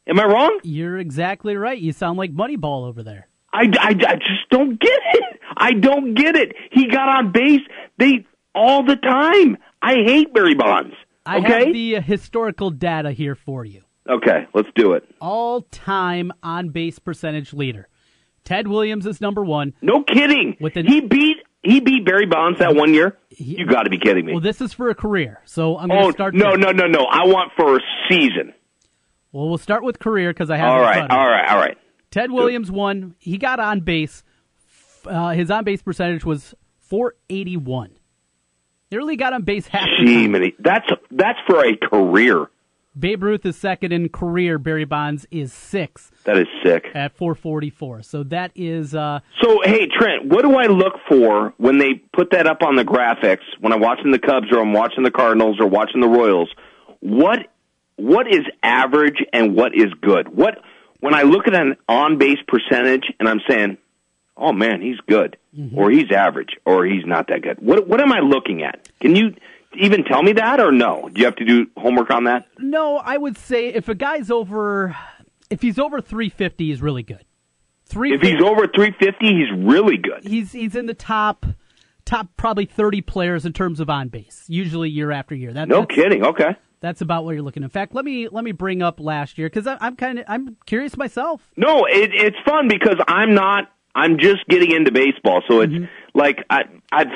Am 0.07 0.19
I 0.19 0.25
wrong? 0.25 0.59
You're 0.65 0.99
exactly 0.99 1.57
right. 1.57 1.79
You 1.79 1.93
sound 1.93 2.19
like 2.19 2.33
Moneyball 2.35 2.87
over 2.89 3.03
there. 3.05 3.29
I, 3.53 3.65
I, 3.79 3.89
I 3.89 4.15
just 4.17 4.49
don't 4.51 4.81
get 4.81 5.01
it. 5.15 5.41
I 5.57 5.73
don't 5.73 6.15
get 6.15 6.37
it. 6.37 6.55
He 6.71 6.89
got 6.89 7.09
on 7.09 7.33
base 7.33 7.61
they 7.99 8.27
all 8.55 8.85
the 8.85 8.97
time. 8.97 9.59
I 9.83 9.95
hate 10.05 10.33
Barry 10.33 10.55
Bonds. 10.55 10.95
I 11.27 11.39
Okay? 11.39 11.65
have 11.67 11.73
the 11.73 11.97
uh, 11.97 12.01
historical 12.01 12.71
data 12.71 13.13
here 13.13 13.35
for 13.35 13.65
you. 13.65 13.83
okay, 14.09 14.47
let's 14.55 14.69
do 14.75 14.95
it. 14.95 15.05
All 15.21 15.63
time 15.71 16.33
on 16.43 16.71
base 16.71 16.99
percentage 16.99 17.53
leader. 17.53 17.89
Ted 18.45 18.67
Williams 18.67 19.07
is 19.07 19.21
number 19.21 19.45
one. 19.45 19.75
No 19.83 20.03
kidding. 20.03 20.57
With 20.61 20.75
the- 20.75 20.83
he 20.83 21.01
beat 21.01 21.37
he 21.63 21.79
beat 21.79 22.05
Barry 22.05 22.27
Bonds 22.27 22.59
that 22.59 22.75
one 22.75 22.93
year. 22.93 23.17
He- 23.29 23.59
you 23.61 23.67
got 23.67 23.85
to 23.85 23.91
be 23.91 23.99
kidding 23.99 24.27
me. 24.27 24.33
Well, 24.33 24.41
this 24.41 24.61
is 24.61 24.73
for 24.73 24.89
a 24.91 24.95
career, 24.97 25.41
so 25.45 25.79
I'm 25.79 25.89
going 25.89 26.01
to 26.01 26.07
oh 26.09 26.11
start. 26.11 26.35
no 26.35 26.51
there. 26.57 26.59
no 26.59 26.73
no 26.73 26.87
no! 26.89 27.05
I 27.05 27.25
want 27.27 27.53
for 27.57 27.77
a 27.77 27.81
season. 28.11 28.53
Well, 29.31 29.49
we'll 29.49 29.59
start 29.59 29.85
with 29.85 29.99
career 30.01 30.31
because 30.31 30.51
I 30.51 30.57
have. 30.57 30.71
All 30.73 30.81
right, 30.81 30.95
front 30.97 31.13
of 31.13 31.17
me. 31.17 31.23
all 31.23 31.29
right, 31.31 31.49
all 31.51 31.59
right. 31.61 31.79
Ted 32.13 32.31
Williams 32.31 32.71
won. 32.71 33.17
He 33.19 33.39
got 33.39 33.59
on 33.59 33.81
base. 33.81 34.23
Uh, 35.05 35.31
his 35.31 35.51
on 35.51 35.65
base 35.65 35.83
percentage 35.83 36.25
was 36.25 36.55
481. 36.79 37.91
Nearly 38.93 39.17
got 39.17 39.33
on 39.33 39.43
base 39.43 39.67
half 39.67 39.89
the 39.99 40.05
Gee. 40.07 40.55
That's 40.61 40.87
that's 41.11 41.39
for 41.47 41.65
a 41.65 41.77
career. 41.77 42.47
Babe 42.99 43.23
Ruth 43.23 43.47
is 43.47 43.57
second 43.57 43.93
in 43.93 44.11
career. 44.11 44.59
Barry 44.59 44.85
Bonds 44.85 45.27
is 45.31 45.51
sixth 45.51 46.13
That 46.25 46.37
is 46.37 46.47
sick. 46.63 46.89
at 46.95 47.17
444. 47.17 48.03
So 48.03 48.23
that 48.25 48.53
is 48.55 48.95
uh, 48.95 49.21
So, 49.41 49.61
hey, 49.65 49.87
Trent, 49.87 50.27
what 50.27 50.43
do 50.43 50.55
I 50.57 50.67
look 50.67 50.93
for 51.09 51.55
when 51.57 51.79
they 51.79 51.95
put 52.15 52.33
that 52.33 52.47
up 52.47 52.59
on 52.63 52.77
the 52.77 52.85
graphics 52.85 53.39
when 53.61 53.73
I'm 53.73 53.81
watching 53.81 54.11
the 54.13 54.19
Cubs 54.19 54.49
or 54.53 54.61
I'm 54.61 54.75
watching 54.75 55.05
the 55.05 55.11
Cardinals 55.11 55.57
or 55.59 55.67
watching 55.69 56.03
the 56.03 56.09
Royals? 56.09 56.51
What 57.01 57.39
what 57.97 58.27
is 58.29 58.43
average 58.63 59.17
and 59.33 59.55
what 59.57 59.73
is 59.75 59.87
good? 60.03 60.29
What 60.37 60.59
when 61.03 61.15
I 61.15 61.23
look 61.23 61.49
at 61.49 61.55
an 61.55 61.77
on 61.89 62.17
base 62.17 62.39
percentage 62.47 63.03
and 63.19 63.29
I'm 63.29 63.41
saying, 63.49 63.77
"Oh 64.37 64.53
man, 64.53 64.81
he's 64.81 64.99
good," 65.09 65.37
mm-hmm. 65.55 65.77
or 65.77 65.91
"He's 65.91 66.11
average," 66.13 66.57
or 66.65 66.87
"He's 66.87 67.05
not 67.05 67.27
that 67.29 67.43
good." 67.43 67.59
What 67.59 67.89
what 67.89 68.01
am 68.01 68.13
I 68.13 68.21
looking 68.21 68.63
at? 68.63 68.89
Can 69.01 69.17
you 69.17 69.35
even 69.75 70.05
tell 70.05 70.23
me 70.23 70.35
that, 70.35 70.61
or 70.61 70.71
no? 70.71 71.11
Do 71.13 71.19
you 71.21 71.27
have 71.27 71.37
to 71.37 71.45
do 71.45 71.67
homework 71.77 72.11
on 72.11 72.25
that? 72.25 72.47
no. 72.59 72.99
I 72.99 73.17
would 73.17 73.37
say 73.37 73.69
if 73.69 73.89
a 73.89 73.97
guy's 73.97 74.31
over, 74.31 74.97
if 75.51 75.61
he's 75.61 75.79
over 75.79 76.01
350, 76.01 76.69
he's 76.69 76.81
really 76.81 77.03
good. 77.03 77.25
Three. 77.85 78.15
If 78.15 78.23
he's 78.23 78.41
over 78.41 78.69
350, 78.69 79.27
he's 79.27 79.67
really 79.67 79.99
good. 79.99 80.25
he's 80.25 80.53
he's 80.53 80.77
in 80.77 80.87
the 80.87 80.95
top 80.95 81.45
top 82.05 82.29
probably 82.37 82.65
30 82.65 83.01
players 83.03 83.45
in 83.45 83.53
terms 83.53 83.81
of 83.81 83.91
on 83.91 84.09
base. 84.09 84.45
Usually 84.47 84.89
year 84.89 85.11
after 85.11 85.35
year. 85.35 85.53
That, 85.53 85.67
No 85.67 85.85
kidding. 85.85 86.25
Okay. 86.25 86.55
That's 86.83 87.01
about 87.01 87.25
what 87.25 87.31
you're 87.31 87.43
looking. 87.43 87.63
In 87.63 87.69
fact, 87.69 87.95
let 87.95 88.05
me 88.05 88.29
let 88.29 88.43
me 88.43 88.51
bring 88.51 88.83
up 88.83 88.99
last 88.99 89.39
year 89.39 89.49
because 89.49 89.69
I'm 89.81 89.95
kind 89.95 90.19
of 90.19 90.25
I'm 90.27 90.57
curious 90.67 90.97
myself. 90.97 91.49
No, 91.57 91.87
it, 91.87 92.11
it's 92.13 92.37
fun 92.45 92.67
because 92.69 92.97
I'm 93.07 93.35
not. 93.35 93.71
I'm 93.95 94.19
just 94.19 94.47
getting 94.49 94.73
into 94.73 94.91
baseball, 94.91 95.43
so 95.49 95.61
it's 95.61 95.73
mm-hmm. 95.73 95.85
like 96.19 96.45
I, 96.51 96.63
I've 96.91 97.07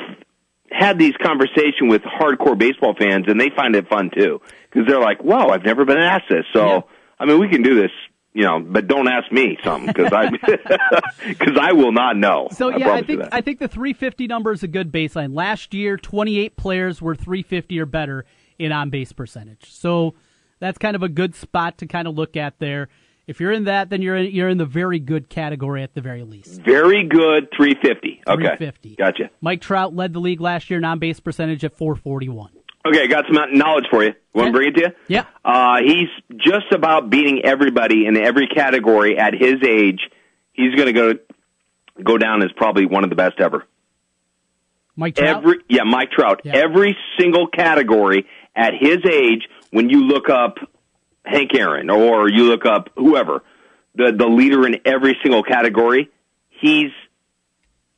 had 0.71 0.97
these 0.97 1.15
conversations 1.21 1.89
with 1.89 2.01
hardcore 2.03 2.57
baseball 2.57 2.95
fans, 2.97 3.25
and 3.27 3.39
they 3.39 3.49
find 3.55 3.75
it 3.75 3.89
fun 3.89 4.09
too 4.17 4.41
because 4.71 4.87
they're 4.87 5.01
like, 5.01 5.21
"Wow, 5.21 5.49
I've 5.49 5.65
never 5.65 5.83
been 5.83 5.97
asked 5.97 6.29
this." 6.29 6.45
So, 6.53 6.65
Yeah. 6.65 6.81
I 7.19 7.25
mean, 7.25 7.39
we 7.39 7.49
can 7.49 7.61
do 7.61 7.75
this, 7.75 7.91
you 8.33 8.43
know, 8.43 8.61
but 8.61 8.87
don't 8.87 9.09
ask 9.09 9.29
me 9.33 9.57
something 9.65 9.87
because 9.87 10.13
I 10.13 10.29
because 11.27 11.57
I 11.59 11.73
will 11.73 11.91
not 11.91 12.15
know. 12.15 12.47
So 12.51 12.69
yeah, 12.69 12.93
I 12.93 13.01
think. 13.01 13.21
I 13.33 13.41
think 13.41 13.59
the 13.59 13.67
350 13.67 14.27
number 14.27 14.53
is 14.53 14.63
a 14.63 14.67
good 14.69 14.93
baseline. 14.93 15.35
Last 15.35 15.73
year, 15.73 15.97
28 15.97 16.55
players 16.55 17.01
were 17.01 17.15
350 17.15 17.77
or 17.81 17.85
better 17.85 18.23
in 18.59 18.71
on 18.71 18.89
base 18.89 19.11
percentage. 19.11 19.71
So 19.71 20.13
That's 20.59 20.77
kind 20.77 20.95
of 20.95 21.03
a 21.03 21.09
good 21.09 21.35
spot 21.35 21.77
to 21.79 21.85
kind 21.87 22.07
of 22.07 22.15
look 22.15 22.35
at 22.35 22.59
there. 22.59 22.89
If 23.27 23.39
you're 23.41 23.51
in 23.51 23.65
that, 23.65 23.89
then 23.89 24.01
you're 24.01 24.15
in, 24.15 24.31
you're 24.31 24.47
in 24.49 24.57
the 24.57 24.65
very 24.65 24.99
good 24.99 25.29
category 25.29 25.83
at 25.83 25.93
the 25.93 26.01
very 26.01 26.23
least. 26.23 26.61
Very 26.61 27.03
good, 27.03 27.49
350. 27.55 28.23
Okay, 28.25 28.41
350. 28.41 28.95
gotcha. 28.95 29.29
Mike 29.41 29.59
Trout 29.61 29.93
led 29.93 30.13
the 30.13 30.19
league 30.19 30.39
last 30.39 30.69
year 30.69 30.79
in 30.79 30.85
on 30.85 30.97
base 30.99 31.19
percentage 31.19 31.65
at 31.65 31.77
441. 31.77 32.51
Okay, 32.85 33.07
got 33.07 33.25
some 33.31 33.57
knowledge 33.57 33.85
for 33.91 34.03
you. 34.03 34.13
Want 34.33 34.47
to 34.47 34.51
bring 34.53 34.69
it 34.69 34.75
to 34.75 34.81
you? 34.81 34.87
Yeah. 35.09 35.25
Uh, 35.43 35.79
he's 35.85 36.07
just 36.37 36.71
about 36.71 37.09
beating 37.09 37.41
everybody 37.43 38.05
in 38.05 38.15
every 38.15 38.47
category 38.47 39.17
at 39.17 39.33
his 39.33 39.55
age. 39.67 39.99
He's 40.53 40.73
going 40.75 40.87
to 40.87 40.93
go 40.93 41.13
go 42.01 42.17
down 42.17 42.43
as 42.43 42.51
probably 42.55 42.85
one 42.85 43.03
of 43.03 43.09
the 43.09 43.15
best 43.17 43.39
ever. 43.41 43.65
Mike 44.95 45.15
Trout. 45.15 45.37
Every 45.43 45.57
yeah, 45.67 45.83
Mike 45.83 46.11
Trout. 46.11 46.41
Yeah. 46.45 46.55
Every 46.55 46.95
single 47.19 47.47
category 47.47 48.25
at 48.57 48.73
his 48.77 48.97
age. 49.09 49.47
When 49.71 49.89
you 49.89 50.05
look 50.05 50.29
up 50.29 50.57
Hank 51.23 51.51
Aaron 51.55 51.89
or 51.89 52.29
you 52.29 52.45
look 52.45 52.65
up 52.65 52.89
whoever, 52.95 53.43
the 53.95 54.11
the 54.17 54.27
leader 54.27 54.65
in 54.65 54.77
every 54.85 55.15
single 55.23 55.43
category, 55.43 56.09
he's 56.49 56.91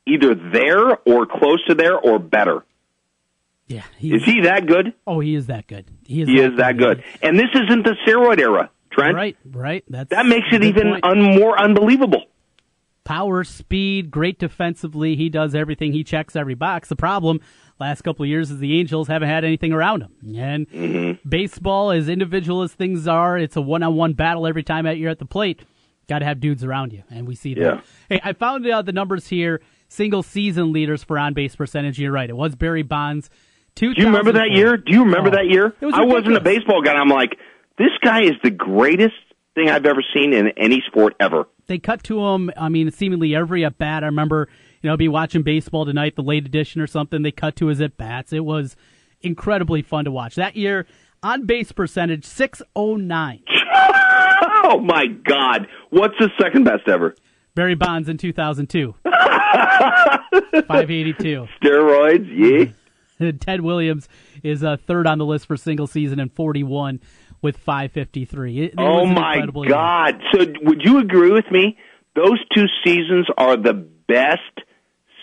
either 0.06 0.34
there 0.34 0.98
or 1.06 1.26
close 1.26 1.64
to 1.68 1.74
there 1.74 1.96
or 1.98 2.18
better. 2.18 2.64
yeah, 3.68 3.82
he 3.98 4.14
Is 4.14 4.24
he 4.24 4.42
that 4.42 4.66
good? 4.66 4.92
Oh, 5.06 5.20
he 5.20 5.34
is 5.34 5.46
that 5.46 5.66
good. 5.66 5.86
He 6.06 6.22
is. 6.22 6.28
He 6.28 6.40
is 6.40 6.56
that 6.58 6.76
good. 6.76 7.02
And 7.22 7.38
this 7.38 7.50
isn't 7.54 7.84
the 7.84 7.96
steroid 8.06 8.40
era, 8.40 8.70
Trent. 8.90 9.14
Right, 9.14 9.36
right. 9.50 9.84
That's 9.88 10.10
That 10.10 10.26
makes 10.26 10.48
it 10.52 10.64
even 10.64 10.98
un- 11.02 11.38
more 11.38 11.58
unbelievable. 11.58 12.24
Power, 13.10 13.42
speed, 13.44 14.10
great 14.10 14.38
defensively. 14.38 15.16
He 15.16 15.28
does 15.28 15.54
everything. 15.54 15.92
He 15.92 16.04
checks 16.04 16.36
every 16.36 16.54
box. 16.54 16.88
The 16.88 16.96
problem 16.96 17.40
last 17.80 18.02
couple 18.02 18.22
of 18.22 18.28
years 18.28 18.50
is 18.50 18.58
the 18.58 18.78
Angels 18.78 19.08
haven't 19.08 19.28
had 19.28 19.44
anything 19.44 19.72
around 19.72 20.02
him. 20.02 20.36
And 20.36 20.68
Mm-hmm. 20.70 21.28
baseball, 21.28 21.90
as 21.90 22.08
individual 22.08 22.62
as 22.62 22.72
things 22.72 23.08
are, 23.08 23.36
it's 23.38 23.56
a 23.56 23.60
one-on-one 23.60 24.12
battle 24.12 24.46
every 24.46 24.62
time 24.62 24.86
at 24.86 24.96
you're 24.98 25.10
at 25.10 25.18
the 25.18 25.24
plate. 25.26 25.62
Got 26.08 26.20
to 26.20 26.24
have 26.26 26.40
dudes 26.40 26.62
around 26.64 26.92
you, 26.92 27.02
and 27.10 27.26
we 27.26 27.34
see 27.34 27.54
that. 27.54 27.60
Yeah. 27.60 27.80
Hey, 28.08 28.20
I 28.22 28.32
found 28.32 28.66
uh, 28.66 28.82
the 28.82 28.92
numbers 28.92 29.26
here. 29.28 29.60
Single 29.88 30.22
season 30.22 30.72
leaders 30.72 31.02
for 31.02 31.18
on 31.18 31.34
base 31.34 31.56
percentage. 31.56 31.98
You're 31.98 32.12
right. 32.12 32.30
It 32.30 32.36
was 32.36 32.54
Barry 32.54 32.82
Bonds. 32.82 33.28
Do 33.74 33.86
you 33.96 34.04
remember 34.06 34.32
that 34.32 34.50
year? 34.52 34.76
Do 34.76 34.92
you 34.92 35.04
remember 35.04 35.28
Oh, 35.30 35.32
that 35.32 35.46
year? 35.48 35.74
Was 35.80 35.94
I 35.96 36.04
wasn't 36.04 36.36
a 36.36 36.40
baseball 36.40 36.80
guy. 36.82 36.92
I'm 36.94 37.08
like, 37.08 37.36
this 37.78 37.90
guy 38.02 38.22
is 38.22 38.34
the 38.44 38.50
greatest 38.50 39.14
thing 39.56 39.68
I've 39.68 39.86
ever 39.86 40.02
seen 40.14 40.32
in 40.32 40.48
any 40.56 40.80
sport 40.86 41.14
ever. 41.18 41.46
They 41.70 41.78
cut 41.78 42.02
to 42.04 42.26
him. 42.26 42.50
I 42.56 42.68
mean, 42.68 42.90
seemingly 42.90 43.34
every 43.34 43.64
at 43.64 43.78
bat. 43.78 44.02
I 44.02 44.06
remember, 44.06 44.48
you 44.82 44.90
know, 44.90 44.96
be 44.96 45.08
watching 45.08 45.42
baseball 45.42 45.86
tonight, 45.86 46.16
the 46.16 46.22
late 46.22 46.44
edition 46.44 46.80
or 46.80 46.86
something. 46.88 47.22
They 47.22 47.30
cut 47.30 47.56
to 47.56 47.68
his 47.68 47.80
at 47.80 47.96
bats. 47.96 48.32
It 48.32 48.44
was 48.44 48.76
incredibly 49.22 49.80
fun 49.80 50.04
to 50.04 50.10
watch. 50.10 50.34
That 50.34 50.56
year, 50.56 50.86
on 51.22 51.46
base 51.46 51.70
percentage 51.72 52.24
six 52.24 52.60
oh 52.74 52.96
nine. 52.96 53.44
oh 53.74 54.80
my 54.84 55.06
God! 55.06 55.68
What's 55.90 56.14
the 56.18 56.28
second 56.40 56.64
best 56.64 56.88
ever? 56.88 57.14
Barry 57.54 57.76
Bonds 57.76 58.08
in 58.08 58.18
two 58.18 58.32
thousand 58.32 58.68
two. 58.68 58.94
Five 60.66 60.90
eighty 60.90 61.12
two. 61.12 61.46
Steroids? 61.62 62.72
Yeah. 63.20 63.30
Ted 63.40 63.60
Williams 63.60 64.08
is 64.42 64.64
uh, 64.64 64.76
third 64.76 65.06
on 65.06 65.18
the 65.18 65.26
list 65.26 65.46
for 65.46 65.56
single 65.56 65.86
season 65.86 66.18
and 66.18 66.32
forty 66.32 66.64
one 66.64 67.00
with 67.42 67.56
five 67.58 67.92
fifty 67.92 68.24
three. 68.24 68.72
Oh 68.78 69.06
my 69.06 69.46
God! 69.68 70.20
So 70.32 70.46
would 70.62 70.82
you 70.82 70.98
agree 70.98 71.30
with 71.32 71.50
me? 71.50 71.78
Those 72.14 72.38
two 72.54 72.66
seasons 72.84 73.26
are 73.38 73.56
the 73.56 73.72
best 73.74 74.40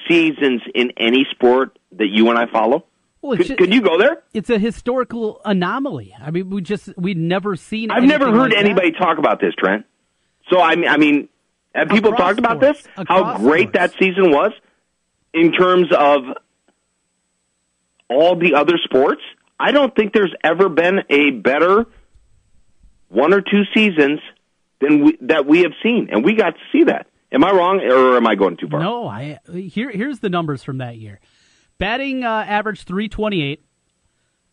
seasons 0.07 0.61
in 0.73 0.91
any 0.97 1.25
sport 1.31 1.77
that 1.93 2.07
you 2.07 2.29
and 2.29 2.39
I 2.39 2.45
follow. 2.51 2.85
Well, 3.21 3.35
Could, 3.35 3.47
ju- 3.47 3.55
could 3.55 3.73
you 3.73 3.81
go 3.81 3.97
there? 3.97 4.23
It's 4.33 4.49
a 4.49 4.59
historical 4.59 5.41
anomaly. 5.43 6.15
I 6.21 6.31
mean, 6.31 6.49
we 6.49 6.61
just 6.61 6.95
we'd 6.97 7.17
never 7.17 7.55
seen. 7.55 7.91
I've 7.91 8.03
never 8.03 8.27
heard 8.27 8.37
like 8.37 8.51
that. 8.51 8.59
anybody 8.65 8.91
talk 8.91 9.17
about 9.17 9.41
this, 9.41 9.53
Trent. 9.57 9.85
So 10.49 10.61
I 10.61 10.75
mean, 10.75 10.87
I 10.87 10.97
mean, 10.97 11.29
have 11.75 11.89
people 11.89 12.13
Across 12.13 12.27
talked 12.35 12.39
about 12.39 12.57
sports. 12.61 12.83
this? 12.83 13.05
How 13.07 13.37
great 13.37 13.69
sports. 13.69 13.77
that 13.77 13.99
season 13.99 14.31
was 14.31 14.51
in 15.33 15.51
terms 15.51 15.87
of 15.91 16.21
all 18.09 18.35
the 18.37 18.53
other 18.55 18.77
sports. 18.83 19.21
I 19.59 19.71
don't 19.71 19.93
think 19.95 20.13
there's 20.13 20.33
ever 20.43 20.69
been 20.69 21.01
a 21.09 21.31
better 21.31 21.85
one 23.09 23.33
or 23.33 23.41
two 23.41 23.63
seasons 23.73 24.19
than 24.81 25.03
we, 25.03 25.17
that 25.21 25.45
we 25.45 25.59
have 25.63 25.73
seen, 25.83 26.09
and 26.11 26.23
we 26.23 26.35
got 26.35 26.51
to 26.51 26.61
see 26.71 26.83
that. 26.85 27.07
Am 27.31 27.43
I 27.43 27.51
wrong, 27.51 27.81
or 27.81 28.15
am 28.17 28.25
I 28.27 28.35
going 28.35 28.57
too 28.57 28.67
far? 28.69 28.79
No, 28.79 29.07
I 29.07 29.39
here 29.51 29.89
here's 29.91 30.19
the 30.19 30.29
numbers 30.29 30.63
from 30.63 30.77
that 30.77 30.97
year. 30.97 31.19
Batting 31.77 32.23
uh, 32.23 32.45
average 32.47 32.83
328, 32.83 33.63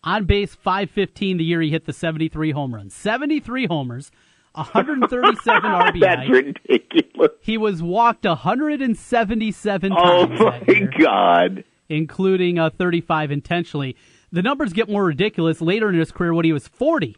on 0.02 0.24
base 0.24 0.54
515 0.54 1.36
the 1.38 1.44
year 1.44 1.60
he 1.62 1.70
hit 1.70 1.86
the 1.86 1.92
73 1.92 2.50
home 2.50 2.74
runs. 2.74 2.94
73 2.94 3.66
homers, 3.66 4.10
137 4.54 5.62
RBI. 5.62 6.00
That's 6.00 6.28
ridiculous. 6.28 7.30
He 7.40 7.56
was 7.58 7.82
walked 7.82 8.24
177 8.24 9.92
Oh 9.92 10.26
times 10.26 10.40
my 10.40 10.62
year, 10.66 10.90
God! 10.98 11.64
including 11.88 12.58
uh, 12.58 12.70
35 12.70 13.30
intentionally. 13.30 13.96
The 14.32 14.42
numbers 14.42 14.72
get 14.72 14.88
more 14.88 15.04
ridiculous 15.04 15.60
later 15.60 15.88
in 15.88 15.94
his 15.94 16.10
career 16.10 16.34
when 16.34 16.44
he 16.44 16.52
was 16.52 16.66
40. 16.66 17.16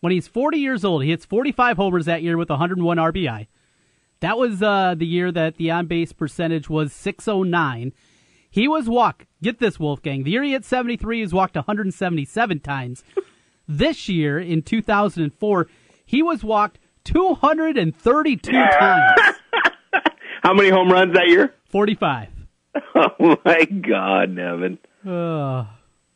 When 0.00 0.12
he's 0.12 0.28
40 0.28 0.58
years 0.58 0.84
old, 0.84 1.02
he 1.02 1.10
hits 1.10 1.24
45 1.24 1.76
homers 1.76 2.06
that 2.06 2.22
year 2.22 2.36
with 2.36 2.48
101 2.50 2.96
RBI. 2.96 3.46
That 4.20 4.38
was 4.38 4.62
uh, 4.62 4.94
the 4.96 5.06
year 5.06 5.32
that 5.32 5.56
the 5.56 5.70
on 5.70 5.86
base 5.86 6.12
percentage 6.12 6.68
was 6.68 6.92
609. 6.92 7.92
He 8.50 8.66
was 8.68 8.88
walked. 8.88 9.26
Get 9.42 9.58
this, 9.60 9.78
Wolfgang. 9.78 10.24
The 10.24 10.30
year 10.32 10.42
he 10.42 10.52
hit 10.52 10.64
73, 10.64 11.20
he's 11.20 11.32
walked 11.32 11.54
177 11.54 12.60
times. 12.60 13.04
this 13.68 14.08
year, 14.08 14.38
in 14.38 14.62
2004, 14.62 15.68
he 16.04 16.22
was 16.22 16.42
walked 16.42 16.78
232 17.04 18.50
times. 18.52 19.20
How 20.42 20.52
many 20.54 20.70
home 20.70 20.90
runs 20.90 21.14
that 21.14 21.28
year? 21.28 21.54
45. 21.70 22.28
Oh 22.94 23.36
my 23.44 23.64
God, 23.64 24.30
Nevin. 24.30 24.78
Uh, 25.06 25.64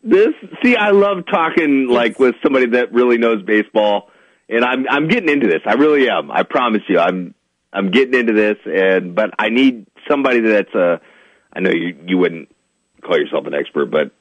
This 0.05 0.34
see, 0.62 0.76
I 0.76 0.90
love 0.90 1.24
talking 1.30 1.88
like 1.88 2.18
with 2.18 2.34
somebody 2.42 2.66
that 2.66 2.92
really 2.92 3.16
knows 3.16 3.42
baseball, 3.42 4.11
and 4.50 4.62
I'm 4.62 4.86
I'm 4.88 5.09
getting 5.09 5.30
into 5.30 5.46
this. 5.46 5.62
I 5.66 5.74
really 5.74 6.11
am. 6.11 6.30
I 6.30 6.42
promise 6.42 6.82
you, 6.88 6.98
I'm 6.98 7.34
I'm 7.72 7.90
getting 7.90 8.12
into 8.12 8.34
this, 8.34 8.59
and 8.66 9.14
but 9.14 9.30
I 9.38 9.48
need 9.48 9.86
somebody 10.09 10.40
that's 10.40 10.74
a. 10.74 11.00
I 11.55 11.61
know 11.61 11.70
you 11.70 11.96
you 12.07 12.18
wouldn't 12.18 12.55
call 13.02 13.16
yourself 13.18 13.46
an 13.46 13.55
expert, 13.55 13.86
but 13.86 14.12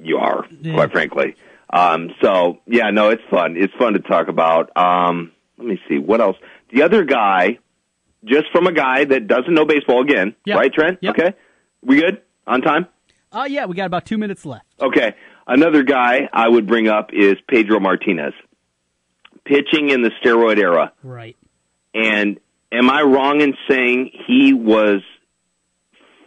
you 0.00 0.18
are, 0.18 0.44
Yeah. 0.60 0.74
quite 0.74 0.92
frankly. 0.92 1.34
Um, 1.70 2.14
so 2.22 2.60
yeah, 2.66 2.90
no, 2.90 3.10
it's 3.10 3.22
fun. 3.28 3.56
It's 3.56 3.74
fun 3.74 3.94
to 3.94 3.98
talk 3.98 4.28
about. 4.28 4.70
Um, 4.76 5.32
let 5.58 5.66
me 5.66 5.80
see 5.88 5.98
what 5.98 6.20
else. 6.20 6.36
The 6.72 6.82
other 6.82 7.02
guy, 7.04 7.58
just 8.24 8.46
from 8.52 8.68
a 8.68 8.72
guy 8.72 9.04
that 9.04 9.26
doesn't 9.26 9.52
know 9.52 9.64
baseball 9.64 10.00
again, 10.00 10.36
Yep. 10.44 10.56
right, 10.56 10.72
Trent? 10.72 10.98
Yep. 11.02 11.18
Okay, 11.18 11.34
we 11.82 11.96
good 12.00 12.22
on 12.46 12.60
time? 12.62 12.86
Uh, 13.32 13.46
yeah, 13.48 13.66
we 13.66 13.74
got 13.74 13.86
about 13.86 14.06
two 14.06 14.18
minutes 14.18 14.44
left. 14.46 14.66
Okay. 14.80 15.14
Another 15.46 15.82
guy 15.82 16.28
I 16.32 16.48
would 16.48 16.66
bring 16.66 16.88
up 16.88 17.10
is 17.12 17.36
Pedro 17.48 17.80
Martinez. 17.80 18.34
Pitching 19.44 19.90
in 19.90 20.02
the 20.02 20.10
steroid 20.22 20.58
era. 20.58 20.92
Right. 21.02 21.36
And 21.94 22.38
am 22.70 22.90
I 22.90 23.02
wrong 23.02 23.40
in 23.40 23.54
saying 23.68 24.10
he 24.26 24.52
was 24.52 25.00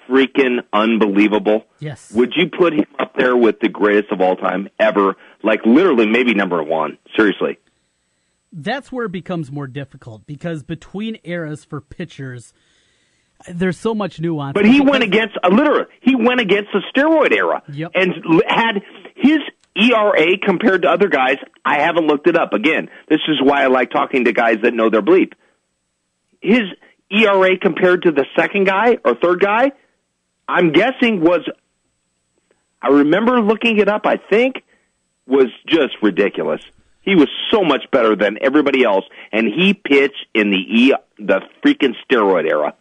freaking 0.09 0.59
unbelievable? 0.73 1.65
Yes. 1.79 2.11
Would 2.13 2.33
you 2.35 2.49
put 2.49 2.73
him 2.73 2.85
up 2.99 3.15
there 3.15 3.35
with 3.35 3.59
the 3.59 3.69
greatest 3.69 4.11
of 4.11 4.21
all 4.21 4.35
time 4.35 4.69
ever? 4.79 5.15
Like 5.43 5.65
literally 5.65 6.07
maybe 6.07 6.33
number 6.33 6.61
one. 6.63 6.97
Seriously. 7.15 7.57
That's 8.51 8.91
where 8.91 9.05
it 9.05 9.11
becomes 9.11 9.51
more 9.51 9.67
difficult 9.67 10.25
because 10.25 10.63
between 10.63 11.17
eras 11.23 11.63
for 11.63 11.79
pitchers, 11.79 12.53
there's 13.47 13.77
so 13.77 13.93
much 13.95 14.19
nuance. 14.19 14.53
But 14.53 14.65
he 14.65 14.81
went 14.81 15.03
against 15.03 15.37
a 15.43 15.49
literally 15.49 15.85
he 16.01 16.15
went 16.15 16.39
against 16.39 16.69
the 16.73 16.81
steroid 16.95 17.31
era 17.33 17.61
Yep. 17.71 17.91
and 17.95 18.13
had 18.47 18.81
his 19.15 19.39
ERA 19.75 20.37
compared 20.43 20.81
to 20.83 20.89
other 20.89 21.07
guys. 21.07 21.37
I 21.63 21.79
haven't 21.81 22.07
looked 22.07 22.27
it 22.27 22.37
up. 22.37 22.53
Again, 22.53 22.89
this 23.09 23.21
is 23.27 23.41
why 23.41 23.63
I 23.63 23.67
like 23.67 23.89
talking 23.91 24.25
to 24.25 24.33
guys 24.33 24.57
that 24.63 24.73
know 24.73 24.89
their 24.89 25.01
bleep. 25.01 25.33
His 26.41 26.63
ERA 27.09 27.57
compared 27.57 28.03
to 28.03 28.11
the 28.11 28.25
second 28.35 28.65
guy 28.65 28.97
or 29.05 29.15
third 29.15 29.39
guy, 29.39 29.71
I'm 30.47 30.71
guessing 30.71 31.21
was. 31.21 31.41
I 32.81 32.87
remember 32.89 33.39
looking 33.41 33.77
it 33.77 33.87
up. 33.87 34.05
I 34.05 34.17
think 34.17 34.63
was 35.27 35.47
just 35.67 35.93
ridiculous. 36.01 36.61
He 37.03 37.15
was 37.15 37.29
so 37.51 37.63
much 37.63 37.83
better 37.91 38.15
than 38.15 38.37
everybody 38.41 38.83
else, 38.83 39.05
and 39.31 39.47
he 39.47 39.73
pitched 39.73 40.25
in 40.33 40.49
the 40.51 40.57
e 40.57 40.93
the 41.17 41.41
freaking 41.63 41.93
steroid 42.09 42.49
era. 42.49 42.73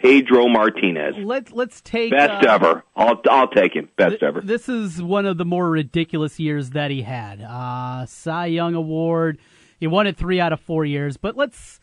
Pedro 0.00 0.48
Martinez, 0.48 1.16
Let's 1.18 1.52
let's 1.52 1.80
take 1.80 2.10
best 2.10 2.44
uh, 2.44 2.52
ever. 2.52 2.84
I'll 2.96 3.20
I'll 3.30 3.48
take 3.48 3.74
him, 3.74 3.88
best 3.96 4.12
th- 4.12 4.22
ever. 4.22 4.40
This 4.40 4.68
is 4.68 5.02
one 5.02 5.26
of 5.26 5.36
the 5.36 5.44
more 5.44 5.68
ridiculous 5.68 6.38
years 6.38 6.70
that 6.70 6.90
he 6.90 7.02
had. 7.02 7.40
Uh, 7.42 8.06
Cy 8.06 8.46
Young 8.46 8.74
Award. 8.74 9.38
He 9.78 9.86
won 9.86 10.06
it 10.06 10.16
three 10.16 10.40
out 10.40 10.52
of 10.52 10.60
four 10.60 10.84
years. 10.84 11.16
But 11.16 11.36
let's 11.36 11.80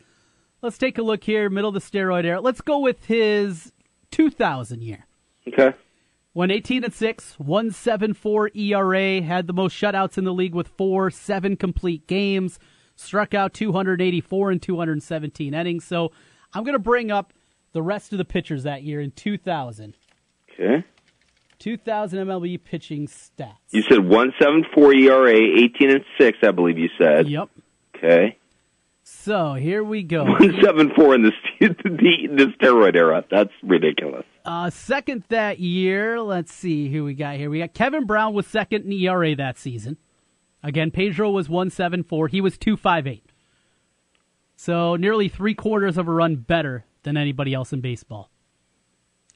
let's 0.61 0.78
take 0.78 0.97
a 0.97 1.03
look 1.03 1.24
here, 1.24 1.49
middle 1.49 1.70
of 1.70 1.74
the 1.74 1.80
steroid 1.80 2.26
era. 2.26 2.41
Let's 2.41 2.61
go 2.61 2.80
with 2.80 3.05
his 3.05 3.72
2000 4.11 4.82
year. 4.82 5.05
Okay, 5.47 5.74
Went 6.38 6.51
18 6.51 6.84
and 6.84 6.93
6, 6.93 7.39
174 7.39 8.51
ERA, 8.53 9.22
had 9.24 9.47
the 9.47 9.53
most 9.53 9.76
shutouts 9.76 10.20
in 10.20 10.24
the 10.24 10.32
league 10.32 10.53
with 10.53 10.68
four, 10.68 11.09
seven 11.09 11.57
complete 11.57 12.05
games, 12.05 12.59
struck 12.95 13.34
out 13.34 13.55
284 13.55 14.51
and 14.51 14.61
217 14.61 15.55
innings. 15.55 15.84
So 15.84 16.11
I'm 16.53 16.63
going 16.63 16.74
to 16.74 16.80
bring 16.80 17.09
up 17.09 17.34
the 17.78 17.84
rest 17.84 18.11
of 18.11 18.17
the 18.17 18.25
pitchers 18.25 18.63
that 18.63 18.82
year 18.82 18.99
in 18.99 19.11
2000. 19.11 19.95
Okay. 20.51 20.84
2000 21.59 22.25
MLB 22.25 22.59
pitching 22.63 23.05
stats. 23.05 23.53
You 23.69 23.84
said 23.84 23.99
174 23.99 24.93
ERA, 24.95 25.36
18 25.36 25.91
and 25.91 26.03
6, 26.19 26.38
I 26.41 26.49
believe 26.49 26.80
you 26.80 26.89
said. 26.97 27.30
Yep. 27.30 27.49
Okay. 27.95 28.39
So 29.03 29.53
here 29.53 29.84
we 29.84 30.01
go. 30.01 30.23
174 30.25 31.15
in 31.15 31.21
the, 31.21 31.32
the, 31.59 32.28
the 32.36 32.45
steroid 32.59 32.95
era. 32.95 33.23
That's 33.30 33.53
ridiculous. 33.61 34.25
Uh, 34.43 34.71
second 34.71 35.25
that 35.30 35.59
year, 35.59 36.19
let's 36.19 36.51
see 36.51 36.91
who 36.91 37.03
we 37.03 37.13
got 37.13 37.36
here. 37.36 37.51
We 37.51 37.59
got 37.59 37.75
Kevin 37.75 38.07
Brown 38.07 38.34
was 38.34 38.47
second 38.47 38.86
in 38.86 38.91
ERA 38.91 39.36
that 39.36 39.59
season. 39.59 39.97
Again, 40.63 40.89
Pedro 40.89 41.30
was 41.30 41.47
174. 41.47 42.30
He 42.30 42.41
was 42.41 42.57
258. 42.57 43.23
So 44.55 44.95
nearly 44.95 45.30
three 45.30 45.53
quarters 45.53 45.99
of 45.99 46.07
a 46.07 46.11
run 46.11 46.38
better 46.38 46.86
than 47.03 47.17
anybody 47.17 47.53
else 47.53 47.73
in 47.73 47.81
baseball. 47.81 48.29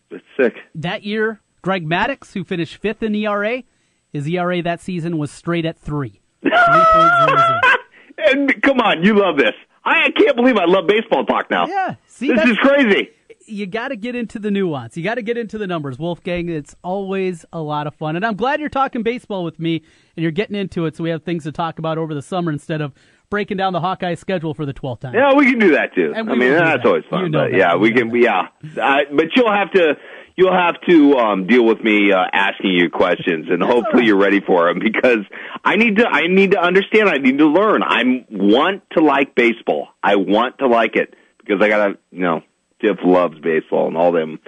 That's 0.10 0.24
sick. 0.40 0.56
That 0.76 1.04
year, 1.04 1.42
Greg 1.62 1.88
Maddux, 1.88 2.34
who 2.34 2.44
finished 2.44 2.78
fifth 2.78 3.02
in 3.04 3.16
ERA, 3.16 3.64
his 4.12 4.28
ERA 4.28 4.62
that 4.62 4.82
season 4.82 5.18
was 5.18 5.32
straight 5.32 5.66
at 5.66 5.78
three. 5.80 6.22
3.00. 6.44 7.60
And 8.24 8.62
come 8.62 8.80
on, 8.82 9.04
you 9.04 9.18
love 9.18 9.36
this. 9.38 9.54
I, 9.84 10.04
I 10.06 10.10
can't 10.12 10.36
believe 10.36 10.56
I 10.56 10.66
love 10.66 10.86
baseball 10.86 11.26
talk 11.26 11.50
now. 11.50 11.66
Yeah, 11.66 11.96
see, 12.06 12.28
this 12.32 12.46
is 12.46 12.58
crazy. 12.58 13.10
you 13.48 13.66
got 13.66 13.88
to 13.88 13.96
get 13.96 14.16
into 14.16 14.38
the 14.38 14.52
nuance. 14.52 14.96
You 14.96 15.04
got 15.04 15.16
to 15.16 15.24
get 15.24 15.40
into 15.40 15.58
the 15.58 15.66
numbers, 15.66 15.98
Wolfgang. 15.98 16.48
It's 16.48 16.76
always 16.84 17.46
a 17.52 17.62
lot 17.62 17.88
of 17.88 17.96
fun, 17.96 18.16
and 18.16 18.24
I'm 18.24 18.36
glad 18.36 18.60
you're 18.60 18.70
talking 18.70 19.02
baseball 19.02 19.44
with 19.44 19.60
me 19.60 19.78
and 20.16 20.22
you're 20.22 20.32
getting 20.32 20.56
into 20.56 20.86
it, 20.86 20.96
so 20.96 21.04
we 21.04 21.10
have 21.10 21.24
things 21.24 21.46
to 21.46 21.52
talk 21.52 21.80
about 21.80 21.98
over 21.98 22.14
the 22.14 22.22
summer 22.22 22.52
instead 22.52 22.80
of 22.80 22.94
breaking 23.32 23.58
down 23.58 23.74
the 23.74 23.80
Hawkeye 23.80 24.14
schedule 24.14 24.54
for 24.54 24.68
the 24.68 24.74
twelfth 24.74 25.02
time. 25.02 25.16
Yeah, 25.16 25.34
we 25.34 25.50
can 25.50 25.58
do 25.58 25.72
that 25.72 25.96
too. 25.96 26.14
I 26.16 26.22
mean, 26.22 26.52
that's 26.52 26.84
that. 26.84 26.86
always 26.86 27.04
fun. 27.10 27.24
You 27.24 27.30
know 27.30 27.48
but 27.50 27.58
yeah, 27.58 27.76
we 27.78 27.92
can. 27.92 28.14
Yeah, 28.16 28.50
I, 28.80 29.06
but 29.12 29.28
you'll 29.36 29.52
have 29.52 29.72
to. 29.72 29.96
You'll 30.38 30.54
have 30.54 30.76
to 30.88 31.18
um, 31.18 31.46
deal 31.46 31.66
with 31.66 31.84
me 31.84 32.12
uh, 32.14 32.24
asking 32.34 32.72
you 32.72 32.90
questions, 32.90 33.48
and 33.50 33.62
hopefully 33.62 34.06
you're 34.06 34.18
ready 34.18 34.40
for 34.40 34.68
them 34.68 34.80
because 34.80 35.26
I 35.64 35.76
need 35.76 35.98
to. 35.98 36.08
I 36.08 36.28
need 36.28 36.52
to 36.52 36.60
understand. 36.60 37.10
I 37.10 37.18
need 37.18 37.38
to 37.40 37.48
learn. 37.48 37.84
I 37.84 38.26
want 38.30 38.84
to 38.94 39.04
like 39.04 39.36
baseball. 39.36 39.90
I 40.02 40.16
want 40.16 40.60
to 40.60 40.68
like 40.68 40.96
it 40.96 41.16
because 41.40 41.62
I 41.62 41.68
gotta. 41.68 41.98
You 42.12 42.22
know, 42.22 42.42
Tiff 42.82 42.98
loves 43.04 43.40
baseball 43.40 43.88
and 43.88 43.98
all 43.98 44.12
them. 44.12 44.40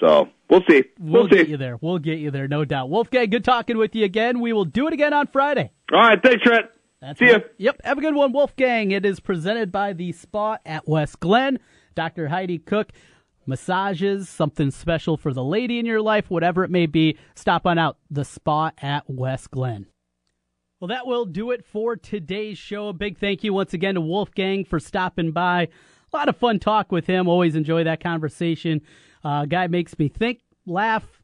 So 0.00 0.28
we'll 0.50 0.62
see. 0.68 0.84
We'll, 0.98 1.22
We'll, 1.22 1.28
get 1.28 1.46
see. 1.46 1.52
you 1.52 1.56
there. 1.56 1.78
We'll 1.80 1.98
get 1.98 2.18
you 2.18 2.30
there, 2.30 2.46
no 2.48 2.64
doubt. 2.64 2.88
Wolfgang, 2.90 3.30
good 3.30 3.44
talking 3.44 3.78
with 3.78 3.94
you 3.94 4.04
again. 4.04 4.40
We 4.40 4.52
will 4.52 4.64
do 4.64 4.86
it 4.86 4.92
again 4.92 5.12
on 5.12 5.26
Friday. 5.28 5.70
All 5.92 6.00
right, 6.00 6.22
thanks, 6.22 6.42
Trent. 6.44 6.66
That's 7.00 7.18
See 7.18 7.30
right. 7.32 7.42
ya. 7.42 7.48
Yep. 7.58 7.80
Have 7.84 7.98
a 7.98 8.00
good 8.00 8.14
one, 8.14 8.32
Wolfgang. 8.32 8.90
It 8.90 9.06
is 9.06 9.20
presented 9.20 9.70
by 9.70 9.92
the 9.92 10.12
Spa 10.12 10.58
at 10.66 10.88
West 10.88 11.20
Glen. 11.20 11.58
Dr. 11.94 12.28
Heidi 12.28 12.58
Cook. 12.58 12.92
Massages, 13.46 14.28
something 14.28 14.70
special 14.70 15.16
for 15.16 15.32
the 15.32 15.42
lady 15.42 15.78
in 15.78 15.86
your 15.86 16.02
life, 16.02 16.28
whatever 16.28 16.64
it 16.64 16.70
may 16.70 16.84
be. 16.84 17.16
Stop 17.34 17.66
on 17.66 17.78
out. 17.78 17.96
The 18.10 18.24
Spa 18.24 18.72
at 18.82 19.04
West 19.08 19.50
Glen. 19.50 19.86
Well, 20.80 20.88
that 20.88 21.06
will 21.06 21.24
do 21.24 21.50
it 21.50 21.64
for 21.64 21.96
today's 21.96 22.58
show. 22.58 22.88
A 22.88 22.92
big 22.92 23.18
thank 23.18 23.42
you 23.42 23.54
once 23.54 23.72
again 23.72 23.94
to 23.94 24.02
Wolfgang 24.02 24.66
for 24.66 24.78
stopping 24.78 25.32
by. 25.32 25.68
A 26.12 26.16
lot 26.16 26.28
of 26.28 26.36
fun 26.36 26.58
talk 26.58 26.92
with 26.92 27.06
him. 27.06 27.26
Always 27.26 27.56
enjoy 27.56 27.84
that 27.84 28.02
conversation. 28.02 28.82
Uh, 29.24 29.46
guy 29.46 29.66
makes 29.66 29.98
me 29.98 30.08
think, 30.08 30.40
laugh, 30.66 31.22